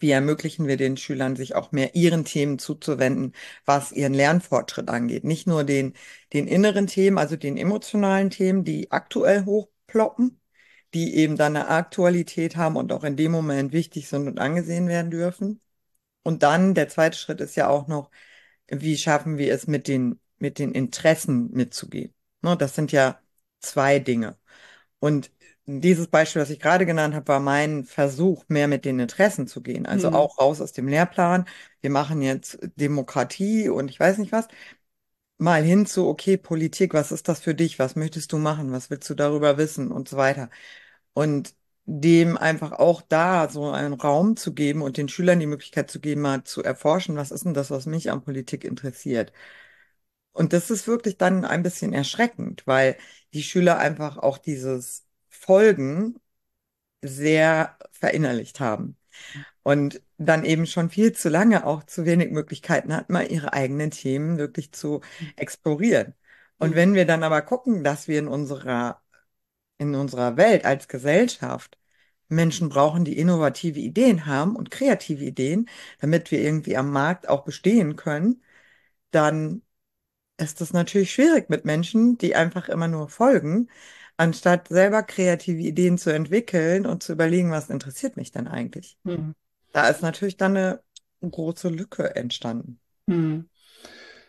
Wie 0.00 0.10
ermöglichen 0.10 0.66
wir 0.68 0.76
den 0.76 0.96
Schülern, 0.96 1.36
sich 1.36 1.54
auch 1.56 1.72
mehr 1.72 1.94
ihren 1.94 2.24
Themen 2.24 2.58
zuzuwenden, 2.58 3.32
was 3.64 3.92
ihren 3.92 4.14
Lernfortschritt 4.14 4.88
angeht? 4.88 5.24
Nicht 5.24 5.46
nur 5.46 5.64
den, 5.64 5.94
den 6.32 6.46
inneren 6.48 6.86
Themen, 6.86 7.18
also 7.18 7.36
den 7.36 7.56
emotionalen 7.56 8.30
Themen, 8.30 8.64
die 8.64 8.90
aktuell 8.92 9.44
hochploppen, 9.46 10.40
die 10.94 11.16
eben 11.16 11.36
dann 11.36 11.56
eine 11.56 11.68
Aktualität 11.68 12.56
haben 12.56 12.76
und 12.76 12.92
auch 12.92 13.04
in 13.04 13.16
dem 13.16 13.32
Moment 13.32 13.72
wichtig 13.72 14.08
sind 14.08 14.28
und 14.28 14.38
angesehen 14.40 14.88
werden 14.88 15.10
dürfen. 15.10 15.60
Und 16.24 16.44
dann 16.44 16.74
der 16.74 16.88
zweite 16.90 17.18
Schritt 17.18 17.42
ist 17.42 17.56
ja 17.56 17.68
auch 17.68 17.88
noch, 17.88 18.10
wie 18.68 18.96
schaffen 18.98 19.38
wir 19.38 19.54
es, 19.54 19.66
mit 19.68 19.88
den, 19.88 20.20
mit 20.38 20.58
den 20.58 20.72
Interessen 20.72 21.50
mitzugehen? 21.52 22.14
Ne, 22.42 22.56
das 22.56 22.74
sind 22.76 22.92
ja 22.92 23.20
zwei 23.60 23.98
Dinge. 24.00 24.38
Und 25.00 25.30
dieses 25.66 26.08
Beispiel, 26.08 26.42
was 26.42 26.50
ich 26.50 26.60
gerade 26.60 26.86
genannt 26.86 27.14
habe, 27.14 27.28
war 27.28 27.40
mein 27.40 27.84
Versuch, 27.84 28.44
mehr 28.48 28.68
mit 28.68 28.84
den 28.84 29.00
Interessen 29.00 29.46
zu 29.46 29.62
gehen. 29.62 29.86
Also 29.86 30.10
Mhm. 30.10 30.12
auch 30.12 30.38
raus 30.38 30.60
aus 30.60 30.72
dem 30.72 30.88
Lehrplan. 30.88 31.46
Wir 31.80 31.90
machen 31.90 32.22
jetzt 32.22 32.58
Demokratie 32.76 33.68
und 33.68 33.90
ich 33.90 34.00
weiß 34.00 34.18
nicht 34.18 34.32
was. 34.32 34.48
Mal 35.38 35.62
hin 35.64 35.84
zu, 35.86 36.06
okay, 36.08 36.36
Politik, 36.36 36.94
was 36.94 37.10
ist 37.12 37.28
das 37.28 37.40
für 37.40 37.54
dich? 37.54 37.78
Was 37.78 37.96
möchtest 37.96 38.32
du 38.32 38.38
machen? 38.38 38.72
Was 38.72 38.88
willst 38.90 39.10
du 39.10 39.14
darüber 39.14 39.58
wissen? 39.58 39.90
Und 39.90 40.08
so 40.08 40.16
weiter. 40.16 40.48
Und 41.14 41.54
dem 41.86 42.36
einfach 42.38 42.72
auch 42.72 43.02
da 43.02 43.48
so 43.50 43.70
einen 43.70 43.94
Raum 43.94 44.36
zu 44.36 44.54
geben 44.54 44.82
und 44.82 44.96
den 44.96 45.08
Schülern 45.08 45.40
die 45.40 45.46
Möglichkeit 45.46 45.90
zu 45.90 46.00
geben, 46.00 46.22
mal 46.22 46.44
zu 46.44 46.62
erforschen, 46.62 47.16
was 47.16 47.30
ist 47.30 47.44
denn 47.44 47.54
das, 47.54 47.70
was 47.70 47.86
mich 47.86 48.10
an 48.10 48.22
Politik 48.22 48.64
interessiert? 48.64 49.32
Und 50.32 50.52
das 50.52 50.70
ist 50.70 50.86
wirklich 50.88 51.16
dann 51.18 51.44
ein 51.44 51.62
bisschen 51.62 51.92
erschreckend, 51.92 52.66
weil 52.66 52.96
die 53.32 53.42
Schüler 53.42 53.78
einfach 53.78 54.18
auch 54.18 54.38
dieses 54.38 55.06
Folgen 55.28 56.16
sehr 57.02 57.78
verinnerlicht 57.92 58.60
haben 58.60 58.96
und 59.64 60.02
dann 60.18 60.44
eben 60.46 60.66
schon 60.66 60.90
viel 60.90 61.12
zu 61.14 61.30
lange 61.30 61.66
auch 61.66 61.84
zu 61.84 62.06
wenig 62.06 62.32
Möglichkeiten 62.32 62.94
hatten, 62.96 63.14
mal 63.14 63.30
ihre 63.30 63.54
eigenen 63.54 63.92
Themen 63.92 64.38
wirklich 64.38 64.72
zu 64.72 65.02
explorieren. 65.36 66.14
Und 66.58 66.72
Mhm. 66.72 66.76
wenn 66.76 66.94
wir 66.94 67.06
dann 67.06 67.24
aber 67.24 67.42
gucken, 67.42 67.84
dass 67.84 68.08
wir 68.08 68.20
in 68.20 68.28
unserer, 68.28 69.02
in 69.88 69.94
unserer 69.94 70.36
Welt 70.36 70.64
als 70.64 70.88
Gesellschaft 70.88 71.78
Menschen 72.28 72.68
brauchen, 72.68 73.04
die 73.04 73.18
innovative 73.18 73.80
Ideen 73.80 74.26
haben 74.26 74.56
und 74.56 74.70
kreative 74.70 75.24
Ideen, 75.24 75.68
damit 76.00 76.30
wir 76.30 76.40
irgendwie 76.40 76.76
am 76.76 76.90
Markt 76.90 77.28
auch 77.28 77.44
bestehen 77.44 77.96
können, 77.96 78.42
dann 79.10 79.62
ist 80.36 80.60
es 80.60 80.72
natürlich 80.72 81.12
schwierig 81.12 81.48
mit 81.48 81.64
Menschen, 81.64 82.18
die 82.18 82.34
einfach 82.34 82.68
immer 82.68 82.88
nur 82.88 83.08
folgen, 83.08 83.68
anstatt 84.16 84.68
selber 84.68 85.02
kreative 85.02 85.60
Ideen 85.60 85.98
zu 85.98 86.10
entwickeln 86.10 86.86
und 86.86 87.02
zu 87.02 87.12
überlegen, 87.12 87.50
was 87.50 87.70
interessiert 87.70 88.16
mich 88.16 88.32
denn 88.32 88.48
eigentlich. 88.48 88.96
Mhm. 89.04 89.34
Da 89.72 89.88
ist 89.88 90.02
natürlich 90.02 90.36
dann 90.36 90.56
eine 90.56 90.80
große 91.22 91.68
Lücke 91.68 92.14
entstanden. 92.14 92.80
Mhm. 93.06 93.48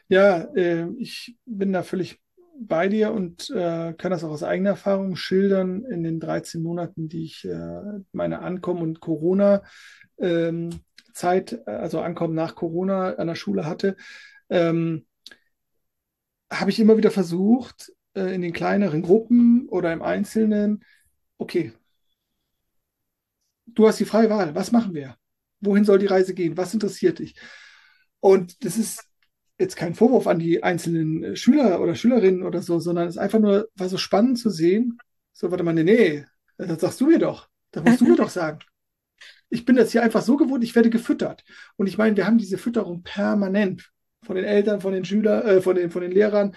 Ja, 0.08 0.42
äh, 0.56 0.88
ich 0.98 1.36
bin 1.46 1.74
da 1.74 1.82
völlig 1.84 2.20
bei 2.58 2.88
dir 2.88 3.12
und 3.12 3.50
äh, 3.50 3.94
kann 3.94 4.12
das 4.12 4.24
auch 4.24 4.32
aus 4.32 4.44
eigener 4.44 4.72
Erfahrung 4.72 5.16
schildern 5.16 5.84
in 5.86 6.04
den 6.04 6.20
13 6.20 6.62
Monaten, 6.62 7.10
die 7.10 7.26
ich 7.26 7.46
äh, 7.46 7.82
meine 8.12 8.40
Ankommen- 8.40 8.82
und 8.82 9.00
Corona-Zeit, 9.02 11.68
also 11.68 12.02
Ankommen 12.02 12.36
nach 12.36 12.56
Corona 12.56 13.16
an 13.16 13.28
der 13.28 13.36
Schule 13.36 13.66
hatte. 13.66 13.96
Ähm, 14.50 15.06
habe 16.52 16.72
ich 16.72 16.80
immer 16.80 16.98
wieder 16.98 17.12
versucht, 17.12 17.92
äh, 18.14 18.34
in 18.34 18.42
den 18.42 18.54
kleineren 18.54 19.02
Gruppen 19.02 19.68
oder 19.70 19.92
im 19.92 20.02
Einzelnen, 20.02 20.84
okay, 21.38 21.74
du 23.66 23.88
hast 23.88 24.00
die 24.00 24.06
freie 24.06 24.30
Wahl, 24.30 24.56
was 24.56 24.72
machen 24.72 24.94
wir? 24.94 25.18
Wohin 25.60 25.86
soll 25.86 26.00
die 26.00 26.06
Reise 26.06 26.34
gehen? 26.34 26.58
Was 26.58 26.74
interessiert 26.74 27.20
dich? 27.20 27.36
Und 28.20 28.64
das 28.64 28.78
ist 28.78 29.04
jetzt 29.58 29.76
kein 29.78 29.96
Vorwurf 29.96 30.28
an 30.28 30.40
die 30.40 30.64
einzelnen 30.64 31.24
äh, 31.24 31.36
Schüler 31.36 31.82
oder 31.82 31.96
Schülerinnen 31.96 32.44
oder 32.44 32.62
so, 32.62 32.80
sondern 32.80 33.08
es 33.08 33.18
einfach 33.18 33.40
nur, 33.40 33.70
war 33.76 33.90
so 33.90 33.98
spannend 33.98 34.40
zu 34.40 34.50
sehen. 34.50 34.98
So, 35.34 35.52
warte 35.52 35.64
mal, 35.64 35.74
nee, 35.74 35.84
nee, 35.84 36.26
das 36.58 36.82
sagst 36.82 37.02
du 37.02 37.08
mir 37.08 37.20
doch. 37.20 37.50
Das 37.72 37.84
musst 37.84 38.02
du 38.02 38.06
mir 38.06 38.16
doch 38.16 38.30
sagen. 38.30 38.60
Ich 39.50 39.66
bin 39.66 39.76
das 39.76 39.92
hier 39.92 40.04
einfach 40.04 40.22
so 40.22 40.38
gewohnt, 40.38 40.64
ich 40.64 40.76
werde 40.76 40.90
gefüttert. 40.90 41.44
Und 41.76 41.88
ich 41.88 41.98
meine, 41.98 42.16
wir 42.18 42.26
haben 42.26 42.38
diese 42.38 42.58
Fütterung 42.58 43.04
permanent 43.04 43.92
von 44.24 44.36
den 44.36 44.46
Eltern, 44.46 44.82
von 44.82 44.94
den 44.94 45.06
Schülern, 45.06 45.46
äh, 45.46 45.62
von 45.62 45.76
den, 45.76 45.92
von 45.92 46.02
den 46.02 46.12
Lehrern, 46.12 46.56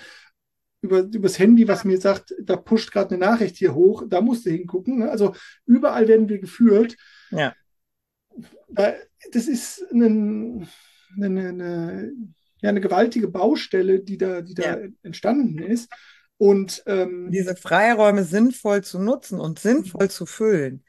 über, 0.80 1.00
übers 1.00 1.38
Handy, 1.38 1.66
was 1.66 1.84
mir 1.84 2.00
sagt, 2.00 2.34
da 2.40 2.56
pusht 2.56 2.92
gerade 2.92 3.14
eine 3.14 3.24
Nachricht 3.24 3.56
hier 3.56 3.74
hoch, 3.74 4.04
da 4.08 4.20
musst 4.20 4.46
du 4.46 4.50
hingucken. 4.50 5.00
Ne? 5.00 5.10
Also 5.10 5.34
überall 5.66 6.06
werden 6.06 6.28
wir 6.28 6.38
geführt. 6.38 6.96
Ja, 7.30 7.54
Da, 8.68 8.94
das 9.32 9.48
ist 9.48 9.84
eine, 9.90 10.66
eine, 11.16 11.48
eine, 11.48 12.12
ja, 12.60 12.70
eine 12.70 12.80
gewaltige 12.80 13.28
Baustelle, 13.28 14.00
die 14.00 14.18
da, 14.18 14.42
die 14.42 14.54
da 14.54 14.64
ja. 14.64 14.78
entstanden 15.02 15.58
ist. 15.58 15.90
Und 16.38 16.82
ähm, 16.86 17.34
Diese 17.34 17.54
Freiräume 17.56 18.24
sinnvoll 18.24 18.82
zu 18.84 18.98
nutzen 18.98 19.38
und 19.40 19.58
sinnvoll 19.60 20.10
zu 20.10 20.26
füllen, 20.26 20.84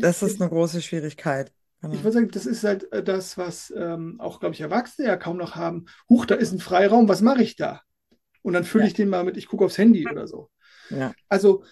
das 0.00 0.22
ist 0.22 0.40
eine 0.40 0.50
große 0.50 0.82
Schwierigkeit. 0.82 1.52
ich 1.90 2.02
Genau. 2.02 2.04
würde 2.04 2.12
sagen, 2.14 2.30
das 2.30 2.46
ist 2.46 2.64
halt 2.64 2.90
äh, 2.92 3.02
das, 3.02 3.38
was 3.38 3.72
ähm, 3.76 4.20
auch, 4.20 4.40
glaube 4.40 4.54
ich, 4.54 4.60
Erwachsene 4.60 5.08
ja 5.08 5.16
kaum 5.16 5.36
noch 5.38 5.54
haben. 5.56 5.86
Huch, 6.08 6.26
da 6.26 6.34
ist 6.34 6.52
ein 6.52 6.60
Freiraum, 6.60 7.08
was 7.08 7.22
mache 7.22 7.42
ich 7.42 7.56
da? 7.56 7.82
Und 8.42 8.54
dann 8.54 8.64
fülle 8.64 8.84
Ja, 8.84 8.88
ich 8.88 8.94
den 8.94 9.08
mal 9.08 9.24
mit, 9.24 9.36
ich 9.36 9.48
gucke 9.48 9.64
aufs 9.64 9.78
Handy 9.78 10.08
oder 10.08 10.26
so. 10.28 10.50
ja, 10.90 11.14
Also 11.28 11.64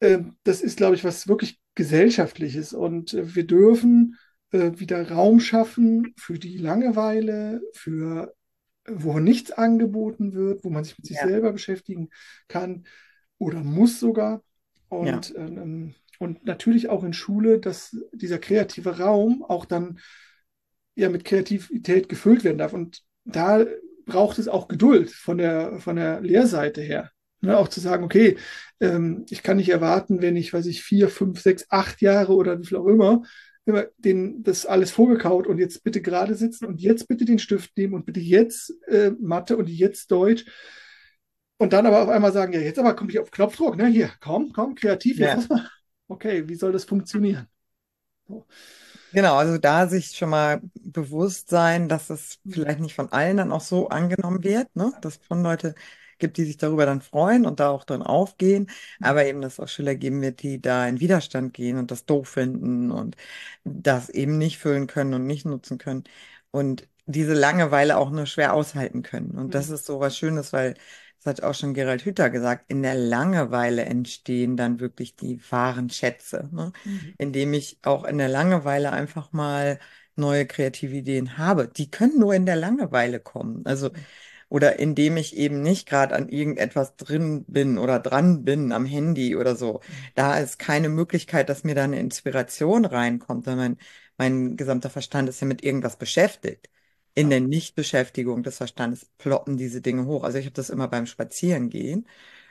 ähm, 0.00 0.36
das 0.44 0.62
ist, 0.62 0.76
glaube 0.78 0.94
ich, 0.96 1.04
was 1.04 1.28
wirklich 1.28 1.60
gesellschaftliches. 1.74 2.72
Und 2.72 3.14
äh, 3.14 3.34
wir 3.34 3.46
dürfen 3.46 4.16
äh, 4.52 4.72
wieder 4.76 5.10
Raum 5.10 5.40
schaffen 5.40 6.14
für 6.18 6.38
die 6.38 6.58
Langeweile, 6.58 7.62
für 7.74 8.28
äh, 8.28 8.32
wo 8.86 9.18
nichts 9.18 9.50
angeboten 9.52 10.32
wird, 10.34 10.64
wo 10.64 10.70
man 10.70 10.84
sich 10.84 10.96
mit 10.98 11.06
sich 11.06 11.16
ja, 11.16 11.26
selber 11.26 11.52
beschäftigen 11.52 12.10
kann 12.48 12.84
oder 13.38 13.62
muss 13.62 14.00
sogar. 14.00 14.42
ja, 14.90 15.14
Und, 15.14 15.34
ähm, 15.36 15.94
und 16.18 16.44
natürlich 16.44 16.88
auch 16.88 17.04
in 17.04 17.12
Schule, 17.12 17.58
dass 17.58 17.96
dieser 18.12 18.38
kreative 18.38 18.98
Raum 18.98 19.42
auch 19.42 19.64
dann 19.64 19.98
ja 20.94 21.08
mit 21.08 21.24
Kreativität 21.24 22.08
gefüllt 22.08 22.44
werden 22.44 22.58
darf. 22.58 22.72
Und 22.72 23.02
da 23.24 23.64
braucht 24.06 24.38
es 24.38 24.48
auch 24.48 24.68
Geduld 24.68 25.10
von 25.10 25.38
der, 25.38 25.78
von 25.78 25.96
der 25.96 26.20
Lehrseite 26.20 26.82
her. 26.82 27.10
Ne, 27.42 27.56
auch 27.56 27.68
zu 27.68 27.80
sagen, 27.80 28.04
okay, 28.04 28.36
ähm, 28.80 29.24
ich 29.30 29.42
kann 29.42 29.56
nicht 29.56 29.70
erwarten, 29.70 30.20
wenn 30.20 30.36
ich, 30.36 30.52
weiß 30.52 30.66
ich, 30.66 30.82
vier, 30.82 31.08
fünf, 31.08 31.40
sechs, 31.40 31.64
acht 31.70 32.02
Jahre 32.02 32.34
oder 32.34 32.60
wie 32.60 32.66
viel 32.66 32.76
auch 32.76 32.86
immer, 32.86 33.22
immer 33.66 33.86
den, 33.98 34.42
das 34.42 34.66
alles 34.66 34.90
vorgekaut 34.90 35.46
und 35.46 35.58
jetzt 35.58 35.84
bitte 35.84 36.00
gerade 36.00 36.34
sitzen 36.34 36.66
und 36.66 36.80
jetzt 36.80 37.08
bitte 37.08 37.24
den 37.24 37.38
Stift 37.38 37.76
nehmen 37.76 37.94
und 37.94 38.06
bitte 38.06 38.20
jetzt 38.20 38.72
äh, 38.88 39.12
Mathe 39.20 39.56
und 39.56 39.68
jetzt 39.68 40.10
Deutsch. 40.10 40.44
Und 41.58 41.74
dann 41.74 41.86
aber 41.86 42.02
auf 42.02 42.08
einmal 42.08 42.32
sagen, 42.32 42.52
ja, 42.54 42.60
jetzt 42.60 42.78
aber 42.78 42.94
komme 42.94 43.10
ich 43.10 43.18
auf 43.18 43.30
Knopfdruck, 43.30 43.76
ne? 43.76 43.86
Hier, 43.86 44.10
komm, 44.20 44.52
komm, 44.52 44.74
kreativ, 44.74 45.18
jetzt 45.18 45.50
ja. 45.50 45.56
mal. 45.56 45.68
Okay, 46.08 46.48
wie 46.48 46.54
soll 46.54 46.72
das 46.72 46.84
funktionieren? 46.84 47.46
So. 48.26 48.46
Genau, 49.12 49.36
also 49.36 49.58
da 49.58 49.86
sich 49.86 50.16
schon 50.16 50.30
mal 50.30 50.60
bewusst 50.74 51.50
sein, 51.50 51.88
dass 51.88 52.10
es 52.10 52.38
vielleicht 52.48 52.80
nicht 52.80 52.94
von 52.94 53.12
allen 53.12 53.36
dann 53.36 53.52
auch 53.52 53.60
so 53.60 53.88
angenommen 53.88 54.42
wird, 54.42 54.74
ne? 54.74 54.92
Dass 55.02 55.20
schon 55.26 55.42
Leute 55.42 55.74
gibt, 56.20 56.36
die 56.36 56.44
sich 56.44 56.56
darüber 56.58 56.86
dann 56.86 57.00
freuen 57.02 57.46
und 57.46 57.60
da 57.60 57.70
auch 57.70 57.84
drin 57.84 58.02
aufgehen, 58.02 58.70
aber 59.00 59.26
eben, 59.26 59.40
dass 59.40 59.54
es 59.54 59.60
auch 59.60 59.68
Schüler 59.68 59.94
geben 59.96 60.22
wird, 60.22 60.42
die 60.42 60.60
da 60.60 60.86
in 60.88 61.00
Widerstand 61.00 61.54
gehen 61.54 61.78
und 61.78 61.90
das 61.90 62.06
doof 62.06 62.28
finden 62.28 62.90
und 62.90 63.16
das 63.64 64.08
eben 64.08 64.38
nicht 64.38 64.58
füllen 64.58 64.86
können 64.86 65.14
und 65.14 65.26
nicht 65.26 65.44
nutzen 65.46 65.78
können 65.78 66.04
und 66.50 66.88
diese 67.06 67.34
Langeweile 67.34 67.96
auch 67.98 68.10
nur 68.10 68.26
schwer 68.26 68.54
aushalten 68.54 69.02
können. 69.02 69.32
Und 69.36 69.54
das 69.54 69.68
Mhm. 69.68 69.70
ist 69.70 69.86
so 69.86 69.98
was 70.00 70.16
Schönes, 70.16 70.52
weil 70.52 70.74
das 71.22 71.26
hat 71.38 71.42
auch 71.42 71.54
schon 71.54 71.74
Gerald 71.74 72.04
Hüther 72.04 72.30
gesagt, 72.30 72.64
in 72.70 72.82
der 72.82 72.94
Langeweile 72.94 73.84
entstehen 73.84 74.56
dann 74.56 74.80
wirklich 74.80 75.16
die 75.16 75.40
wahren 75.50 75.90
Schätze, 75.90 76.48
ne? 76.52 76.72
Mhm. 76.84 77.14
indem 77.18 77.52
ich 77.52 77.78
auch 77.82 78.04
in 78.04 78.18
der 78.18 78.28
Langeweile 78.28 78.92
einfach 78.92 79.32
mal 79.32 79.78
neue 80.16 80.46
kreative 80.46 80.96
Ideen 80.96 81.38
habe. 81.38 81.68
Die 81.68 81.90
können 81.90 82.18
nur 82.18 82.34
in 82.34 82.46
der 82.46 82.56
Langeweile 82.56 83.20
kommen. 83.20 83.64
Also, 83.66 83.90
oder 84.50 84.78
indem 84.78 85.16
ich 85.16 85.36
eben 85.36 85.62
nicht 85.62 85.88
gerade 85.88 86.14
an 86.14 86.28
irgendetwas 86.28 86.96
drin 86.96 87.44
bin 87.48 87.78
oder 87.78 88.00
dran 88.00 88.44
bin 88.44 88.72
am 88.72 88.84
Handy 88.86 89.36
oder 89.36 89.56
so. 89.56 89.80
Da 90.16 90.38
ist 90.38 90.58
keine 90.58 90.90
Möglichkeit, 90.90 91.48
dass 91.48 91.64
mir 91.64 91.74
da 91.74 91.84
eine 91.84 92.00
Inspiration 92.00 92.84
reinkommt, 92.84 93.46
sondern 93.46 93.78
mein, 94.18 94.38
mein 94.50 94.56
gesamter 94.58 94.90
Verstand 94.90 95.28
ist 95.30 95.40
ja 95.40 95.46
mit 95.46 95.64
irgendwas 95.64 95.96
beschäftigt. 95.96 96.68
In 97.14 97.26
Ja. 97.26 97.30
der 97.30 97.40
Nichtbeschäftigung 97.40 98.42
des 98.42 98.58
Verstandes 98.58 99.06
ploppen 99.18 99.56
diese 99.56 99.80
Dinge 99.80 100.06
hoch. 100.06 100.24
Also 100.24 100.38
ich 100.38 100.46
habe 100.46 100.54
das 100.54 100.70
immer 100.70 100.88
beim 100.88 101.06
Spazierengehen 101.06 102.06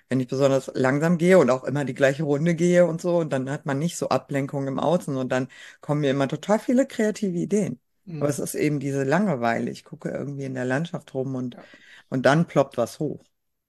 wenn 0.10 0.20
ich 0.20 0.28
besonders 0.28 0.72
langsam 0.76 1.18
gehe 1.18 1.38
und 1.40 1.50
auch 1.50 1.64
immer 1.64 1.86
die 1.86 1.94
gleiche 1.94 2.24
Runde 2.24 2.56
gehe 2.56 2.86
und 2.86 3.02
so, 3.02 3.18
und 3.20 3.32
dann 3.34 3.50
hat 3.50 3.66
man 3.66 3.80
nicht 3.80 3.98
so 3.98 4.10
Ablenkung 4.10 4.68
im 4.68 4.80
Außen 4.80 5.16
und 5.18 5.30
dann 5.32 5.48
kommen 5.82 6.02
mir 6.02 6.12
immer 6.12 6.28
total 6.28 6.60
viele 6.60 6.88
kreative 6.88 7.38
Ideen. 7.38 7.80
Aber 8.18 8.30
es 8.30 8.40
ist 8.40 8.56
eben 8.56 8.80
diese 8.80 9.04
Langeweile. 9.04 9.70
Ich 9.72 9.84
gucke 9.84 10.10
irgendwie 10.10 10.46
in 10.46 10.54
der 10.56 10.66
Landschaft 10.66 11.14
rum 11.14 11.36
und, 11.36 11.56
Ja. 11.56 11.64
und 12.10 12.26
dann 12.26 12.48
ploppt 12.48 12.78
was 12.78 13.00
hoch. 13.00 13.24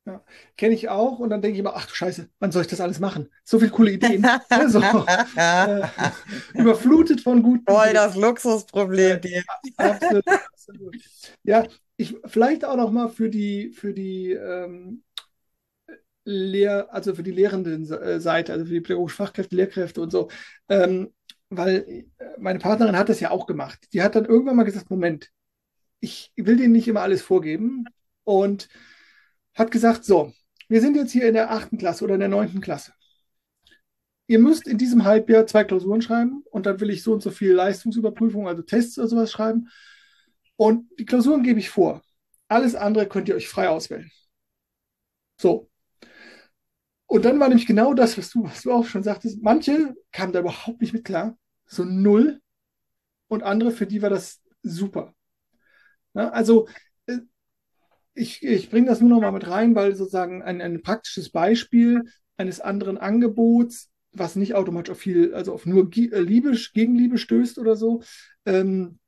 Ja. 0.07 0.25
Kenne 0.57 0.75
ich 0.75 0.89
auch 0.89 1.19
und 1.19 1.31
dann 1.31 1.43
denke 1.43 1.55
ich 1.55 1.61
immer, 1.61 1.75
ach 1.77 1.87
du 1.87 1.95
Scheiße, 1.95 2.31
wann 2.39 2.53
soll 2.53 2.63
ich 2.63 2.69
das 2.69 2.81
alles 2.81 3.01
machen? 3.01 3.29
So 3.45 3.59
viele 3.59 3.71
coole 3.71 3.93
Ideen. 3.93 4.23
Ne, 4.51 4.69
so, 4.71 4.81
äh, 5.37 5.83
überflutet 6.55 7.21
von 7.21 7.43
guten 7.43 7.65
Voll 7.67 7.87
Ideen. 7.87 7.95
das 7.95 8.17
Luxusproblem, 8.17 9.21
die 9.21 9.43
Absolut, 9.77 10.25
absolut. 10.53 10.97
Ja, 11.45 11.67
ich 11.97 12.17
vielleicht 12.27 12.65
auch 12.65 12.77
noch 12.77 12.91
mal 12.91 13.09
für 13.11 13.29
die 13.31 13.71
für 13.73 13.93
die 13.93 14.33
ähm, 14.33 15.03
Lehr, 16.25 16.93
also 16.93 17.15
für 17.15 17.23
die 17.23 17.31
lehrenden 17.31 17.91
äh, 17.91 18.21
Seite, 18.21 18.53
also 18.53 18.67
für 18.67 18.73
die 18.75 18.81
pädagogischen 18.81 19.17
Fachkräfte, 19.17 19.57
Lehrkräfte 19.57 20.01
und 20.03 20.11
so, 20.11 20.29
ähm, 20.69 21.13
weil 21.51 21.85
äh, 21.89 22.05
meine 22.39 22.59
Partnerin 22.59 22.97
hat 22.97 23.09
das 23.09 23.21
ja 23.21 23.31
auch 23.31 23.47
gemacht. 23.47 23.89
Die 23.93 24.03
hat 24.03 24.15
dann 24.15 24.25
irgendwann 24.25 24.57
mal 24.57 24.65
gesagt, 24.65 24.91
Moment, 24.91 25.31
ich 26.01 26.33
will 26.37 26.57
denen 26.57 26.73
nicht 26.73 26.89
immer 26.89 27.03
alles 27.03 27.23
vorgeben 27.23 27.85
und 28.25 28.69
hat 29.55 29.71
gesagt, 29.71 30.05
so, 30.05 30.33
wir 30.69 30.81
sind 30.81 30.97
jetzt 30.97 31.13
hier 31.13 31.29
in 31.29 31.35
der 31.35 31.51
achten 31.51 31.79
Klasse 31.79 32.05
oder 32.05 32.15
in 32.15 32.21
der 32.21 32.29
neunten 32.29 32.61
Klasse. 32.61 32.93
Ihr 34.29 34.39
müsst 34.39 34.69
in 34.69 34.79
diesem 34.79 35.05
Halbjahr 35.05 35.47
zwei 35.47 35.65
Klausuren 35.65 36.03
schreiben 36.03 36.45
und 36.51 36.65
dann 36.67 36.81
will 36.81 36.91
ich 36.91 37.03
so 37.03 37.13
und 37.13 37.23
so 37.23 37.33
viel 37.33 37.53
Leistungsüberprüfung, 37.53 38.47
also 38.47 38.63
Tests 38.63 38.97
oder 38.97 39.09
sowas 39.09 39.33
schreiben. 39.33 39.69
Und 40.57 40.89
die 40.99 41.05
Klausuren 41.05 41.43
gebe 41.43 41.59
ich 41.59 41.71
vor. 41.71 42.03
Alles 42.47 42.75
andere 42.77 43.09
könnt 43.09 43.29
ihr 43.29 43.35
euch 43.35 43.49
frei 43.49 43.69
auswählen. 43.69 44.11
So. 45.41 45.70
Und 47.11 47.25
dann 47.25 47.41
war 47.41 47.49
nämlich 47.49 47.67
genau 47.67 47.93
das, 47.93 48.17
was 48.17 48.31
du, 48.31 48.45
was 48.45 48.63
du 48.63 48.71
auch 48.71 48.87
schon 48.87 49.03
sagtest. 49.03 49.43
Manche 49.43 49.97
kamen 50.13 50.33
da 50.33 50.39
überhaupt 50.39 50.81
nicht 50.81 50.93
mit 50.93 51.05
klar. 51.05 51.37
So 51.67 51.85
null. 51.85 52.41
Und 53.27 53.43
andere, 53.43 53.73
für 53.73 53.89
die 53.89 54.01
war 54.01 54.11
das 54.11 54.41
super. 54.63 55.13
Ja, 56.15 56.29
also 56.31 56.69
äh, 57.07 57.19
ich, 58.15 58.45
ich 58.45 58.71
bringe 58.71 58.87
das 58.87 59.01
nur 59.01 59.11
noch 59.11 59.21
mal 59.21 59.33
mit 59.33 59.49
rein, 59.49 59.75
weil 59.75 59.97
sozusagen 59.97 60.41
ein, 60.41 60.61
ein 60.61 60.83
praktisches 60.83 61.31
Beispiel 61.31 62.05
eines 62.37 62.61
anderen 62.61 62.97
Angebots, 62.97 63.91
was 64.13 64.37
nicht 64.37 64.55
automatisch 64.55 64.93
auf 64.93 65.01
viel, 65.01 65.35
also 65.35 65.53
auf 65.53 65.67
nur 65.67 65.91
äh, 65.93 66.21
Liebe, 66.21 66.57
Gegenliebe 66.73 67.19
stößt 67.19 67.59
oder 67.59 67.75
so. 67.75 68.05
Ähm, 68.47 69.01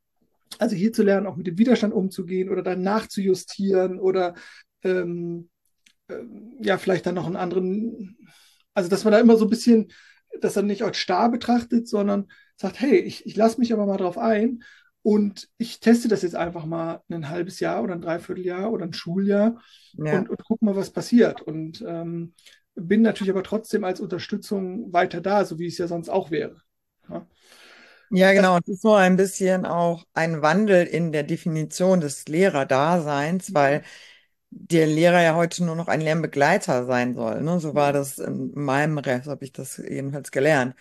also 0.58 0.74
hier 0.74 0.92
zu 0.92 1.04
lernen, 1.04 1.28
auch 1.28 1.36
mit 1.36 1.46
dem 1.46 1.56
Widerstand 1.56 1.94
umzugehen 1.94 2.48
oder 2.48 2.64
dann 2.64 2.82
nachzujustieren 2.82 4.00
oder 4.00 4.34
ähm, 4.82 5.50
ja, 6.60 6.78
vielleicht 6.78 7.06
dann 7.06 7.14
noch 7.14 7.26
einen 7.26 7.36
anderen, 7.36 8.16
also 8.74 8.88
dass 8.88 9.04
man 9.04 9.12
da 9.12 9.20
immer 9.20 9.36
so 9.36 9.44
ein 9.46 9.50
bisschen, 9.50 9.92
das 10.40 10.54
dann 10.54 10.66
nicht 10.66 10.82
als 10.82 10.96
starr 10.98 11.30
betrachtet, 11.30 11.88
sondern 11.88 12.28
sagt, 12.56 12.80
hey, 12.80 12.98
ich, 12.98 13.26
ich 13.26 13.36
lasse 13.36 13.60
mich 13.60 13.72
aber 13.72 13.86
mal 13.86 13.96
drauf 13.98 14.18
ein 14.18 14.62
und 15.02 15.48
ich 15.58 15.80
teste 15.80 16.08
das 16.08 16.22
jetzt 16.22 16.36
einfach 16.36 16.64
mal 16.64 17.02
ein 17.10 17.28
halbes 17.28 17.60
Jahr 17.60 17.82
oder 17.82 17.94
ein 17.94 18.00
Dreivierteljahr 18.00 18.70
oder 18.72 18.84
ein 18.86 18.92
Schuljahr 18.92 19.60
Ja. 19.92 20.22
und, 20.22 20.28
und 20.30 20.42
guck 20.44 20.62
mal, 20.62 20.76
was 20.76 20.90
passiert. 20.90 21.42
Und 21.42 21.82
ähm, 21.86 22.34
bin 22.74 23.02
natürlich 23.02 23.30
aber 23.32 23.42
trotzdem 23.42 23.84
als 23.84 24.00
Unterstützung 24.00 24.92
weiter 24.92 25.20
da, 25.20 25.44
so 25.44 25.58
wie 25.58 25.66
es 25.66 25.78
ja 25.78 25.88
sonst 25.88 26.08
auch 26.08 26.30
wäre. 26.30 26.62
Ja, 27.10 27.26
Ja, 28.10 28.32
genau. 28.32 28.58
Es 28.58 28.68
ist 28.68 28.82
so 28.82 28.92
ein 28.94 29.16
bisschen 29.16 29.64
auch 29.64 30.04
ein 30.12 30.42
Wandel 30.42 30.86
in 30.86 31.12
der 31.12 31.22
Definition 31.22 32.00
des 32.00 32.26
Lehrerdaseins, 32.28 33.54
weil 33.54 33.82
der 34.54 34.86
Lehrer 34.86 35.22
ja 35.22 35.34
heute 35.34 35.64
nur 35.64 35.76
noch 35.76 35.88
ein 35.88 36.00
Lernbegleiter 36.00 36.84
sein 36.86 37.14
soll. 37.14 37.42
Ne? 37.42 37.58
So 37.60 37.74
war 37.74 37.92
das 37.92 38.18
in 38.18 38.52
meinem 38.54 38.98
Rest, 38.98 39.26
habe 39.28 39.44
ich 39.44 39.52
das 39.52 39.76
jedenfalls 39.78 40.30
gelernt. 40.30 40.74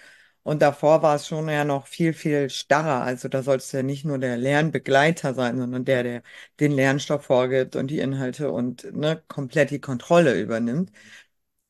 Und 0.43 0.61
davor 0.61 1.03
war 1.03 1.15
es 1.15 1.27
schon 1.27 1.47
ja 1.49 1.63
noch 1.63 1.87
viel, 1.87 2.13
viel 2.13 2.49
starrer. 2.49 3.03
Also 3.03 3.27
da 3.27 3.43
sollst 3.43 3.71
du 3.73 3.77
ja 3.77 3.83
nicht 3.83 4.05
nur 4.05 4.17
der 4.17 4.37
Lernbegleiter 4.37 5.33
sein, 5.35 5.57
sondern 5.57 5.85
der, 5.85 6.03
der 6.03 6.23
den 6.59 6.71
Lernstoff 6.71 7.25
vorgibt 7.25 7.75
und 7.75 7.87
die 7.87 7.99
Inhalte 7.99 8.51
und 8.51 8.91
ne, 8.93 9.23
komplett 9.27 9.69
die 9.71 9.79
Kontrolle 9.79 10.39
übernimmt. 10.39 10.91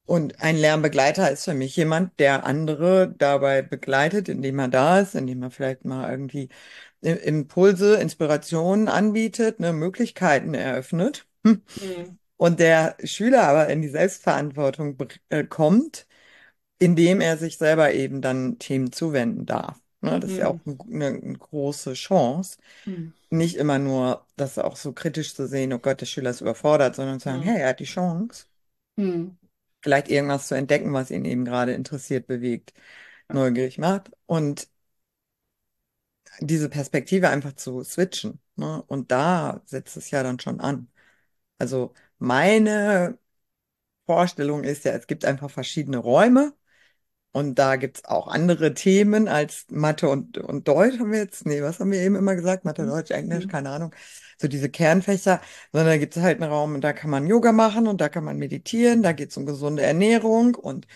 Und 0.05 0.41
ein 0.41 0.57
Lernbegleiter 0.57 1.31
ist 1.31 1.45
für 1.45 1.53
mich 1.53 1.75
jemand, 1.75 2.19
der 2.19 2.45
andere 2.45 3.13
dabei 3.17 3.61
begleitet, 3.61 4.29
indem 4.29 4.59
er 4.59 4.67
da 4.67 4.99
ist, 4.99 5.15
indem 5.15 5.43
er 5.43 5.51
vielleicht 5.51 5.85
mal 5.85 6.11
irgendwie 6.11 6.49
Impulse, 7.01 7.95
Inspirationen 7.97 8.87
anbietet, 8.89 9.59
ne, 9.59 9.73
Möglichkeiten 9.73 10.53
eröffnet. 10.53 11.27
Hm. 11.45 11.61
Mhm. 11.75 12.17
Und 12.37 12.59
der 12.59 12.97
Schüler 13.03 13.43
aber 13.43 13.69
in 13.69 13.81
die 13.81 13.89
Selbstverantwortung 13.89 14.97
äh, 15.29 15.43
kommt, 15.45 16.07
indem 16.79 17.21
er 17.21 17.37
sich 17.37 17.57
selber 17.57 17.93
eben 17.93 18.21
dann 18.21 18.59
Themen 18.59 18.91
zuwenden 18.91 19.45
darf. 19.45 19.81
Ne, 20.01 20.19
das 20.19 20.31
ist 20.33 20.37
ja 20.39 20.47
auch 20.49 20.57
Mhm. 20.57 20.61
ein- 20.67 20.79
eine, 20.93 21.07
eine 21.07 21.37
große 21.39 21.93
Chance. 21.93 22.57
Mhm. 22.85 23.13
Nicht 23.31 23.55
immer 23.57 23.79
nur 23.79 24.27
das 24.37 24.57
auch 24.59 24.75
so 24.77 24.93
kritisch 24.93 25.35
zu 25.35 25.47
sehen, 25.47 25.73
oh 25.73 25.79
Gott, 25.79 26.01
der 26.01 26.07
Schüler 26.07 26.31
ist 26.31 26.41
überfordert, 26.41 26.95
sondern 26.95 27.19
zu 27.19 27.25
sagen, 27.25 27.41
Mhm. 27.41 27.45
hey, 27.45 27.61
er 27.61 27.69
hat 27.69 27.79
die 27.81 27.85
Chance 27.85 28.45
Mhm. 28.97 29.37
vielleicht 29.81 30.09
irgendwas 30.09 30.47
zu 30.47 30.55
entdecken, 30.55 30.93
was 30.93 31.11
ihn 31.11 31.25
eben 31.25 31.45
gerade 31.45 31.73
interessiert, 31.73 32.27
bewegt, 32.27 32.73
neugierig 33.29 33.77
macht 33.77 34.11
und 34.27 34.69
diese 36.39 36.69
Perspektive 36.69 37.29
einfach 37.29 37.53
zu 37.53 37.83
switchen. 37.83 38.39
Ne? 38.55 38.81
Und 38.87 39.11
da 39.11 39.61
setzt 39.65 39.97
es 39.97 40.11
ja 40.11 40.23
dann 40.23 40.39
schon 40.39 40.59
an. 40.59 40.89
Also 41.61 41.93
meine 42.19 43.17
Vorstellung 44.07 44.63
ist 44.63 44.85
ja, 44.85 44.93
es 44.93 45.07
gibt 45.07 45.25
einfach 45.25 45.49
verschiedene 45.51 45.97
Räume 45.97 46.53
und 47.33 47.55
da 47.59 47.77
gibt 47.77 47.97
es 47.99 48.05
auch 48.05 48.27
andere 48.27 48.73
Themen 48.73 49.27
als 49.29 49.65
Mathe 49.69 50.09
und, 50.09 50.37
und 50.39 50.67
Deutsch 50.67 50.99
haben 50.99 51.11
wir 51.11 51.19
jetzt, 51.19 51.45
nee, 51.45 51.61
was 51.61 51.79
haben 51.79 51.91
wir 51.91 51.99
eben 52.01 52.15
immer 52.15 52.35
gesagt? 52.35 52.65
Mathe, 52.65 52.85
Deutsch, 52.85 53.11
Englisch, 53.11 53.45
Mhm. 53.45 53.49
keine 53.49 53.69
Ahnung. 53.71 53.95
So 54.39 54.47
diese 54.49 54.69
Kernfächer, 54.69 55.41
sondern 55.71 55.89
da 55.93 55.97
gibt 55.97 56.17
es 56.17 56.23
halt 56.23 56.41
einen 56.41 56.51
Raum 56.51 56.75
und 56.75 56.81
da 56.83 56.93
kann 56.93 57.09
man 57.11 57.27
Yoga 57.27 57.51
machen 57.53 57.87
und 57.87 58.01
da 58.01 58.09
kann 58.09 58.23
man 58.25 58.37
meditieren, 58.37 59.03
da 59.03 59.13
geht 59.13 59.31
es 59.31 59.37
um 59.37 59.45
gesunde 59.45 59.83
Ernährung 59.83 60.55
und 60.55 60.87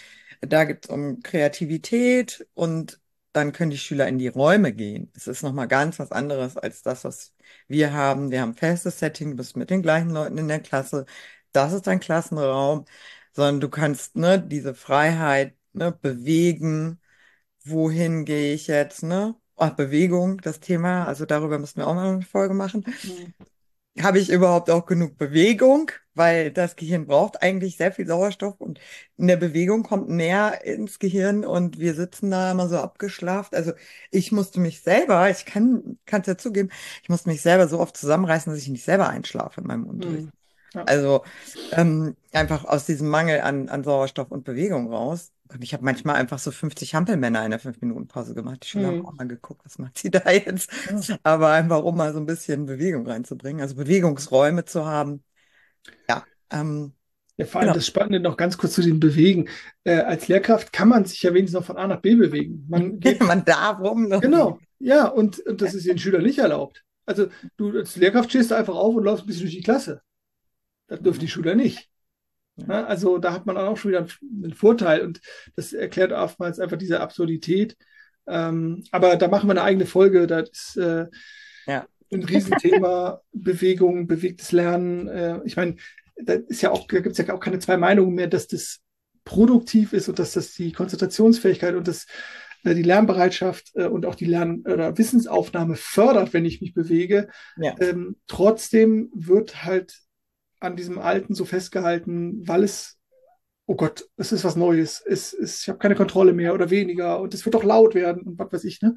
da 0.41 0.65
geht 0.65 0.85
es 0.85 0.89
um 0.91 1.21
Kreativität 1.23 2.47
und 2.55 2.99
dann 3.35 3.51
können 3.51 3.71
die 3.71 3.77
Schüler 3.77 4.07
in 4.07 4.17
die 4.17 4.27
Räume 4.29 4.71
gehen. 4.73 5.11
Es 5.15 5.27
ist 5.27 5.43
nochmal 5.43 5.67
ganz 5.67 5.99
was 5.99 6.11
anderes 6.11 6.55
als 6.57 6.81
das, 6.83 7.03
was 7.03 7.35
wir 7.67 7.93
haben. 7.93 8.31
Wir 8.31 8.41
haben 8.41 8.55
festes 8.55 8.99
Setting, 8.99 9.31
du 9.31 9.37
bist 9.37 9.57
mit 9.57 9.69
den 9.69 9.81
gleichen 9.81 10.09
Leuten 10.11 10.37
in 10.37 10.47
der 10.47 10.61
Klasse. 10.61 11.05
Das 11.51 11.73
ist 11.73 11.87
dein 11.87 11.99
Klassenraum, 11.99 12.85
sondern 13.33 13.59
du 13.61 13.69
kannst, 13.69 14.15
ne, 14.15 14.39
diese 14.41 14.73
Freiheit, 14.73 15.55
ne, 15.73 15.91
bewegen. 15.91 17.01
Wohin 17.65 18.25
gehe 18.25 18.53
ich 18.53 18.67
jetzt, 18.67 19.03
ne? 19.03 19.35
Ach, 19.57 19.71
Bewegung, 19.71 20.39
das 20.41 20.59
Thema, 20.59 21.05
also 21.05 21.25
darüber 21.25 21.59
müssen 21.59 21.77
wir 21.77 21.87
auch 21.87 21.95
mal 21.95 22.13
eine 22.13 22.21
Folge 22.21 22.53
machen. 22.53 22.85
Mhm. 23.03 23.33
Habe 24.03 24.19
ich 24.19 24.29
überhaupt 24.29 24.69
auch 24.69 24.85
genug 24.85 25.17
Bewegung? 25.17 25.91
Weil 26.15 26.51
das 26.51 26.75
Gehirn 26.77 27.05
braucht 27.07 27.41
eigentlich 27.43 27.77
sehr 27.77 27.91
viel 27.91 28.07
Sauerstoff 28.07 28.59
und 28.61 28.79
eine 29.19 29.37
Bewegung 29.37 29.83
kommt 29.83 30.09
näher 30.09 30.63
ins 30.65 30.99
Gehirn 30.99 31.45
und 31.45 31.79
wir 31.79 31.93
sitzen 31.93 32.31
da 32.31 32.51
immer 32.51 32.69
so 32.69 32.77
abgeschlafen. 32.79 33.55
Also 33.55 33.73
ich 34.11 34.31
musste 34.31 34.59
mich 34.61 34.81
selber, 34.81 35.29
ich 35.29 35.45
kann, 35.45 35.99
es 36.09 36.27
ja 36.27 36.37
zugeben, 36.37 36.69
ich 37.03 37.09
musste 37.09 37.29
mich 37.29 37.41
selber 37.41 37.67
so 37.67 37.79
oft 37.79 37.97
zusammenreißen, 37.97 38.51
dass 38.51 38.61
ich 38.61 38.69
nicht 38.69 38.83
selber 38.85 39.09
einschlafe 39.09 39.61
in 39.61 39.67
meinem 39.67 39.85
Unterricht. 39.87 40.27
Mhm. 40.27 40.31
Ja. 40.73 40.85
Also 40.85 41.23
ähm, 41.71 42.15
einfach 42.31 42.65
aus 42.65 42.85
diesem 42.85 43.09
Mangel 43.09 43.41
an, 43.41 43.69
an 43.69 43.83
Sauerstoff 43.83 44.31
und 44.31 44.43
Bewegung 44.43 44.91
raus. 44.91 45.31
Und 45.51 45.63
ich 45.63 45.73
habe 45.73 45.83
manchmal 45.83 46.15
einfach 46.15 46.39
so 46.39 46.51
50 46.51 46.95
Hampelmänner 46.95 47.43
in 47.45 47.51
der 47.51 47.59
5-Minuten-Pause 47.59 48.33
gemacht. 48.33 48.63
Die 48.63 48.67
Schüler 48.67 48.87
haben 48.89 48.99
Mhm. 48.99 49.05
auch 49.05 49.13
mal 49.13 49.27
geguckt, 49.27 49.61
was 49.65 49.77
macht 49.77 49.97
sie 49.97 50.11
da 50.11 50.29
jetzt? 50.31 50.69
Ja. 50.89 51.19
Aber 51.23 51.51
einfach, 51.51 51.83
um 51.83 51.97
mal 51.97 52.13
so 52.13 52.19
ein 52.19 52.25
bisschen 52.25 52.65
Bewegung 52.65 53.07
reinzubringen, 53.07 53.61
also 53.61 53.75
Bewegungsräume 53.75 54.65
zu 54.65 54.85
haben. 54.85 55.23
Ja, 56.09 56.23
ähm, 56.51 56.93
Ja, 57.37 57.45
vor 57.45 57.61
allem 57.61 57.67
genau. 57.67 57.75
das 57.75 57.87
Spannende 57.87 58.19
noch 58.19 58.37
ganz 58.37 58.57
kurz 58.57 58.73
zu 58.73 58.81
den 58.81 58.99
Bewegen. 58.99 59.49
Äh, 59.83 59.97
als 60.01 60.27
Lehrkraft 60.27 60.71
kann 60.71 60.87
man 60.89 61.05
sich 61.05 61.21
ja 61.21 61.33
wenigstens 61.33 61.59
noch 61.59 61.65
von 61.65 61.77
A 61.77 61.87
nach 61.87 62.01
B 62.01 62.15
bewegen. 62.15 62.65
Man 62.69 62.99
geht, 62.99 63.21
Man 63.21 63.43
darf 63.45 63.79
rumlaufen. 63.79 64.21
genau, 64.31 64.59
ja, 64.79 65.07
und, 65.07 65.39
und 65.45 65.61
das 65.61 65.73
ist 65.73 65.85
den 65.87 65.97
Schülern 65.97 66.23
nicht 66.23 66.39
erlaubt. 66.39 66.83
Also 67.05 67.27
du 67.57 67.71
als 67.77 67.95
Lehrkraft 67.97 68.29
stehst 68.29 68.51
du 68.51 68.55
einfach 68.55 68.75
auf 68.75 68.95
und 68.95 69.03
läufst 69.03 69.25
ein 69.25 69.27
bisschen 69.27 69.43
durch 69.43 69.55
die 69.55 69.61
Klasse. 69.63 70.01
Das 70.87 71.01
dürfen 71.01 71.19
die 71.19 71.27
Schüler 71.27 71.55
nicht. 71.55 71.89
Ja. 72.55 72.85
Also 72.85 73.17
da 73.17 73.33
hat 73.33 73.45
man 73.45 73.57
auch 73.57 73.75
schon 73.77 73.91
wieder 73.91 74.07
einen 74.43 74.53
Vorteil 74.53 75.01
und 75.01 75.19
das 75.55 75.73
erklärt 75.73 76.13
oftmals 76.13 76.59
einfach 76.59 76.77
diese 76.77 77.01
Absurdität. 77.01 77.75
Ähm, 78.27 78.83
aber 78.91 79.17
da 79.17 79.27
machen 79.27 79.47
wir 79.47 79.51
eine 79.51 79.63
eigene 79.63 79.85
Folge. 79.85 80.25
Das 80.25 80.49
ist 80.49 80.77
äh, 80.77 81.07
Ja. 81.67 81.85
Ein 82.11 82.23
Riesenthema, 82.23 83.21
Bewegung, 83.31 84.07
bewegtes 84.07 84.51
Lernen. 84.51 85.07
Äh, 85.07 85.39
ich 85.45 85.55
meine, 85.55 85.75
da 86.15 86.33
ist 86.33 86.61
ja 86.61 86.71
auch, 86.71 86.87
da 86.87 86.99
gibt 86.99 87.19
es 87.19 87.25
ja 87.25 87.33
auch 87.33 87.39
keine 87.39 87.59
zwei 87.59 87.77
Meinungen 87.77 88.15
mehr, 88.15 88.27
dass 88.27 88.47
das 88.47 88.81
produktiv 89.23 89.91
ist 89.93 90.07
und 90.07 90.19
dass 90.19 90.33
das 90.33 90.53
die 90.53 90.71
Konzentrationsfähigkeit 90.71 91.75
und 91.75 91.87
das, 91.87 92.05
äh, 92.63 92.75
die 92.75 92.83
Lernbereitschaft 92.83 93.71
äh, 93.75 93.87
und 93.87 94.05
auch 94.05 94.15
die 94.15 94.25
Lern- 94.25 94.61
oder 94.61 94.97
Wissensaufnahme 94.97 95.75
fördert, 95.75 96.33
wenn 96.33 96.45
ich 96.45 96.61
mich 96.61 96.73
bewege. 96.73 97.27
Ja. 97.57 97.75
Ähm, 97.79 98.17
trotzdem 98.27 99.09
wird 99.13 99.65
halt 99.65 99.99
an 100.59 100.75
diesem 100.75 100.99
Alten 100.99 101.33
so 101.33 101.45
festgehalten, 101.45 102.47
weil 102.47 102.63
es, 102.63 102.97
oh 103.65 103.75
Gott, 103.75 104.07
es 104.15 104.31
ist 104.31 104.43
was 104.43 104.55
Neues, 104.55 105.01
es 105.05 105.33
ist, 105.33 105.63
ich 105.63 105.69
habe 105.69 105.79
keine 105.79 105.95
Kontrolle 105.95 106.33
mehr 106.33 106.53
oder 106.53 106.69
weniger 106.69 107.19
und 107.19 107.33
es 107.33 107.45
wird 107.45 107.55
doch 107.55 107.63
laut 107.63 107.95
werden 107.95 108.23
und 108.23 108.39
was 108.39 108.51
weiß 108.51 108.63
ich, 108.63 108.81
ne? 108.81 108.95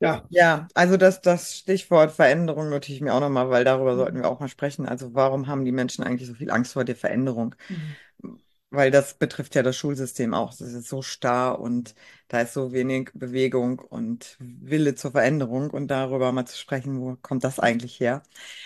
Ja. 0.00 0.28
Ja, 0.30 0.68
also 0.74 0.96
das, 0.96 1.22
das 1.22 1.56
Stichwort 1.56 2.12
Veränderung 2.12 2.68
notiere 2.70 2.96
ich 2.96 3.00
mir 3.02 3.14
auch 3.14 3.20
nochmal, 3.20 3.50
weil 3.50 3.64
darüber 3.64 3.96
sollten 3.96 4.18
Mhm. 4.18 4.22
wir 4.22 4.28
auch 4.28 4.40
mal 4.40 4.48
sprechen. 4.48 4.86
Also 4.86 5.14
warum 5.14 5.46
haben 5.48 5.64
die 5.64 5.72
Menschen 5.72 6.04
eigentlich 6.04 6.28
so 6.28 6.34
viel 6.34 6.50
Angst 6.50 6.74
vor 6.74 6.84
der 6.84 6.96
Veränderung? 6.96 7.54
Mhm. 7.68 7.96
Weil 8.70 8.90
das 8.90 9.14
betrifft 9.18 9.54
ja 9.54 9.62
das 9.62 9.76
Schulsystem 9.78 10.34
auch. 10.34 10.52
Es 10.52 10.60
ist 10.60 10.88
so 10.88 11.00
starr 11.00 11.58
und 11.58 11.94
da 12.28 12.42
ist 12.42 12.52
so 12.52 12.70
wenig 12.72 13.10
Bewegung 13.14 13.78
und 13.78 14.36
Wille 14.40 14.94
zur 14.94 15.12
Veränderung 15.12 15.70
und 15.70 15.88
darüber 15.88 16.32
mal 16.32 16.44
zu 16.44 16.58
sprechen, 16.58 17.00
wo 17.00 17.16
kommt 17.16 17.44
das 17.44 17.58
eigentlich 17.58 17.98
her? 17.98 18.22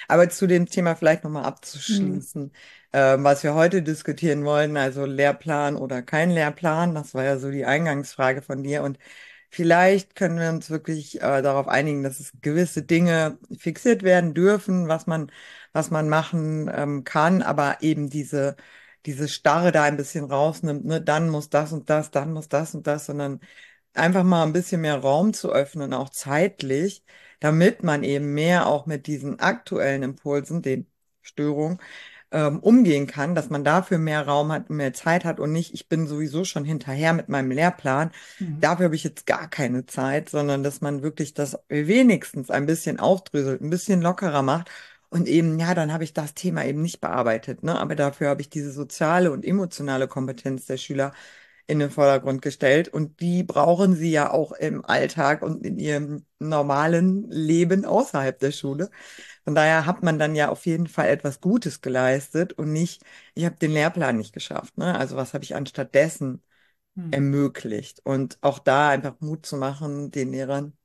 Aber 0.08 0.28
zu 0.28 0.48
dem 0.48 0.66
Thema 0.66 0.96
vielleicht 0.96 1.22
nochmal 1.22 1.44
Mhm. 1.88 2.24
abzuschließen, 2.24 2.50
äh, 2.90 3.16
was 3.20 3.44
wir 3.44 3.54
heute 3.54 3.82
diskutieren 3.82 4.44
wollen, 4.44 4.76
also 4.76 5.04
Lehrplan 5.06 5.76
oder 5.76 6.02
kein 6.02 6.30
Lehrplan, 6.30 6.96
das 6.96 7.14
war 7.14 7.22
ja 7.24 7.38
so 7.38 7.52
die 7.52 7.64
Eingangsfrage 7.64 8.42
von 8.42 8.64
dir 8.64 8.82
und 8.82 8.98
Vielleicht 9.54 10.14
können 10.16 10.38
wir 10.38 10.48
uns 10.48 10.70
wirklich 10.70 11.16
äh, 11.20 11.42
darauf 11.42 11.68
einigen, 11.68 12.02
dass 12.02 12.20
es 12.20 12.32
gewisse 12.40 12.82
Dinge 12.82 13.38
fixiert 13.58 14.02
werden 14.02 14.32
dürfen, 14.32 14.88
was 14.88 15.06
man, 15.06 15.30
was 15.72 15.90
man 15.90 16.08
machen 16.08 16.70
ähm, 16.74 17.04
kann, 17.04 17.42
aber 17.42 17.82
eben 17.82 18.08
diese, 18.08 18.56
diese 19.04 19.28
Starre 19.28 19.70
da 19.70 19.82
ein 19.84 19.96
bisschen 19.98 20.24
rausnimmt, 20.24 20.84
ne? 20.86 21.02
Dann 21.02 21.28
muss 21.28 21.50
das 21.50 21.72
und 21.72 21.90
das, 21.90 22.10
dann 22.10 22.32
muss 22.32 22.48
das 22.48 22.74
und 22.74 22.86
das, 22.86 23.04
sondern 23.06 23.40
einfach 23.94 24.24
mal 24.24 24.42
ein 24.44 24.52
bisschen 24.54 24.80
mehr 24.80 24.98
Raum 24.98 25.34
zu 25.34 25.52
öffnen, 25.52 25.92
auch 25.94 26.08
zeitlich, 26.10 27.04
damit 27.40 27.82
man 27.82 28.04
eben 28.04 28.32
mehr 28.34 28.66
auch 28.66 28.86
mit 28.86 29.06
diesen 29.06 29.38
aktuellen 29.40 30.02
Impulsen, 30.02 30.62
den 30.62 30.86
Störungen, 31.22 31.78
ähm, 32.32 32.58
umgehen 32.60 33.06
kann, 33.06 33.34
dass 33.34 33.50
man 33.50 33.62
dafür 33.62 33.98
mehr 33.98 34.26
Raum 34.26 34.50
hat 34.52 34.70
mehr 34.70 34.94
Zeit 34.94 35.24
hat 35.24 35.38
und 35.38 35.52
nicht, 35.52 35.74
ich 35.74 35.88
bin 35.88 36.06
sowieso 36.06 36.44
schon 36.44 36.64
hinterher 36.64 37.12
mit 37.12 37.28
meinem 37.28 37.50
Lehrplan. 37.50 38.10
Mhm. 38.38 38.60
Dafür 38.60 38.86
habe 38.86 38.96
ich 38.96 39.04
jetzt 39.04 39.26
gar 39.26 39.48
keine 39.48 39.86
Zeit, 39.86 40.30
sondern 40.30 40.62
dass 40.62 40.80
man 40.80 41.02
wirklich 41.02 41.34
das 41.34 41.58
wenigstens 41.68 42.50
ein 42.50 42.66
bisschen 42.66 42.98
aufdröselt, 42.98 43.60
ein 43.60 43.70
bisschen 43.70 44.00
lockerer 44.02 44.42
macht. 44.42 44.70
Und 45.10 45.28
eben, 45.28 45.58
ja, 45.58 45.74
dann 45.74 45.92
habe 45.92 46.04
ich 46.04 46.14
das 46.14 46.32
Thema 46.32 46.64
eben 46.64 46.80
nicht 46.80 47.00
bearbeitet, 47.02 47.62
ne? 47.62 47.78
Aber 47.78 47.94
dafür 47.94 48.30
habe 48.30 48.40
ich 48.40 48.48
diese 48.48 48.72
soziale 48.72 49.30
und 49.30 49.44
emotionale 49.44 50.08
Kompetenz 50.08 50.64
der 50.64 50.78
Schüler 50.78 51.12
in 51.66 51.78
den 51.78 51.90
Vordergrund 51.90 52.42
gestellt. 52.42 52.88
Und 52.88 53.20
die 53.20 53.42
brauchen 53.44 53.94
sie 53.96 54.10
ja 54.10 54.30
auch 54.30 54.52
im 54.52 54.84
Alltag 54.84 55.42
und 55.42 55.64
in 55.66 55.78
ihrem 55.78 56.26
normalen 56.38 57.30
Leben 57.30 57.84
außerhalb 57.84 58.38
der 58.38 58.52
Schule. 58.52 58.90
Von 59.44 59.54
daher 59.54 59.86
hat 59.86 60.02
man 60.02 60.18
dann 60.18 60.34
ja 60.36 60.50
auf 60.50 60.66
jeden 60.66 60.86
Fall 60.88 61.08
etwas 61.08 61.40
Gutes 61.40 61.80
geleistet 61.82 62.54
und 62.54 62.72
nicht, 62.72 63.02
ich 63.34 63.44
habe 63.46 63.56
den 63.56 63.72
Lehrplan 63.72 64.16
nicht 64.18 64.32
geschafft, 64.34 64.78
ne? 64.78 64.98
Also 64.98 65.16
was 65.16 65.34
habe 65.34 65.44
ich 65.44 65.54
anstatt 65.56 65.94
dessen 65.94 66.42
Mhm. 66.96 67.12
ermöglicht? 67.12 68.00
Und 68.04 68.38
auch 68.42 68.58
da 68.60 68.90
einfach 68.90 69.16
Mut 69.20 69.46
zu 69.46 69.56
machen, 69.56 70.10
den 70.10 70.32
Lehrern 70.32 70.76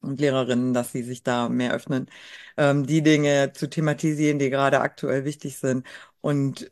und 0.00 0.20
Lehrerinnen, 0.20 0.74
dass 0.74 0.92
sie 0.92 1.02
sich 1.02 1.22
da 1.22 1.48
mehr 1.48 1.72
öffnen, 1.72 2.10
ähm, 2.56 2.86
die 2.86 3.02
Dinge 3.02 3.52
zu 3.54 3.68
thematisieren, 3.70 4.38
die 4.38 4.50
gerade 4.50 4.80
aktuell 4.80 5.24
wichtig 5.24 5.56
sind. 5.58 5.86
Und 6.20 6.70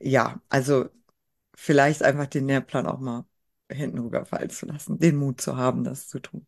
ja, 0.00 0.40
also 0.48 0.88
vielleicht 1.56 2.02
einfach 2.02 2.26
den 2.26 2.46
Lehrplan 2.46 2.86
auch 2.86 3.00
mal 3.00 3.24
hinten 3.70 3.98
rüberfallen 3.98 4.50
zu 4.50 4.66
lassen, 4.66 4.98
den 4.98 5.16
Mut 5.16 5.40
zu 5.40 5.56
haben, 5.56 5.84
das 5.84 6.08
zu 6.08 6.18
tun, 6.20 6.46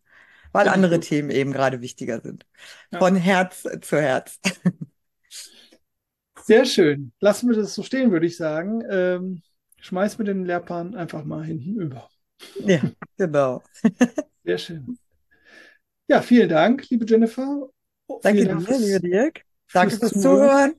weil 0.53 0.69
andere. 0.69 1.01
Themen 1.01 1.31
eben 1.31 1.53
gerade 1.53 1.81
wichtiger 1.81 2.21
sind. 2.21 2.47
Ja. 2.93 2.99
Von 2.99 3.17
Herz 3.17 3.67
zu 3.81 4.01
Herz. 4.01 4.39
Sehr 6.45 6.65
schön. 6.65 7.13
Lassen 7.21 7.49
wir 7.49 7.57
das 7.57 7.75
so 7.75 7.83
stehen, 7.83 8.13
würde 8.13 8.27
ich 8.27 8.37
sagen. 8.37 8.83
Ähm, 8.89 9.43
schmeiß 9.81 10.19
mir 10.19 10.25
den 10.25 10.45
Lehrplan 10.45 10.95
einfach 10.95 11.25
mal 11.25 11.45
hinten 11.45 11.81
über. 11.81 12.09
Ja, 12.65 12.81
genau. 13.17 13.63
Sehr 14.45 14.59
schön. 14.59 14.99
Ja, 16.09 16.23
vielen 16.23 16.49
Dank, 16.49 16.89
liebe 16.89 17.05
Jennifer. 17.05 17.69
Danke 18.23 18.45
Dank 18.45 18.67
dir, 18.67 18.79
lieber 18.79 19.01
Dirk. 19.01 19.43
Danke 19.73 19.97
fürs 19.97 20.13
fürs 20.13 20.23
Zuhören. 20.23 20.75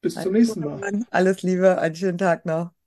Bis 0.00 0.14
zum 0.14 0.32
nächsten 0.32 0.60
Mal. 0.60 1.04
Alles 1.10 1.42
Liebe, 1.42 1.78
einen 1.78 1.94
schönen 1.94 2.18
Tag 2.18 2.44
noch. 2.44 2.77